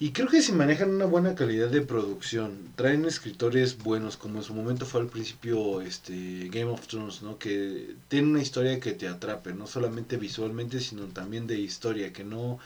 Y 0.00 0.12
creo 0.12 0.28
que 0.28 0.42
si 0.42 0.52
manejan 0.52 0.90
una 0.90 1.06
buena 1.06 1.34
calidad 1.34 1.68
de 1.68 1.80
producción, 1.80 2.72
traen 2.76 3.04
escritores 3.04 3.78
buenos, 3.78 4.16
como 4.16 4.38
en 4.38 4.44
su 4.44 4.54
momento 4.54 4.86
fue 4.86 5.00
al 5.00 5.08
principio 5.08 5.80
este 5.80 6.48
Game 6.50 6.70
of 6.70 6.86
Thrones, 6.86 7.22
¿no? 7.22 7.36
Que 7.36 7.96
tiene 8.06 8.28
una 8.28 8.40
historia 8.40 8.78
que 8.78 8.92
te 8.92 9.08
atrape, 9.08 9.54
no 9.54 9.66
solamente 9.66 10.16
visualmente, 10.16 10.78
sino 10.78 11.06
también 11.06 11.48
de 11.48 11.58
historia, 11.58 12.12
que 12.12 12.22
no 12.22 12.60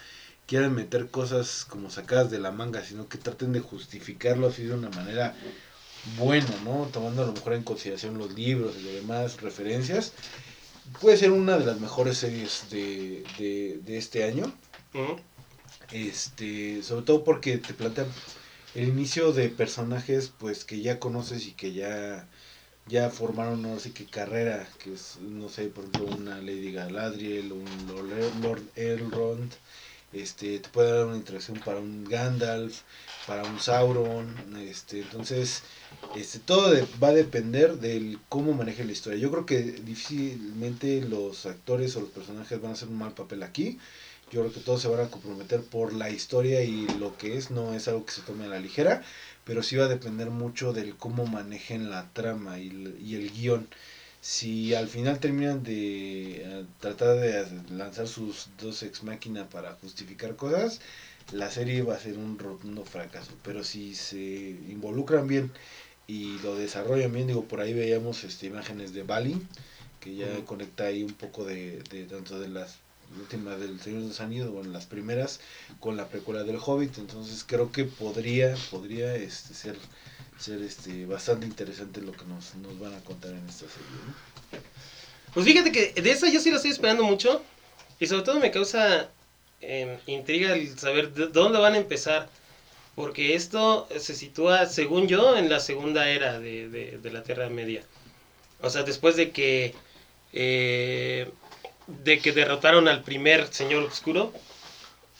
quieran 0.47 0.75
meter 0.75 1.09
cosas 1.09 1.64
como 1.66 1.88
sacadas 1.88 2.31
de 2.31 2.38
la 2.38 2.51
manga, 2.51 2.85
sino 2.85 3.09
que 3.09 3.16
traten 3.16 3.55
de 3.55 3.61
justificarlo 3.61 4.49
así 4.49 4.64
de 4.64 4.75
una 4.75 4.90
manera 4.90 5.35
buena, 6.18 6.55
¿no? 6.64 6.90
Tomando 6.92 7.23
a 7.23 7.27
lo 7.27 7.33
mejor 7.33 7.55
en 7.55 7.62
consideración 7.62 8.18
los 8.18 8.35
libros 8.35 8.77
y 8.79 8.83
demás 8.83 9.40
referencias. 9.40 10.12
Puede 11.01 11.16
ser 11.16 11.31
una 11.31 11.57
de 11.57 11.64
las 11.64 11.81
mejores 11.81 12.18
series 12.18 12.66
de, 12.71 13.25
de, 13.38 13.97
este 13.97 14.25
año. 14.25 14.53
Este, 15.92 16.83
sobre 16.83 17.05
todo 17.05 17.24
porque 17.24 17.59
te 17.59 17.74
plantean 17.74 18.09
el 18.74 18.88
inicio 18.88 19.33
de 19.33 19.48
personajes 19.50 20.33
pues 20.38 20.64
que 20.64 20.81
ya 20.81 20.98
conoces 21.00 21.46
y 21.46 21.52
que 21.52 21.72
ya 21.72 22.28
ya 22.87 23.11
formaron 23.11 23.62
no 23.62 23.78
sé 23.81 23.92
qué 23.92 24.07
carrera, 24.07 24.68
que 24.78 24.94
es 24.94 25.18
no 25.20 25.48
sé, 25.48 25.68
por 25.68 25.85
ejemplo, 25.85 26.07
una 26.07 26.38
Lady 26.40 26.72
Galadriel, 26.72 27.52
un 27.52 27.87
Lord, 27.88 28.35
Lord 28.37 28.62
Elrond, 28.76 29.52
este 30.12 30.59
te 30.61 30.68
puede 30.70 30.92
dar 30.92 31.07
una 31.07 31.16
interacción 31.16 31.61
para 31.61 31.81
un 31.81 32.05
Gandalf, 32.05 32.83
para 33.26 33.44
un 33.46 33.59
Sauron, 33.61 34.57
este, 34.59 35.00
entonces 35.00 35.64
este 36.12 36.38
todo 36.40 36.70
de- 36.72 36.87
va 37.02 37.09
a 37.09 37.12
depender 37.14 37.78
del 37.78 38.20
cómo 38.28 38.52
maneje 38.52 38.85
la 38.85 38.92
historia. 38.92 39.18
Yo 39.18 39.31
creo 39.31 39.46
que 39.46 39.62
difícilmente 39.62 41.00
los 41.02 41.46
actores 41.46 41.96
o 41.96 42.00
los 42.00 42.11
personajes 42.11 42.61
van 42.61 42.72
a 42.72 42.74
hacer 42.74 42.88
un 42.88 42.98
mal 42.98 43.14
papel 43.14 43.42
aquí. 43.42 43.78
Yo 44.33 44.40
creo 44.40 44.53
que 44.53 44.61
todos 44.61 44.81
se 44.81 44.88
van 44.88 45.01
a 45.01 45.11
comprometer 45.11 45.61
por 45.62 45.92
la 45.92 46.09
historia 46.09 46.62
y 46.62 46.87
lo 46.99 47.18
que 47.18 47.37
es, 47.37 47.51
no 47.51 47.75
es 47.75 47.87
algo 47.87 48.07
que 48.07 48.12
se 48.12 48.23
tome 48.23 48.47
a 48.47 48.49
la 48.49 48.61
ligera, 48.61 49.03
pero 49.45 49.62
sí 49.62 49.77
va 49.77 49.85
a 49.85 49.88
depender 49.88 50.31
mucho 50.31 50.73
del 50.73 50.97
cómo 50.97 51.27
manejen 51.27 51.90
la 51.90 52.11
trama 52.14 52.59
y 52.59 52.68
el, 52.68 52.97
y 52.99 53.16
el 53.16 53.31
guion. 53.31 53.68
Si 54.23 54.75
al 54.75 54.88
final 54.88 55.18
terminan 55.21 55.62
de 55.62 56.37
eh, 56.37 56.64
tratar 56.81 57.18
de 57.18 57.47
lanzar 57.73 58.09
sus 58.09 58.49
dos 58.59 58.83
ex 58.83 59.03
máquina 59.03 59.51
para 59.51 59.75
justificar 59.75 60.35
cosas, 60.35 60.81
la 61.33 61.51
serie 61.51 61.83
va 61.83 61.97
a 61.97 62.01
ser 62.01 62.16
un 62.16 62.38
rotundo 62.38 62.85
fracaso. 62.87 63.33
Pero 63.45 63.62
si 63.64 63.95
se 63.95 64.16
involucran 64.16 65.27
bien 65.27 65.53
y 66.07 66.38
lo 66.38 66.57
desarrollan 66.57 67.12
bien, 67.12 67.27
digo, 67.27 67.45
por 67.45 67.61
ahí 67.61 67.75
veíamos 67.75 68.25
este, 68.25 68.47
imágenes 68.47 68.95
de 68.95 69.03
Balin, 69.03 69.47
que 70.01 70.14
ya 70.14 70.27
conecta 70.47 70.85
ahí 70.85 71.03
un 71.03 71.12
poco 71.12 71.45
de, 71.45 71.83
de 71.90 72.05
tanto 72.07 72.40
de 72.40 72.49
las 72.49 72.79
últimas 73.18 73.59
del 73.61 73.81
Señor 73.81 74.03
de 74.03 74.09
los 74.09 74.20
Anillos, 74.20 74.51
bueno, 74.51 74.70
las 74.70 74.87
primeras 74.87 75.40
con 75.81 75.96
la 75.96 76.09
precuela 76.09 76.42
del 76.44 76.57
Hobbit, 76.57 76.98
entonces 76.98 77.44
creo 77.46 77.70
que 77.72 77.85
podría, 77.85 78.55
podría 78.70 79.14
este, 79.14 79.55
ser, 79.55 79.77
ser 80.38 80.62
este, 80.62 81.07
bastante 81.07 81.46
interesante 81.46 82.01
lo 82.01 82.12
que 82.12 82.25
nos, 82.25 82.55
nos 82.57 82.79
van 82.79 82.94
a 82.94 83.01
contar 83.01 83.31
en 83.33 83.46
esta 83.48 83.66
serie. 83.66 84.62
Pues 85.35 85.46
fíjate 85.46 85.72
que 85.72 86.01
de 86.01 86.11
esa 86.11 86.29
yo 86.31 86.40
sí 86.40 86.51
la 86.51 86.57
estoy 86.57 86.70
esperando 86.72 87.05
mucho. 87.05 87.42
Y 88.01 88.07
sobre 88.07 88.22
todo 88.22 88.40
me 88.40 88.51
causa 88.51 89.11
eh, 89.61 89.98
intriga 90.07 90.55
el 90.55 90.77
saber 90.79 91.12
de 91.14 91.29
dónde 91.29 91.59
van 91.59 91.75
a 91.75 91.79
empezar. 91.79 92.29
Porque 92.94 93.35
esto 93.35 93.88
se 93.98 94.14
sitúa, 94.14 94.66
según 94.66 95.07
yo, 95.09 95.37
en 95.38 95.48
la 95.48 95.61
segunda 95.61 96.09
era 96.11 96.39
de, 96.39 96.68
de- 96.68 96.99
de 97.03 97.11
la 97.12 97.22
Tierra 97.22 97.49
Media. 97.49 97.82
O 98.61 98.68
sea, 98.68 98.82
después 98.82 99.16
de 99.16 99.30
que. 99.30 99.74
eh, 100.34 101.30
de 102.05 102.18
que 102.20 102.32
derrotaron 102.32 102.88
al 102.88 103.03
primer 103.03 103.53
Señor 103.53 103.84
Oscuro, 103.84 104.32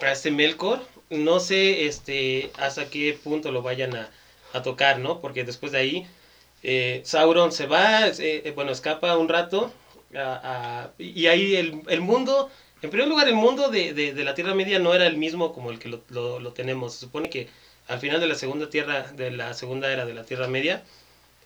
a 0.01 0.13
este 0.13 0.31
Melkor. 0.31 0.87
No 1.11 1.41
sé 1.41 1.87
este, 1.87 2.51
hasta 2.59 2.89
qué 2.91 3.19
punto 3.23 3.53
lo 3.53 3.63
vayan 3.63 3.95
a, 3.97 4.11
a 4.53 4.63
tocar, 4.63 4.99
¿no? 4.99 5.21
Porque 5.21 5.45
después 5.45 5.73
de 5.73 5.79
ahí. 5.79 6.07
eh, 6.63 7.03
Sauron 7.05 7.53
se 7.53 7.67
va, 7.67 8.09
eh, 8.09 8.53
bueno, 8.55 8.73
escapa 8.73 9.17
un 9.17 9.29
rato. 9.29 9.73
a- 10.15 10.91
y 10.99 11.27
ahí 11.27 11.57
el, 11.57 11.83
el 11.89 12.01
mundo, 12.03 12.51
en 12.83 12.91
primer 12.91 13.09
lugar, 13.09 13.29
el 13.29 13.35
mundo 13.35 13.71
de, 13.71 13.95
de- 13.95 14.13
de 14.13 14.25
la 14.25 14.35
Tierra 14.35 14.55
Media 14.55 14.79
no 14.79 14.95
era 14.95 15.07
el 15.07 15.17
mismo 15.17 15.53
como 15.55 15.71
el 15.71 15.79
que 15.79 15.89
lo, 15.89 16.03
lo- 16.41 16.53
tenemos. 16.53 16.95
Se 16.95 17.01
supone 17.01 17.31
que 17.31 17.49
al 17.89 17.99
final 18.01 18.21
de 18.21 18.27
la 18.29 18.35
segunda 18.35 18.69
tierra, 18.71 19.11
de 19.13 19.31
la 19.31 19.55
segunda 19.55 19.91
era 19.93 20.05
de 20.07 20.15
la 20.15 20.25
Tierra 20.25 20.49
Media, 20.49 20.83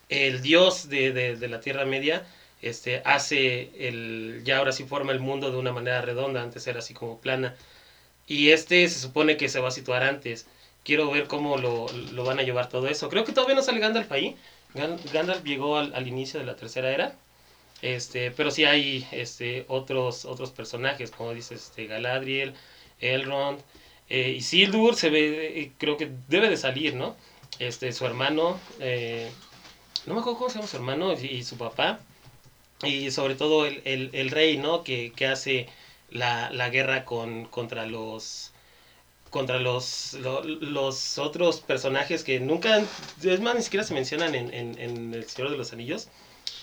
el 0.08 0.42
dios 0.42 0.88
de- 0.88 1.12
de 1.12 1.48
la 1.48 1.60
Tierra 1.60 1.84
Media 1.84 2.26
este, 2.62 3.02
hace 3.04 3.70
el, 3.88 4.42
ya 4.44 4.58
ahora 4.58 4.72
sí 4.72 4.84
forma 4.84 5.12
el 5.12 5.20
mundo 5.20 5.50
de 5.50 5.58
una 5.58 5.72
manera 5.72 6.00
redonda, 6.02 6.42
antes 6.42 6.66
era 6.66 6.78
así 6.80 6.94
como 6.94 7.18
plana. 7.20 7.54
Y 8.26 8.50
este 8.50 8.88
se 8.88 8.98
supone 8.98 9.36
que 9.36 9.48
se 9.48 9.60
va 9.60 9.68
a 9.68 9.72
situar 9.72 10.02
antes. 10.02 10.46
Quiero 10.84 11.10
ver 11.10 11.26
cómo 11.26 11.58
lo, 11.58 11.86
lo 12.12 12.24
van 12.24 12.38
a 12.38 12.42
llevar 12.42 12.68
todo 12.68 12.88
eso. 12.88 13.08
Creo 13.08 13.24
que 13.24 13.32
todavía 13.32 13.56
no 13.56 13.62
sale 13.62 13.80
Gandalf 13.80 14.10
ahí. 14.12 14.36
Gan- 14.74 14.98
Gandalf 15.12 15.44
llegó 15.44 15.76
al, 15.78 15.94
al 15.94 16.06
inicio 16.08 16.40
de 16.40 16.46
la 16.46 16.56
tercera 16.56 16.92
era. 16.92 17.16
Este, 17.82 18.30
pero 18.30 18.50
sí 18.50 18.64
hay 18.64 19.06
este, 19.12 19.64
otros, 19.68 20.24
otros 20.24 20.50
personajes, 20.50 21.10
como 21.10 21.34
dices, 21.34 21.62
este, 21.64 21.86
Galadriel, 21.86 22.54
Elrond, 23.00 23.60
eh, 24.08 24.30
Isildur 24.30 24.96
se 24.96 25.10
ve, 25.10 25.60
eh, 25.60 25.72
creo 25.78 25.96
que 25.96 26.10
debe 26.28 26.48
de 26.48 26.56
salir, 26.56 26.94
¿no? 26.94 27.16
Este, 27.58 27.92
su 27.92 28.06
hermano, 28.06 28.58
eh, 28.80 29.30
no 30.06 30.14
me 30.14 30.20
acuerdo 30.20 30.38
cómo 30.38 30.50
se 30.50 30.56
llama 30.56 30.68
su 30.68 30.76
hermano 30.76 31.12
y 31.12 31.42
su 31.42 31.58
papá, 31.58 32.00
y 32.86 33.10
sobre 33.10 33.34
todo 33.34 33.66
el, 33.66 33.82
el, 33.84 34.30
rey, 34.30 34.58
¿no? 34.58 34.84
Que, 34.84 35.12
que 35.14 35.26
hace 35.26 35.68
la, 36.10 36.50
la 36.52 36.70
guerra 36.70 37.04
con, 37.04 37.46
contra 37.46 37.86
los 37.86 38.52
contra 39.30 39.58
los, 39.60 40.14
lo- 40.14 40.42
los 40.44 41.18
otros 41.18 41.60
personajes 41.60 42.24
que 42.24 42.40
nunca, 42.40 42.82
es 43.22 43.40
más, 43.40 43.54
ni 43.56 43.62
siquiera 43.62 43.84
se 43.84 43.94
mencionan 43.94 44.34
en, 44.34 44.52
en, 44.54 45.12
El 45.14 45.28
Señor 45.28 45.50
de 45.50 45.56
los 45.58 45.72
Anillos, 45.72 46.08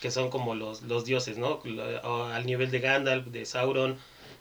que 0.01 0.11
son 0.11 0.29
como 0.29 0.55
los, 0.55 0.81
los 0.83 1.05
dioses, 1.05 1.37
¿no? 1.37 1.61
Al 2.03 2.45
nivel 2.45 2.71
de 2.71 2.79
Gandalf, 2.79 3.27
de 3.27 3.45
Sauron, 3.45 3.99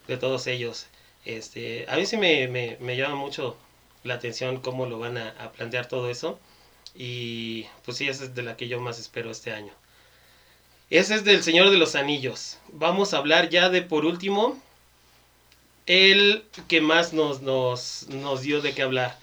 de 0.08 0.16
todos 0.16 0.46
ellos. 0.46 0.86
Este, 1.24 1.86
a 1.88 1.96
mí 1.96 2.06
sí 2.06 2.16
me, 2.16 2.48
me, 2.48 2.76
me 2.80 2.96
llama 2.96 3.16
mucho 3.16 3.56
la 4.04 4.14
atención 4.14 4.60
cómo 4.60 4.86
lo 4.86 4.98
van 4.98 5.18
a, 5.18 5.30
a 5.30 5.52
plantear 5.52 5.86
todo 5.86 6.10
eso. 6.10 6.40
Y 6.94 7.66
pues 7.84 7.98
sí, 7.98 8.08
esa 8.08 8.24
es 8.24 8.34
de 8.34 8.42
la 8.42 8.56
que 8.56 8.68
yo 8.68 8.80
más 8.80 8.98
espero 8.98 9.30
este 9.30 9.52
año. 9.52 9.72
Ese 10.92 11.14
es 11.14 11.24
del 11.24 11.42
Señor 11.42 11.70
de 11.70 11.78
los 11.78 11.94
Anillos. 11.94 12.58
Vamos 12.68 13.14
a 13.14 13.16
hablar 13.16 13.48
ya 13.48 13.70
de 13.70 13.80
por 13.80 14.04
último 14.04 14.60
el 15.86 16.44
que 16.68 16.82
más 16.82 17.14
nos, 17.14 17.40
nos, 17.40 18.06
nos 18.08 18.42
dio 18.42 18.60
de 18.60 18.74
qué 18.74 18.82
hablar. 18.82 19.18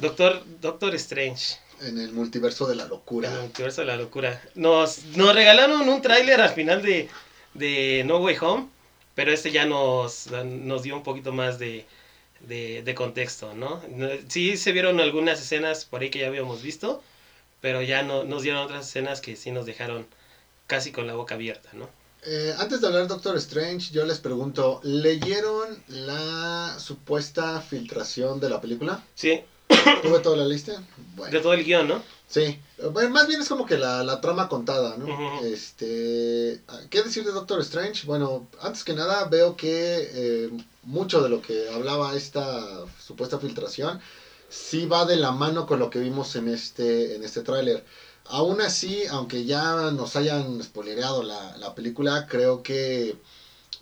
Doctor, 0.00 0.44
Doctor 0.60 0.94
Strange. 0.94 1.56
En 1.80 1.98
el 1.98 2.12
multiverso 2.12 2.66
de 2.68 2.76
la 2.76 2.84
locura. 2.86 3.32
El 3.32 3.40
multiverso 3.40 3.80
de 3.80 3.88
la 3.88 3.96
locura. 3.96 4.40
Nos, 4.54 5.04
nos 5.16 5.34
regalaron 5.34 5.88
un 5.88 6.02
tráiler 6.02 6.40
al 6.40 6.50
final 6.50 6.82
de, 6.82 7.08
de 7.54 8.04
No 8.06 8.18
Way 8.18 8.36
Home, 8.40 8.68
pero 9.16 9.32
este 9.32 9.50
ya 9.50 9.66
nos, 9.66 10.28
nos 10.44 10.84
dio 10.84 10.94
un 10.94 11.02
poquito 11.02 11.32
más 11.32 11.58
de, 11.58 11.84
de, 12.42 12.82
de 12.84 12.94
contexto. 12.94 13.54
No- 13.54 13.82
Sí 14.28 14.56
se 14.56 14.70
vieron 14.70 15.00
algunas 15.00 15.40
escenas 15.40 15.84
por 15.84 16.00
ahí 16.02 16.10
que 16.10 16.20
ya 16.20 16.28
habíamos 16.28 16.62
visto, 16.62 17.02
pero 17.60 17.82
ya 17.82 18.04
no, 18.04 18.22
nos 18.22 18.44
dieron 18.44 18.62
otras 18.62 18.86
escenas 18.86 19.20
que 19.20 19.34
sí 19.34 19.50
nos 19.50 19.66
dejaron 19.66 20.06
casi 20.68 20.92
con 20.92 21.08
la 21.08 21.14
boca 21.14 21.34
abierta, 21.34 21.70
¿no? 21.72 21.88
Eh, 22.22 22.54
antes 22.58 22.80
de 22.80 22.86
hablar 22.86 23.08
Doctor 23.08 23.36
Strange, 23.38 23.92
yo 23.92 24.04
les 24.04 24.20
pregunto, 24.20 24.80
¿leyeron 24.84 25.82
la 25.88 26.78
supuesta 26.78 27.60
filtración 27.60 28.38
de 28.38 28.50
la 28.50 28.60
película? 28.60 29.02
Sí, 29.16 29.40
¿Tuve 30.02 30.20
toda 30.20 30.36
la 30.36 30.46
lista? 30.46 30.82
Bueno. 31.16 31.32
de 31.32 31.40
todo 31.40 31.52
el 31.54 31.64
guion, 31.64 31.88
¿no? 31.88 32.02
Sí, 32.28 32.60
bueno, 32.92 33.10
más 33.10 33.26
bien 33.26 33.40
es 33.40 33.48
como 33.48 33.64
que 33.64 33.78
la, 33.78 34.04
la 34.04 34.20
trama 34.20 34.48
contada, 34.48 34.98
¿no? 34.98 35.40
Este, 35.42 36.60
¿qué 36.90 37.02
decir 37.02 37.24
de 37.24 37.32
Doctor 37.32 37.60
Strange? 37.60 38.04
Bueno, 38.06 38.46
antes 38.60 38.84
que 38.84 38.92
nada 38.92 39.24
veo 39.28 39.56
que 39.56 40.10
eh, 40.12 40.50
mucho 40.82 41.22
de 41.22 41.30
lo 41.30 41.40
que 41.40 41.70
hablaba 41.70 42.14
esta 42.14 42.84
supuesta 42.98 43.38
filtración 43.38 44.00
sí 44.50 44.84
va 44.86 45.06
de 45.06 45.16
la 45.16 45.32
mano 45.32 45.66
con 45.66 45.78
lo 45.78 45.88
que 45.88 46.00
vimos 46.00 46.36
en 46.36 46.48
este, 46.48 47.16
en 47.16 47.24
este 47.24 47.40
tráiler. 47.42 47.84
Aún 48.30 48.60
así, 48.60 49.06
aunque 49.10 49.44
ya 49.44 49.90
nos 49.90 50.14
hayan 50.16 50.62
spoilereado 50.62 51.22
la, 51.22 51.56
la 51.56 51.74
película, 51.74 52.26
creo 52.26 52.62
que 52.62 53.16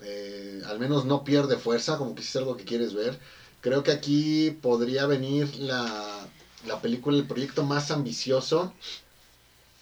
eh, 0.02 0.62
al 0.66 0.78
menos 0.78 1.04
no 1.04 1.24
pierde 1.24 1.56
fuerza, 1.58 1.98
como 1.98 2.14
que 2.14 2.22
es 2.22 2.36
algo 2.36 2.56
que 2.56 2.64
quieres 2.64 2.94
ver. 2.94 3.18
Creo 3.60 3.82
que 3.82 3.90
aquí 3.92 4.52
podría 4.62 5.06
venir 5.06 5.56
la, 5.56 6.28
la 6.66 6.80
película, 6.80 7.16
el 7.18 7.26
proyecto 7.26 7.64
más 7.64 7.90
ambicioso 7.90 8.72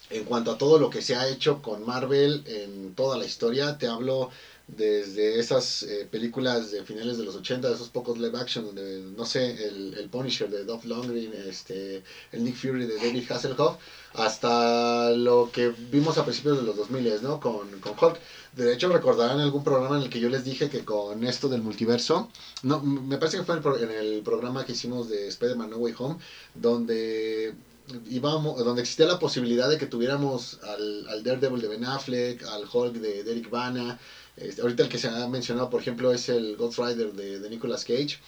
en 0.09 0.23
cuanto 0.23 0.51
a 0.51 0.57
todo 0.57 0.77
lo 0.77 0.89
que 0.89 1.01
se 1.01 1.15
ha 1.15 1.27
hecho 1.27 1.61
con 1.61 1.83
Marvel 1.83 2.43
en 2.45 2.93
toda 2.93 3.17
la 3.17 3.25
historia. 3.25 3.77
Te 3.77 3.87
hablo 3.87 4.29
desde 4.67 5.39
esas 5.39 5.83
eh, 5.83 6.07
películas 6.09 6.71
de 6.71 6.83
finales 6.83 7.17
de 7.17 7.23
los 7.23 7.35
80, 7.35 7.69
de 7.69 7.75
esos 7.75 7.89
pocos 7.89 8.17
live 8.17 8.37
action, 8.39 8.65
donde, 8.65 8.99
no 9.15 9.25
sé, 9.25 9.63
el, 9.67 9.93
el 9.97 10.09
Punisher 10.09 10.49
de 10.49 10.63
Dolph 10.63 10.85
Lundgren, 10.85 11.33
este, 11.47 12.03
el 12.31 12.43
Nick 12.43 12.55
Fury 12.55 12.85
de 12.87 12.95
David 12.97 13.31
Hasselhoff, 13.31 13.77
hasta 14.13 15.11
lo 15.11 15.49
que 15.53 15.69
vimos 15.91 16.17
a 16.17 16.23
principios 16.25 16.57
de 16.57 16.63
los 16.63 16.75
2000, 16.77 17.21
¿no? 17.21 17.39
Con, 17.39 17.79
con 17.79 17.93
Hulk. 17.99 18.19
De 18.55 18.73
hecho, 18.73 18.89
recordarán 18.89 19.39
algún 19.39 19.63
programa 19.63 19.97
en 19.97 20.03
el 20.03 20.09
que 20.09 20.19
yo 20.19 20.29
les 20.29 20.43
dije 20.43 20.69
que 20.69 20.83
con 20.83 21.23
esto 21.25 21.47
del 21.49 21.61
multiverso, 21.61 22.29
no, 22.63 22.81
me 22.81 23.17
parece 23.17 23.37
que 23.37 23.43
fue 23.43 23.53
en 23.55 23.57
el, 23.57 23.63
pro- 23.63 23.77
en 23.77 23.91
el 23.91 24.21
programa 24.23 24.65
que 24.65 24.71
hicimos 24.71 25.09
de 25.09 25.27
Spider-Man 25.27 25.69
No 25.69 25.77
Way 25.77 25.93
Home, 25.99 26.17
donde 26.55 27.53
íbamos, 28.09 28.57
donde 28.63 28.81
existía 28.81 29.05
la 29.05 29.19
posibilidad 29.19 29.69
de 29.69 29.77
que 29.77 29.85
tuviéramos 29.85 30.59
al, 30.63 31.07
al 31.07 31.21
Daredevil 31.23 31.61
de 31.61 31.67
Ben 31.67 31.85
Affleck, 31.85 32.43
al 32.45 32.65
Hulk 32.71 32.95
de 32.95 33.23
Derek 33.23 33.49
Bana, 33.49 33.99
este, 34.37 34.61
ahorita 34.61 34.83
el 34.83 34.89
que 34.89 34.99
se 34.99 35.07
ha 35.07 35.27
mencionado, 35.27 35.69
por 35.69 35.81
ejemplo, 35.81 36.11
es 36.11 36.29
el 36.29 36.55
Ghost 36.57 36.79
Rider 36.79 37.13
de, 37.13 37.39
de 37.39 37.49
Nicolas 37.49 37.83
Cage. 37.83 38.19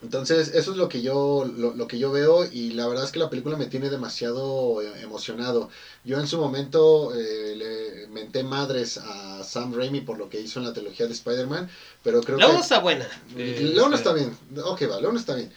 Entonces, 0.00 0.54
eso 0.54 0.70
es 0.70 0.76
lo 0.76 0.88
que 0.88 1.02
yo 1.02 1.44
lo, 1.56 1.74
lo 1.74 1.88
que 1.88 1.98
yo 1.98 2.12
veo 2.12 2.44
y 2.44 2.70
la 2.70 2.86
verdad 2.86 3.04
es 3.04 3.10
que 3.10 3.18
la 3.18 3.30
película 3.30 3.56
me 3.56 3.66
tiene 3.66 3.90
demasiado 3.90 4.80
eh, 4.80 5.02
emocionado. 5.02 5.70
Yo 6.04 6.20
en 6.20 6.28
su 6.28 6.38
momento 6.38 7.12
eh, 7.16 7.56
le 7.56 8.06
menté 8.06 8.44
madres 8.44 8.98
a 8.98 9.42
Sam 9.42 9.74
Raimi 9.74 10.02
por 10.02 10.16
lo 10.16 10.28
que 10.28 10.40
hizo 10.40 10.60
en 10.60 10.66
la 10.66 10.72
trilogía 10.72 11.06
de 11.06 11.12
Spider-Man, 11.14 11.68
pero 12.04 12.20
creo 12.20 12.38
La 12.38 12.46
que 12.46 12.52
uno 12.52 12.62
está 12.62 12.78
buena. 12.78 13.08
Eh, 13.36 13.72
León 13.74 13.92
este, 13.92 14.08
está 14.08 14.12
bien, 14.12 14.36
ok 14.64 14.82
va, 14.88 15.00
León 15.00 15.16
está 15.16 15.34
bien. 15.34 15.52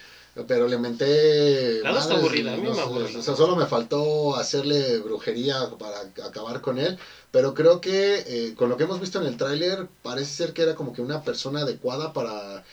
Pero 0.48 0.68
le 0.68 0.78
menté. 0.78 1.82
Dos 1.82 2.04
está 2.04 2.16
aburrida, 2.16 2.52
y 2.52 2.54
a 2.54 2.58
mí 2.58 2.64
no 2.64 2.74
me. 2.74 3.18
O 3.18 3.22
sea, 3.22 3.36
solo 3.36 3.56
me 3.56 3.66
faltó 3.66 4.36
hacerle 4.36 5.00
brujería 5.00 5.70
para 5.78 6.00
acabar 6.26 6.62
con 6.62 6.80
él. 6.80 6.98
Pero 7.32 7.54
creo 7.54 7.82
que 7.82 8.24
eh, 8.26 8.56
con 8.56 8.70
lo 8.70 8.78
que 8.78 8.84
hemos 8.84 9.02
visto 9.02 9.20
en 9.20 9.28
el 9.28 9.38
tráiler, 9.38 9.88
parece 10.02 10.32
ser 10.32 10.54
que 10.54 10.62
era 10.62 10.76
como 10.76 10.94
que 10.94 11.02
una 11.02 11.24
persona 11.24 11.62
adecuada 11.62 12.14
para 12.14 12.64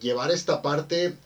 llevar 0.00 0.32
esta 0.32 0.60
parte 0.60 1.16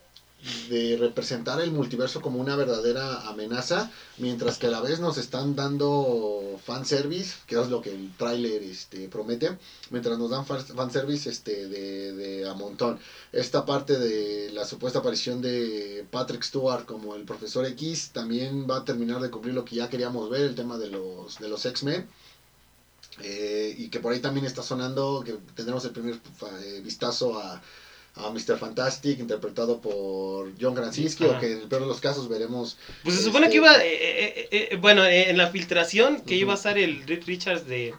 de 0.69 0.97
representar 0.97 1.61
el 1.61 1.73
multiverso 1.73 2.21
como 2.21 2.41
una 2.41 2.55
verdadera 2.55 3.27
amenaza, 3.29 3.91
mientras 4.19 4.57
que 4.57 4.69
a 4.69 4.71
la 4.71 4.81
vez 4.81 5.01
nos 5.01 5.19
están 5.19 5.57
dando 5.57 6.61
fanservice, 6.65 7.35
que 7.47 7.61
es 7.61 7.69
lo 7.69 7.83
que 7.83 7.91
el 7.93 8.13
tráiler 8.17 8.63
este, 8.63 9.09
promete, 9.09 9.59
mientras 9.91 10.17
nos 10.17 10.31
dan 10.31 10.47
fan- 10.47 10.65
fanservice 10.65 11.29
este, 11.29 11.67
de, 11.67 12.13
de 12.13 12.49
a 12.49 12.55
montón. 12.55 13.01
Esta 13.33 13.65
parte 13.65 13.99
de 13.99 14.51
la 14.51 14.65
supuesta 14.65 15.01
aparición 15.01 15.43
de 15.43 16.07
Patrick 16.11 16.45
Stewart 16.45 16.85
como 16.85 17.17
el 17.17 17.25
profesor 17.25 17.65
X 17.67 18.11
también 18.13 18.69
va 18.71 18.77
a 18.77 18.85
terminar 18.85 19.21
de 19.21 19.31
cumplir 19.31 19.55
lo 19.55 19.65
que 19.65 19.77
ya 19.77 19.89
queríamos 19.89 20.31
ver, 20.31 20.45
el 20.45 20.55
tema 20.55 20.79
de 20.79 20.89
los, 20.89 21.39
de 21.39 21.49
los 21.49 21.67
X-Men. 21.67 22.07
Eh, 23.21 23.75
y 23.77 23.89
que 23.89 23.99
por 23.99 24.13
ahí 24.13 24.21
también 24.21 24.47
está 24.47 24.63
sonando 24.63 25.25
que 25.25 25.33
tendremos 25.57 25.85
el 25.85 25.91
primer 25.91 26.21
eh, 26.63 26.81
vistazo 26.85 27.37
a, 27.37 27.61
a 28.19 28.31
Mr. 28.31 28.59
Fantastic 28.59 29.19
interpretado 29.21 29.81
por 29.81 30.53
John 30.61 30.75
Krasinski 30.75 31.25
o 31.25 31.39
que 31.39 31.53
en 31.53 31.59
el 31.63 31.69
peor 31.69 31.83
de 31.83 31.89
los 31.89 32.01
casos 32.01 32.29
veremos 32.29 32.77
Pues 33.05 33.17
se 33.17 33.23
supone 33.23 33.47
este, 33.47 33.53
que 33.53 33.57
iba, 33.65 33.77
eh, 33.77 33.95
eh, 33.95 34.49
eh, 34.51 34.69
eh, 34.73 34.77
bueno, 34.77 35.05
en 35.05 35.37
la 35.37 35.49
filtración 35.51 36.21
que 36.23 36.35
iba 36.35 36.53
a 36.53 36.57
estar 36.57 36.77
el 36.79 37.07
Reed 37.07 37.25
Richards 37.27 37.67
de, 37.67 37.95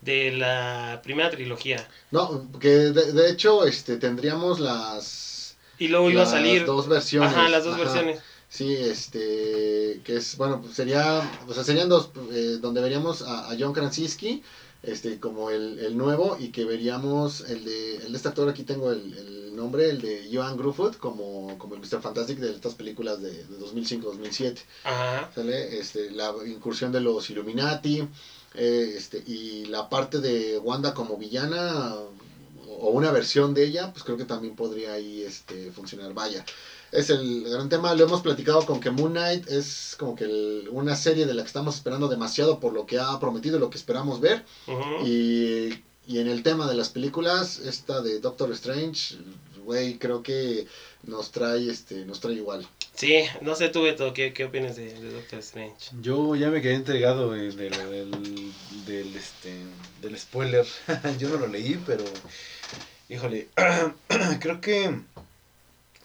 de 0.00 0.32
la 0.32 1.00
primera 1.02 1.30
trilogía. 1.30 1.86
no 2.10 2.50
que 2.58 2.68
de, 2.68 3.12
de 3.12 3.30
hecho 3.30 3.64
este 3.66 3.96
tendríamos 3.96 4.60
las 4.60 5.56
Y 5.78 5.88
luego 5.88 6.10
iba 6.10 6.22
a 6.22 6.26
salir... 6.26 6.64
dos 6.64 6.88
versiones 6.88 7.30
Ajá, 7.32 7.48
las 7.48 7.64
dos 7.64 7.74
Ajá. 7.74 7.84
versiones. 7.84 8.20
Sí, 8.52 8.74
este, 8.74 10.00
que 10.02 10.16
es, 10.16 10.36
bueno, 10.36 10.60
pues 10.60 10.74
sería, 10.74 11.22
o 11.46 11.54
sea, 11.54 11.62
serían 11.62 11.88
dos, 11.88 12.10
eh, 12.32 12.58
donde 12.60 12.80
veríamos 12.80 13.22
a, 13.22 13.48
a 13.48 13.56
John 13.56 13.72
Krasinski, 13.72 14.42
este, 14.82 15.20
como 15.20 15.50
el, 15.50 15.78
el 15.78 15.96
nuevo, 15.96 16.36
y 16.40 16.48
que 16.48 16.64
veríamos 16.64 17.42
el 17.42 17.64
de, 17.64 17.96
el 17.98 18.10
de 18.10 18.16
este 18.16 18.28
actor, 18.28 18.48
aquí 18.48 18.64
tengo 18.64 18.90
el, 18.90 19.02
el 19.16 19.39
nombre, 19.56 19.90
el 19.90 20.00
de 20.00 20.28
Joan 20.32 20.56
Grufford, 20.56 20.96
como, 20.96 21.56
como 21.58 21.74
el 21.74 21.80
Mr. 21.80 22.00
Fantastic 22.00 22.38
de 22.38 22.52
estas 22.52 22.74
películas 22.74 23.20
de, 23.20 23.30
de 23.32 23.58
2005-2007, 23.58 24.58
Ajá. 24.84 25.30
¿sale? 25.34 25.78
Este, 25.78 26.10
la 26.10 26.32
incursión 26.46 26.92
de 26.92 27.00
los 27.00 27.28
Illuminati, 27.30 28.06
eh, 28.54 28.94
este, 28.96 29.22
y 29.26 29.66
la 29.66 29.88
parte 29.88 30.20
de 30.20 30.58
Wanda 30.58 30.94
como 30.94 31.16
villana, 31.16 31.94
o, 32.68 32.88
una 32.90 33.10
versión 33.10 33.52
de 33.54 33.64
ella, 33.64 33.92
pues 33.92 34.04
creo 34.04 34.16
que 34.16 34.24
también 34.24 34.54
podría 34.56 34.92
ahí, 34.92 35.22
este, 35.22 35.70
funcionar, 35.72 36.12
vaya 36.14 36.44
es 36.92 37.08
el 37.08 37.44
gran 37.48 37.68
tema. 37.68 37.94
Lo 37.94 38.02
hemos 38.02 38.20
platicado 38.20 38.66
con 38.66 38.80
que 38.80 38.90
Moon 38.90 39.12
Knight 39.12 39.46
es 39.48 39.94
como 39.96 40.16
que 40.16 40.24
el- 40.24 40.68
una 40.72 40.96
serie 40.96 41.24
de 41.24 41.34
la 41.34 41.42
que 41.42 41.46
estamos 41.46 41.76
esperando 41.76 42.08
demasiado 42.08 42.58
por 42.58 42.72
lo 42.72 42.84
que 42.84 42.98
ha 42.98 43.16
prometido 43.20 43.58
y 43.58 43.60
lo 43.60 43.70
que 43.70 43.78
esperamos 43.78 44.18
ver. 44.20 44.44
Y, 45.04 45.84
y 46.10 46.18
en 46.18 46.26
el 46.26 46.42
tema 46.42 46.68
de 46.68 46.74
las 46.74 46.88
películas, 46.88 47.60
esta 47.60 48.00
de 48.00 48.18
Doctor 48.18 48.50
Strange, 48.50 49.14
güey, 49.64 49.96
creo 49.96 50.24
que 50.24 50.66
nos 51.04 51.30
trae, 51.30 51.70
este, 51.70 52.04
nos 52.04 52.18
trae 52.18 52.34
igual. 52.34 52.66
Sí, 52.96 53.22
no 53.42 53.54
sé 53.54 53.68
tú, 53.68 53.82
Beto, 53.82 54.12
¿qué, 54.12 54.32
qué 54.32 54.46
opinas 54.46 54.74
de, 54.74 54.92
de 54.92 55.12
Doctor 55.12 55.38
Strange? 55.38 55.92
Yo 56.02 56.34
ya 56.34 56.50
me 56.50 56.60
quedé 56.62 56.74
entregado 56.74 57.36
eh, 57.36 57.52
de 57.52 57.70
del, 57.70 58.52
del, 58.86 59.16
este, 59.16 59.54
del 60.02 60.18
spoiler. 60.18 60.66
Yo 61.20 61.28
no 61.28 61.36
lo 61.36 61.46
leí, 61.46 61.80
pero 61.86 62.02
híjole, 63.08 63.46
creo 64.40 64.60
que 64.60 64.92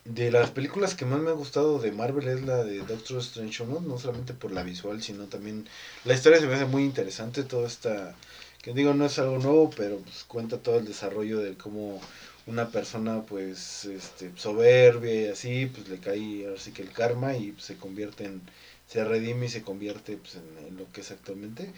de 0.04 0.32
las 0.32 0.52
películas 0.52 0.94
que 0.94 1.06
más 1.06 1.20
me 1.20 1.32
ha 1.32 1.34
gustado 1.34 1.80
de 1.80 1.92
Marvel 1.92 2.28
es 2.28 2.44
la 2.44 2.64
de 2.64 2.78
Doctor 2.78 3.18
Strange 3.22 3.66
¿no? 3.66 3.80
no 3.80 3.98
solamente 3.98 4.36
por 4.36 4.52
la 4.52 4.62
visual, 4.62 5.02
sino 5.02 5.24
también 5.24 5.68
la 6.04 6.14
historia 6.14 6.40
se 6.40 6.46
me 6.46 6.54
hace 6.54 6.66
muy 6.66 6.84
interesante, 6.84 7.44
toda 7.44 7.68
esta, 7.68 8.16
que 8.66 8.74
digo 8.74 8.96
no 8.96 9.06
es 9.06 9.20
algo 9.20 9.38
nuevo, 9.38 9.70
pero 9.78 10.00
pues 10.00 10.24
cuenta 10.24 10.58
todo 10.58 10.80
el 10.80 10.86
desarrollo 10.86 11.40
de 11.40 11.54
cómo 11.54 12.02
una 12.48 12.70
persona 12.72 13.22
pues 13.22 13.86
este 13.86 14.32
soberbia 14.38 15.22
y 15.22 15.28
así, 15.28 15.68
pues 15.68 15.88
le 15.88 16.00
cae 16.00 16.48
ahora 16.48 16.60
sí 16.60 16.72
que 16.72 16.82
el 16.82 16.92
karma 16.92 17.38
y 17.38 17.54
se 17.60 17.78
convierte 17.78 18.26
en, 18.26 18.42
se 18.88 19.06
redime 19.06 19.46
y 19.46 19.50
se 19.50 19.62
convierte 19.62 20.18
pues, 20.18 20.38
en, 20.38 20.68
en 20.68 20.78
lo 20.78 20.92
que 20.92 21.02
es 21.02 21.12
actualmente 21.12 21.72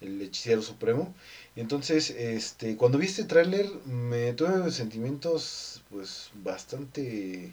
el 0.00 0.22
hechicero 0.22 0.62
supremo. 0.62 1.14
Y 1.54 1.60
entonces, 1.60 2.08
este, 2.08 2.76
cuando 2.78 2.96
vi 2.96 3.08
este 3.08 3.24
tráiler 3.24 3.68
me 3.84 4.32
tuve 4.32 4.70
sentimientos 4.70 5.82
pues 5.90 6.30
bastante 6.42 7.52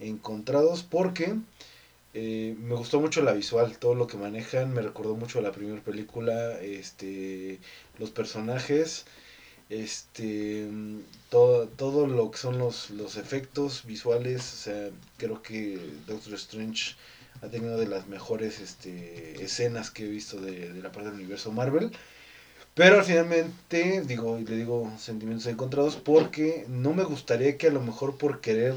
encontrados 0.00 0.82
porque 0.82 1.34
eh, 2.18 2.56
me 2.58 2.74
gustó 2.74 2.98
mucho 2.98 3.20
la 3.20 3.34
visual, 3.34 3.76
todo 3.78 3.94
lo 3.94 4.06
que 4.06 4.16
manejan, 4.16 4.72
me 4.72 4.80
recordó 4.80 5.16
mucho 5.16 5.38
a 5.38 5.42
la 5.42 5.52
primera 5.52 5.82
película, 5.82 6.58
este, 6.62 7.58
los 7.98 8.10
personajes, 8.10 9.04
este, 9.68 10.66
todo, 11.28 11.68
todo 11.68 12.06
lo 12.06 12.30
que 12.30 12.38
son 12.38 12.56
los, 12.56 12.88
los 12.88 13.18
efectos 13.18 13.84
visuales, 13.84 14.40
o 14.40 14.56
sea, 14.56 14.90
creo 15.18 15.42
que 15.42 15.78
Doctor 16.06 16.32
Strange 16.34 16.94
ha 17.42 17.48
tenido 17.48 17.76
de 17.76 17.86
las 17.86 18.06
mejores 18.06 18.60
este, 18.60 19.44
escenas 19.44 19.90
que 19.90 20.06
he 20.06 20.08
visto 20.08 20.40
de, 20.40 20.72
de 20.72 20.82
la 20.82 20.92
parte 20.92 21.10
del 21.10 21.18
universo 21.18 21.52
Marvel. 21.52 21.92
Pero 22.74 23.04
finalmente, 23.04 24.00
digo, 24.06 24.38
y 24.38 24.46
le 24.46 24.56
digo 24.56 24.90
sentimientos 24.98 25.46
encontrados 25.48 25.96
porque 25.96 26.64
no 26.68 26.94
me 26.94 27.04
gustaría 27.04 27.58
que 27.58 27.66
a 27.68 27.72
lo 27.72 27.82
mejor 27.82 28.16
por 28.16 28.40
querer 28.40 28.74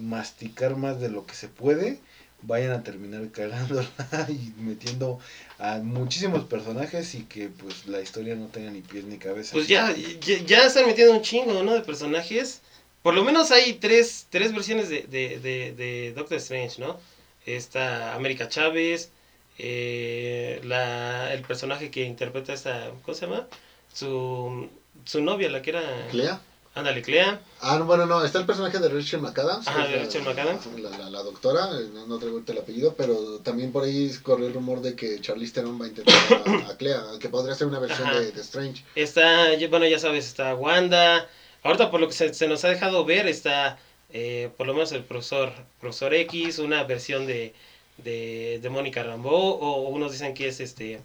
masticar 0.00 0.76
más 0.76 1.00
de 1.00 1.10
lo 1.10 1.26
que 1.26 1.34
se 1.34 1.48
puede, 1.48 2.00
vayan 2.42 2.72
a 2.72 2.82
terminar 2.82 3.30
cagándola 3.30 3.88
y 4.28 4.52
metiendo 4.60 5.18
a 5.58 5.78
muchísimos 5.78 6.44
personajes 6.44 7.14
y 7.14 7.24
que 7.24 7.48
pues 7.48 7.86
la 7.86 8.00
historia 8.00 8.34
no 8.34 8.46
tenga 8.46 8.70
ni 8.70 8.80
pies 8.80 9.04
ni 9.04 9.18
cabeza. 9.18 9.52
Pues 9.52 9.68
ya, 9.68 9.94
ya, 10.20 10.38
ya 10.44 10.64
están 10.66 10.86
metiendo 10.86 11.14
un 11.14 11.22
chingo, 11.22 11.62
¿no? 11.62 11.74
De 11.74 11.80
personajes. 11.80 12.60
Por 13.02 13.14
lo 13.14 13.24
menos 13.24 13.50
hay 13.50 13.74
tres, 13.74 14.26
tres 14.30 14.52
versiones 14.52 14.88
de, 14.88 15.02
de, 15.02 15.38
de, 15.38 15.72
de 15.72 16.12
Doctor 16.14 16.38
Strange, 16.38 16.80
¿no? 16.80 16.98
Está 17.46 18.14
América 18.14 18.48
Chávez, 18.48 19.10
eh, 19.58 20.60
la, 20.64 21.32
el 21.32 21.42
personaje 21.42 21.90
que 21.90 22.04
interpreta 22.04 22.52
esta, 22.52 22.90
¿cómo 23.02 23.14
se 23.14 23.26
llama? 23.26 23.46
Su, 23.92 24.68
su 25.04 25.22
novia, 25.22 25.50
la 25.50 25.62
que 25.62 25.70
era... 25.70 26.08
¿Clea? 26.10 26.40
Ándale, 26.74 27.02
Clea. 27.02 27.40
Ah, 27.60 27.78
no, 27.78 27.84
bueno, 27.84 28.06
no, 28.06 28.24
está 28.24 28.38
el 28.38 28.46
personaje 28.46 28.78
de 28.78 28.88
Rachel 28.88 29.20
McAdams. 29.20 29.66
Ajá, 29.66 29.86
que 29.86 29.92
de 29.92 29.98
Rachel 30.04 30.24
la- 30.24 30.30
McAdams. 30.30 30.66
La, 30.80 30.90
la- 30.98 31.10
la 31.10 31.22
doctora, 31.22 31.68
eh, 31.78 31.88
no, 31.92 32.06
no 32.06 32.18
traigo 32.18 32.40
el 32.46 32.58
apellido, 32.58 32.94
pero 32.96 33.40
también 33.40 33.72
por 33.72 33.82
ahí 33.84 34.12
corrió 34.22 34.46
el 34.46 34.54
rumor 34.54 34.80
de 34.80 34.94
que 34.94 35.20
Charlize 35.20 35.52
Theron 35.54 35.80
va 35.80 35.86
a 35.86 35.88
intentar 35.88 36.14
a, 36.46 36.70
a 36.70 36.76
Clea, 36.76 37.02
que 37.18 37.28
podría 37.28 37.54
ser 37.56 37.66
una 37.66 37.80
versión 37.80 38.08
de, 38.12 38.30
de 38.30 38.40
Strange. 38.40 38.84
Está, 38.94 39.48
bueno, 39.68 39.86
ya 39.86 39.98
sabes, 39.98 40.26
está 40.26 40.54
Wanda. 40.54 41.28
Ahorita 41.64 41.90
por 41.90 42.00
lo 42.00 42.06
que 42.06 42.14
se, 42.14 42.32
se 42.32 42.46
nos 42.46 42.64
ha 42.64 42.68
dejado 42.68 43.04
ver 43.04 43.26
está, 43.26 43.76
eh, 44.12 44.50
por 44.56 44.66
lo 44.68 44.72
menos 44.72 44.92
el 44.92 45.02
profesor, 45.04 45.52
profesor 45.80 46.14
X, 46.14 46.60
una 46.60 46.84
versión 46.84 47.26
de, 47.26 47.52
de, 47.98 48.60
de 48.62 48.68
Mónica 48.70 49.02
Rambeau, 49.02 49.34
o 49.34 49.88
unos 49.88 50.12
dicen 50.12 50.34
que 50.34 50.46
es 50.46 50.60
este 50.60 51.00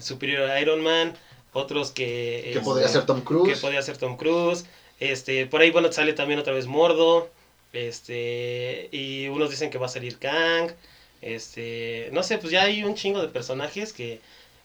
superior 0.00 0.50
a 0.50 0.60
Iron 0.60 0.82
Man, 0.82 1.14
otros 1.52 1.92
que... 1.92 2.50
Que 2.52 2.60
podría 2.60 2.88
ser 2.88 3.06
Tom 3.06 3.20
que 3.20 3.24
Cruise. 3.24 3.60
podría 3.60 3.80
ser 3.80 3.96
Tom 3.96 4.16
Cruise. 4.16 4.66
Este, 5.00 5.46
por 5.46 5.60
ahí, 5.60 5.70
bueno, 5.70 5.92
sale 5.92 6.12
también 6.12 6.40
otra 6.40 6.52
vez 6.52 6.66
Mordo. 6.66 7.30
Este, 7.72 8.88
y 8.92 9.28
unos 9.28 9.50
dicen 9.50 9.70
que 9.70 9.78
va 9.78 9.86
a 9.86 9.90
salir 9.90 10.18
Kang. 10.18 10.72
Este, 11.20 12.10
no 12.12 12.22
sé, 12.22 12.38
pues 12.38 12.52
ya 12.52 12.62
hay 12.62 12.84
un 12.84 12.94
chingo 12.94 13.20
de 13.20 13.28
personajes 13.28 13.92
que, 13.92 14.20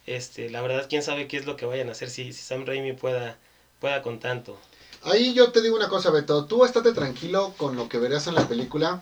este, 0.05 0.49
la 0.49 0.61
verdad, 0.61 0.87
quién 0.89 1.03
sabe 1.03 1.27
qué 1.27 1.37
es 1.37 1.45
lo 1.45 1.55
que 1.55 1.65
vayan 1.65 1.89
a 1.89 1.93
hacer 1.93 2.09
si, 2.09 2.33
si 2.33 2.41
Sam 2.41 2.65
Raimi 2.65 2.93
pueda, 2.93 3.37
pueda 3.79 4.01
con 4.01 4.19
tanto. 4.19 4.57
Ahí 5.03 5.33
yo 5.33 5.51
te 5.51 5.61
digo 5.61 5.75
una 5.75 5.87
cosa, 5.87 6.11
Beto. 6.11 6.45
Tú 6.45 6.65
estate 6.65 6.91
tranquilo 6.91 7.53
con 7.57 7.75
lo 7.75 7.87
que 7.87 7.97
verás 7.97 8.27
en 8.27 8.35
la 8.35 8.47
película. 8.47 9.01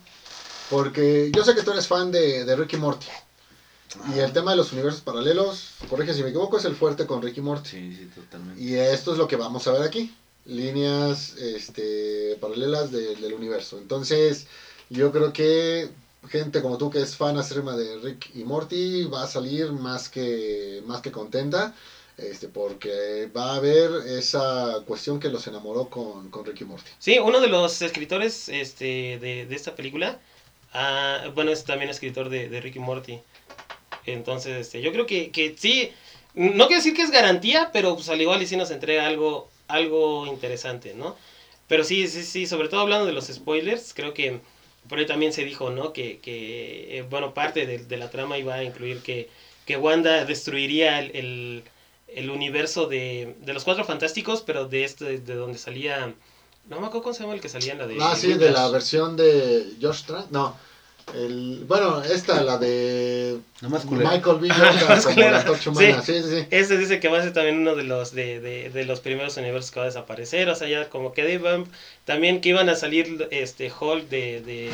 Porque 0.69 1.31
yo 1.33 1.43
sé 1.43 1.55
que 1.55 1.63
tú 1.63 1.71
eres 1.71 1.87
fan 1.87 2.11
de, 2.11 2.43
de 2.45 2.55
Ricky 2.55 2.77
Morty. 2.77 3.07
Y 4.13 4.19
el 4.19 4.33
tema 4.33 4.51
de 4.51 4.57
los 4.57 4.73
universos 4.73 5.01
paralelos, 5.01 5.71
corrige 5.89 6.13
si 6.13 6.21
me 6.21 6.29
equivoco, 6.29 6.57
es 6.57 6.65
el 6.65 6.75
fuerte 6.75 7.07
con 7.07 7.21
Ricky 7.21 7.41
Morty. 7.41 7.69
Sí, 7.69 7.95
sí, 7.95 8.09
totalmente. 8.13 8.61
Y 8.61 8.75
esto 8.75 9.13
es 9.13 9.17
lo 9.17 9.27
que 9.27 9.37
vamos 9.37 9.65
a 9.67 9.71
ver 9.71 9.83
aquí. 9.83 10.13
Líneas 10.47 11.35
este, 11.37 12.37
paralelas 12.39 12.91
de- 12.91 13.15
del 13.15 13.33
universo. 13.33 13.77
Entonces, 13.77 14.47
yo 14.89 15.11
creo 15.11 15.33
que 15.33 15.89
gente 16.29 16.61
como 16.61 16.77
tú 16.77 16.89
que 16.89 17.01
es 17.01 17.15
fan 17.15 17.37
acérrima 17.37 17.75
de 17.75 17.99
Rick 17.99 18.31
y 18.33 18.43
Morty 18.43 19.05
va 19.05 19.23
a 19.23 19.27
salir 19.27 19.71
más 19.71 20.09
que, 20.09 20.81
más 20.85 21.01
que 21.01 21.11
contenta. 21.11 21.73
Este, 22.17 22.47
porque 22.47 23.27
va 23.27 23.51
a 23.51 23.55
haber 23.57 23.91
esa 24.07 24.81
cuestión 24.87 25.19
que 25.19 25.29
los 25.29 25.45
enamoró 25.45 25.87
con, 25.87 26.31
con 26.31 26.45
Rick 26.45 26.61
y 26.61 26.63
Morty. 26.65 26.89
Sí, 26.97 27.19
uno 27.19 27.39
de 27.39 27.47
los 27.47 27.79
escritores 27.83 28.49
este, 28.49 29.19
de, 29.21 29.45
de 29.45 29.55
esta 29.55 29.75
película, 29.75 30.17
ah, 30.73 31.29
bueno, 31.35 31.51
es 31.51 31.63
también 31.63 31.91
escritor 31.91 32.29
de, 32.29 32.49
de 32.49 32.59
Ricky 32.59 32.79
Morty. 32.79 33.19
Entonces, 34.07 34.57
este, 34.61 34.81
yo 34.81 34.91
creo 34.91 35.05
que, 35.05 35.29
que 35.29 35.55
sí, 35.59 35.91
no 36.33 36.65
quiero 36.65 36.79
decir 36.79 36.95
que 36.95 37.03
es 37.03 37.11
garantía, 37.11 37.69
pero 37.71 37.93
pues 37.95 38.09
al 38.09 38.19
igual 38.19 38.41
y 38.41 38.47
sí 38.47 38.55
nos 38.55 38.71
entrega 38.71 39.05
algo, 39.05 39.47
algo 39.67 40.27
interesante, 40.27 40.93
¿no? 40.93 41.15
Pero 41.67 41.83
sí, 41.83 42.07
sí, 42.07 42.23
sí, 42.23 42.47
sobre 42.47 42.69
todo 42.69 42.81
hablando 42.81 43.05
de 43.05 43.13
los 43.13 43.27
spoilers, 43.27 43.93
creo 43.93 44.13
que 44.13 44.39
por 44.87 44.99
ahí 44.99 45.05
también 45.05 45.33
se 45.33 45.43
dijo, 45.43 45.69
¿no? 45.69 45.91
Que, 45.91 46.19
que 46.19 46.97
eh, 46.97 47.01
bueno, 47.09 47.33
parte 47.33 47.65
de, 47.65 47.79
de 47.79 47.97
la 47.97 48.09
trama 48.09 48.37
iba 48.37 48.55
a 48.55 48.63
incluir 48.63 49.01
que, 49.01 49.29
que 49.65 49.75
Wanda 49.75 50.23
destruiría 50.23 50.99
el, 50.99 51.13
el, 51.15 51.63
el 52.07 52.29
universo 52.29 52.87
de, 52.87 53.35
de 53.41 53.53
los 53.53 53.65
Cuatro 53.65 53.83
Fantásticos, 53.83 54.41
pero 54.41 54.67
de 54.67 54.85
este, 54.85 55.19
de 55.19 55.35
donde 55.35 55.57
salía... 55.57 56.13
No 56.69 56.81
me 56.81 56.87
acuerdo 56.87 57.03
cómo 57.03 57.13
se 57.13 57.23
llama 57.23 57.33
el 57.33 57.41
que 57.41 57.49
salía 57.49 57.73
en 57.73 57.79
la 57.79 57.87
de... 57.87 57.97
Ah, 57.99 58.15
sí, 58.15 58.33
de 58.33 58.51
la 58.51 58.69
versión 58.69 59.15
de 59.15 59.73
Josh 59.81 60.03
Trank. 60.03 60.31
No, 60.31 60.55
el, 61.15 61.63
bueno, 61.67 62.01
esta, 62.03 62.41
la 62.43 62.57
de 62.57 63.37
No 63.61 63.69
más 63.69 63.85
culero. 63.85 64.09
Michael 64.11 64.37
B. 64.39 64.49
Jordan 64.53 65.01
como 65.01 65.13
culera. 65.15 65.31
la 65.31 65.45
torcha 65.45 65.69
humana. 65.69 66.01
Sí, 66.03 66.13
sí, 66.21 66.29
sí. 66.29 66.45
Este 66.51 66.77
dice 66.77 66.99
que 66.99 67.07
va 67.07 67.19
a 67.19 67.23
ser 67.23 67.33
también 67.33 67.59
uno 67.59 67.75
de 67.75 67.83
los 67.83 68.13
de, 68.13 68.39
de, 68.41 68.69
de 68.69 68.85
los 68.85 68.99
primeros 68.99 69.37
universos 69.37 69.71
que 69.71 69.79
va 69.79 69.85
a 69.85 69.89
desaparecer. 69.89 70.49
O 70.49 70.55
sea, 70.55 70.67
ya 70.67 70.89
como 70.89 71.13
que 71.13 71.23
de 71.23 71.37
Vamp. 71.37 71.67
También 72.05 72.41
que 72.41 72.49
iban 72.49 72.69
a 72.69 72.75
salir 72.75 73.27
este 73.31 73.71
Hulk 73.71 74.09
de, 74.09 74.41
de, 74.41 74.69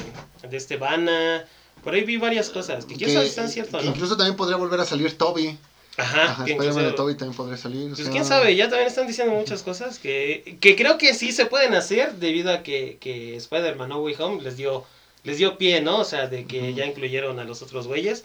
de 0.49 0.57
este 0.57 0.77
Vanna. 0.77 1.45
Por 1.83 1.93
ahí 1.93 2.03
vi 2.03 2.17
varias 2.17 2.49
cosas. 2.49 2.85
Que 2.85 2.95
quién 2.95 3.11
sabe 3.11 3.25
si 3.25 3.29
están 3.29 3.49
ciertas 3.49 3.81
que 3.81 3.87
no. 3.89 3.93
incluso 3.95 4.17
también 4.17 4.35
podría 4.35 4.57
volver 4.57 4.79
a 4.79 4.85
salir 4.85 5.17
Toby. 5.17 5.57
Ajá, 5.95 6.23
Ajá, 6.23 6.45
que 6.45 6.53
Spider-Man 6.53 6.75
de 6.77 6.81
incluso- 6.89 6.95
Toby 7.03 7.15
también 7.15 7.37
podría 7.37 7.57
salir. 7.57 7.83
o 7.85 7.87
Pues 7.89 7.99
sea, 7.99 8.11
quién 8.11 8.25
sabe, 8.25 8.55
ya 8.55 8.67
también 8.67 8.87
están 8.87 9.05
diciendo 9.05 9.33
muchas 9.35 9.61
cosas 9.61 9.99
que, 9.99 10.57
que 10.59 10.75
creo 10.75 10.97
que 10.97 11.13
sí 11.13 11.31
se 11.31 11.45
pueden 11.45 11.75
hacer 11.75 12.13
debido 12.15 12.51
a 12.51 12.63
que, 12.63 12.97
que 12.99 13.35
Spider-Man 13.35 13.89
No 13.89 13.99
Way 13.99 14.15
Home 14.17 14.41
les 14.41 14.57
dio, 14.57 14.85
les 15.23 15.37
dio 15.37 15.57
pie, 15.57 15.81
¿no? 15.81 15.99
O 15.99 16.05
sea, 16.05 16.27
de 16.27 16.45
que 16.45 16.73
ya 16.73 16.85
incluyeron 16.85 17.39
a 17.39 17.43
los 17.43 17.61
otros 17.61 17.87
güeyes. 17.87 18.23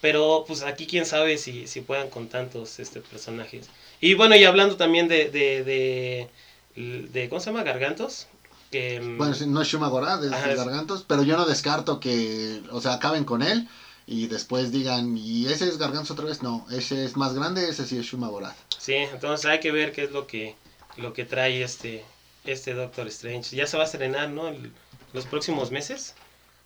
Pero 0.00 0.44
pues 0.46 0.62
aquí 0.62 0.86
quién 0.86 1.04
sabe 1.06 1.38
si, 1.38 1.66
si 1.66 1.80
puedan 1.80 2.08
con 2.08 2.28
tantos 2.28 2.78
este, 2.78 3.00
personajes. 3.00 3.68
Y 4.00 4.14
bueno, 4.14 4.36
y 4.36 4.44
hablando 4.44 4.76
también 4.76 5.08
de, 5.08 5.28
de, 5.28 6.28
de, 6.76 7.08
de 7.08 7.28
¿cómo 7.28 7.40
se 7.40 7.46
llama? 7.50 7.64
Gargantos. 7.64 8.28
Que, 8.70 9.00
mm, 9.00 9.18
Bueno, 9.18 9.34
no 9.48 9.62
es 9.62 9.68
Shuma 9.68 9.88
Gorath, 9.88 10.22
es 10.22 10.32
Ajá, 10.32 10.54
Gargantos, 10.54 11.04
pero 11.08 11.22
yo 11.24 11.36
no 11.36 11.46
descarto 11.46 11.98
que, 11.98 12.62
o 12.70 12.80
sea, 12.80 12.92
acaben 12.94 13.24
con 13.24 13.42
él 13.42 13.66
y 14.06 14.28
después 14.28 14.70
digan, 14.70 15.16
¿y 15.18 15.46
ese 15.46 15.66
es 15.68 15.78
Gargantos 15.78 16.12
otra 16.12 16.26
vez? 16.26 16.42
No, 16.42 16.64
ese 16.70 17.04
es 17.04 17.16
más 17.16 17.34
grande, 17.34 17.68
ese 17.68 17.84
sí 17.84 17.98
es 17.98 18.06
Shuma 18.06 18.28
Gorath. 18.28 18.56
Sí, 18.78 18.94
entonces 18.94 19.46
hay 19.46 19.58
que 19.58 19.72
ver 19.72 19.90
qué 19.92 20.04
es 20.04 20.12
lo 20.12 20.26
que, 20.28 20.54
lo 20.96 21.12
que 21.12 21.24
trae 21.24 21.62
este, 21.62 22.04
este 22.44 22.74
Doctor 22.74 23.08
Strange. 23.08 23.56
Ya 23.56 23.66
se 23.66 23.76
va 23.76 23.82
a 23.82 23.86
estrenar, 23.86 24.28
¿no? 24.30 24.46
El- 24.48 24.70
los 25.12 25.24
próximos 25.26 25.70
meses. 25.72 26.14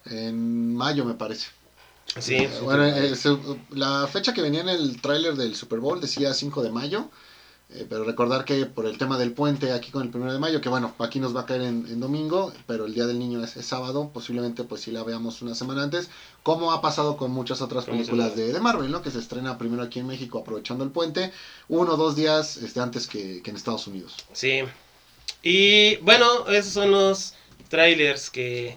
En 0.07 0.75
mayo, 0.75 1.05
me 1.05 1.15
parece. 1.15 1.49
Sí. 2.19 2.35
Eh, 2.37 2.51
bueno, 2.63 2.85
eh, 2.85 3.15
se- 3.17 3.37
la 3.71 4.07
fecha 4.07 4.35
que 4.35 4.43
venía 4.43 4.61
en 4.61 4.69
el 4.69 5.01
tráiler 5.01 5.35
del 5.35 5.55
Super 5.55 5.79
Bowl 5.79 6.01
decía 6.01 6.35
5 6.35 6.63
de 6.63 6.71
mayo, 6.71 7.09
eh, 7.71 7.87
pero 7.89 8.05
recordar 8.05 8.45
que 8.45 8.67
por 8.67 8.85
el 8.85 8.99
tema 8.99 9.17
del 9.17 9.33
puente 9.33 9.73
aquí 9.73 9.91
con 9.91 10.03
el 10.03 10.15
1 10.15 10.33
de 10.33 10.39
mayo, 10.39 10.61
que 10.61 10.69
bueno, 10.69 10.93
aquí 10.99 11.21
nos 11.21 11.35
va 11.35 11.43
a 11.43 11.47
caer 11.47 11.63
en, 11.63 11.87
en 11.89 12.01
domingo, 12.01 12.53
pero 12.67 12.85
el 12.85 12.93
Día 12.95 13.07
del 13.07 13.19
Niño 13.19 13.43
es, 13.43 13.57
es 13.57 13.65
sábado, 13.65 14.11
posiblemente 14.13 14.65
pues 14.65 14.83
si 14.83 14.91
la 14.91 15.05
veamos 15.05 15.41
una 15.41 15.55
semana 15.55 15.85
antes, 15.85 16.11
como 16.43 16.73
ha 16.73 16.83
pasado 16.83 17.17
con 17.17 17.31
muchas 17.31 17.63
otras 17.63 17.85
películas 17.87 18.37
de, 18.37 18.53
de 18.53 18.61
Marvel, 18.61 18.91
¿no? 18.91 19.01
Que 19.01 19.11
se 19.11 19.21
estrena 19.21 19.57
primero 19.57 19.83
aquí 19.83 20.01
en 20.01 20.09
México 20.09 20.41
aprovechando 20.41 20.85
el 20.85 20.91
puente, 20.91 21.33
uno 21.69 21.93
o 21.93 21.97
dos 21.97 22.15
días 22.17 22.57
este, 22.59 22.81
antes 22.81 23.07
que, 23.07 23.41
que 23.43 23.51
en 23.51 23.57
Estados 23.57 23.87
Unidos. 23.87 24.17
Sí. 24.35 24.63
Y 25.43 25.97
bueno, 25.99 26.47
esos 26.49 26.73
son 26.75 26.91
los 26.91 27.35
trailers 27.69 28.29
que 28.29 28.77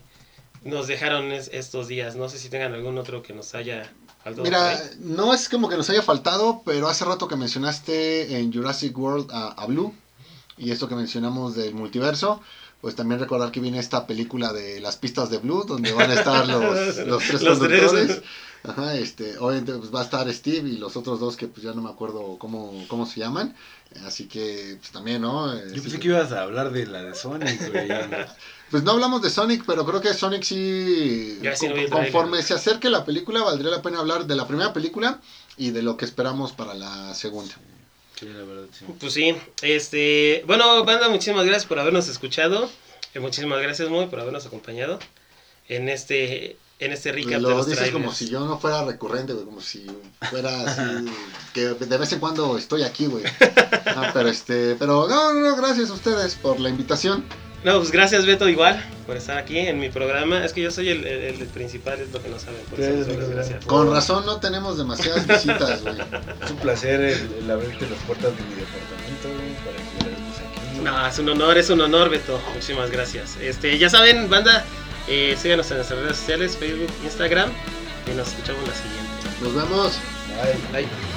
nos 0.66 0.88
dejaron 0.88 1.32
es- 1.32 1.50
estos 1.54 1.88
días. 1.88 2.16
No 2.18 2.28
sé 2.28 2.38
si 2.38 2.50
tengan 2.50 2.74
algún 2.74 2.98
otro 2.98 3.24
que 3.24 3.34
nos 3.34 3.56
haya 3.56 3.90
faltado. 4.24 4.44
Mira, 4.44 4.78
no 5.00 5.34
es 5.34 5.48
como 5.48 5.70
que 5.70 5.78
nos 5.78 5.90
haya 5.90 6.02
faltado, 6.02 6.62
pero 6.66 6.90
hace 6.90 7.06
rato 7.06 7.28
que 7.30 7.38
mencionaste 7.38 8.38
en 8.38 8.52
Jurassic 8.52 8.98
World 8.98 9.32
a, 9.32 9.50
a 9.52 9.66
Blue 9.68 9.94
y 10.58 10.72
esto 10.72 10.90
que 10.90 10.96
mencionamos 10.96 11.56
del 11.56 11.74
multiverso, 11.74 12.42
pues 12.82 12.96
también 12.96 13.20
recordar 13.20 13.52
que 13.52 13.60
viene 13.60 13.80
esta 13.80 14.06
película 14.08 14.52
de 14.54 14.80
las 14.80 14.98
pistas 14.98 15.30
de 15.30 15.38
Blue, 15.38 15.64
donde 15.66 15.92
van 15.94 16.12
a 16.12 16.16
estar 16.16 16.48
los, 16.48 16.98
los 17.08 17.24
tres 17.24 17.42
Los 17.42 17.60
tres. 17.60 18.22
Ajá, 18.68 18.96
este, 18.96 19.38
obviamente 19.38 19.74
pues, 19.74 19.94
va 19.94 20.02
a 20.02 20.04
estar 20.04 20.32
Steve 20.34 20.70
y 20.70 20.78
los 20.78 20.96
otros 20.98 21.20
dos 21.20 21.36
que 21.38 21.48
pues 21.48 21.64
ya 21.64 21.74
no 21.74 21.82
me 21.82 21.90
acuerdo 21.90 22.38
cómo, 22.40 22.86
cómo 22.88 23.06
se 23.06 23.20
llaman. 23.20 23.56
Así 24.06 24.26
que 24.28 24.78
pues 24.80 24.92
también, 24.92 25.22
¿no? 25.22 25.54
Yo 25.56 25.82
pensé 25.82 25.92
que- 25.92 26.00
que 26.00 26.08
ibas 26.10 26.32
a 26.32 26.42
hablar 26.42 26.72
de 26.72 26.86
la 26.88 27.02
de 27.04 27.16
Sonic, 27.16 27.72
güey. 27.72 27.88
Pues 28.72 28.82
no 28.84 28.92
hablamos 28.94 29.22
de 29.22 29.30
Sonic, 29.30 29.64
pero 29.68 29.86
creo 29.86 30.02
que 30.02 30.14
Sonic 30.16 30.42
sí, 30.42 31.40
con- 31.60 31.88
conforme 31.90 32.42
se 32.42 32.56
acerque 32.56 32.90
la 32.90 33.06
película, 33.06 33.44
valdría 33.44 33.70
la 33.70 33.82
pena 33.84 34.00
hablar 34.00 34.26
de 34.26 34.36
la 34.36 34.48
primera 34.48 34.74
película 34.74 35.22
y 35.56 35.70
de 35.70 35.84
lo 35.84 35.98
que 35.98 36.04
esperamos 36.06 36.52
para 36.52 36.74
la 36.74 37.14
segunda. 37.14 37.54
Sí, 38.20 38.26
la 38.26 38.44
verdad, 38.44 38.66
sí. 38.78 38.86
Pues 39.00 39.14
sí, 39.14 39.36
este, 39.62 40.44
bueno, 40.48 40.84
banda, 40.84 41.10
muchísimas 41.10 41.46
gracias 41.46 41.66
por 41.68 41.78
habernos 41.80 42.08
escuchado. 42.08 42.68
Eh, 43.14 43.20
muchísimas 43.20 43.62
gracias, 43.62 43.88
Muy, 43.88 44.08
por 44.08 44.20
habernos 44.20 44.46
acompañado 44.48 45.00
en 45.70 45.88
este, 45.88 46.58
en 46.80 46.92
este 46.92 47.12
recap 47.12 47.32
de 47.32 47.40
Lo 47.40 47.50
los 47.52 47.68
dices 47.68 47.90
como 47.92 48.14
si 48.14 48.28
yo 48.30 48.42
no 48.46 48.60
fuera 48.60 48.84
recurrente, 48.84 49.34
güey, 49.34 49.46
como 49.46 49.62
si 49.62 49.86
fuera 50.30 50.62
así, 50.62 50.82
que 51.54 51.62
de 51.70 51.98
vez 51.98 52.12
en 52.14 52.20
cuando 52.20 52.58
estoy 52.58 52.84
aquí, 52.84 53.06
güey. 53.08 53.24
Ah, 53.88 54.12
pero 54.14 54.28
este, 54.30 54.76
pero 54.76 55.08
no, 55.08 55.34
no, 55.34 55.40
no, 55.42 55.56
gracias 55.56 55.90
a 55.90 55.94
ustedes 55.94 56.36
por 56.36 56.60
la 56.60 56.70
invitación. 56.70 57.24
No, 57.64 57.78
pues 57.80 57.90
gracias, 57.92 58.28
Beto, 58.28 58.48
igual, 58.48 58.84
por 59.08 59.18
estar 59.18 59.40
aquí 59.40 59.58
en 59.58 59.80
mi 59.80 59.90
programa. 59.90 60.46
Es 60.46 60.54
que 60.54 60.62
yo 60.62 60.70
soy 60.70 60.90
el, 60.90 61.04
el- 61.08 61.42
el 61.42 61.48
principal, 61.48 62.00
es 62.00 62.12
lo 62.12 62.22
que 62.22 62.30
no 62.30 62.38
saben. 62.38 62.62
Por 62.70 62.78
Sí, 62.78 62.84
eso 62.86 63.10
es 63.10 63.30
gracias. 63.30 63.66
Con 63.66 63.90
razón 63.92 64.24
no 64.28 64.40
tenemos 64.40 64.78
demasiadas 64.78 65.26
visitas, 65.26 65.82
güey. 65.82 65.96
Es 66.44 66.52
un 66.52 66.58
placer 66.58 67.02
el, 67.02 67.34
el 67.44 67.50
abrirte 67.50 67.90
las 67.90 68.00
puertas 68.04 68.34
de 68.38 68.44
mi 68.44 68.54
departamento, 68.56 69.30
güey, 69.30 69.56
para 69.66 69.78
que 69.78 70.74
aquí. 70.76 70.80
No, 70.84 71.08
es 71.08 71.18
un 71.18 71.30
honor, 71.30 71.58
es 71.58 71.70
un 71.72 71.82
honor, 71.82 72.10
Beto. 72.12 72.40
Muchísimas 72.54 72.92
gracias. 72.92 73.36
Este, 73.42 73.76
ya 73.80 73.90
saben, 73.90 74.30
banda, 74.30 74.64
eh, 75.08 75.36
síganos 75.38 75.70
en 75.72 75.78
nuestras 75.78 76.00
redes 76.00 76.18
sociales, 76.18 76.58
Facebook, 76.58 76.92
Instagram, 77.04 77.52
y 78.12 78.16
nos 78.16 78.28
escuchamos 78.28 78.68
la 78.68 78.74
siguiente. 78.74 79.42
Nos 79.42 79.54
vemos. 79.54 80.00
Bye. 80.72 80.84
Bye. 80.84 81.15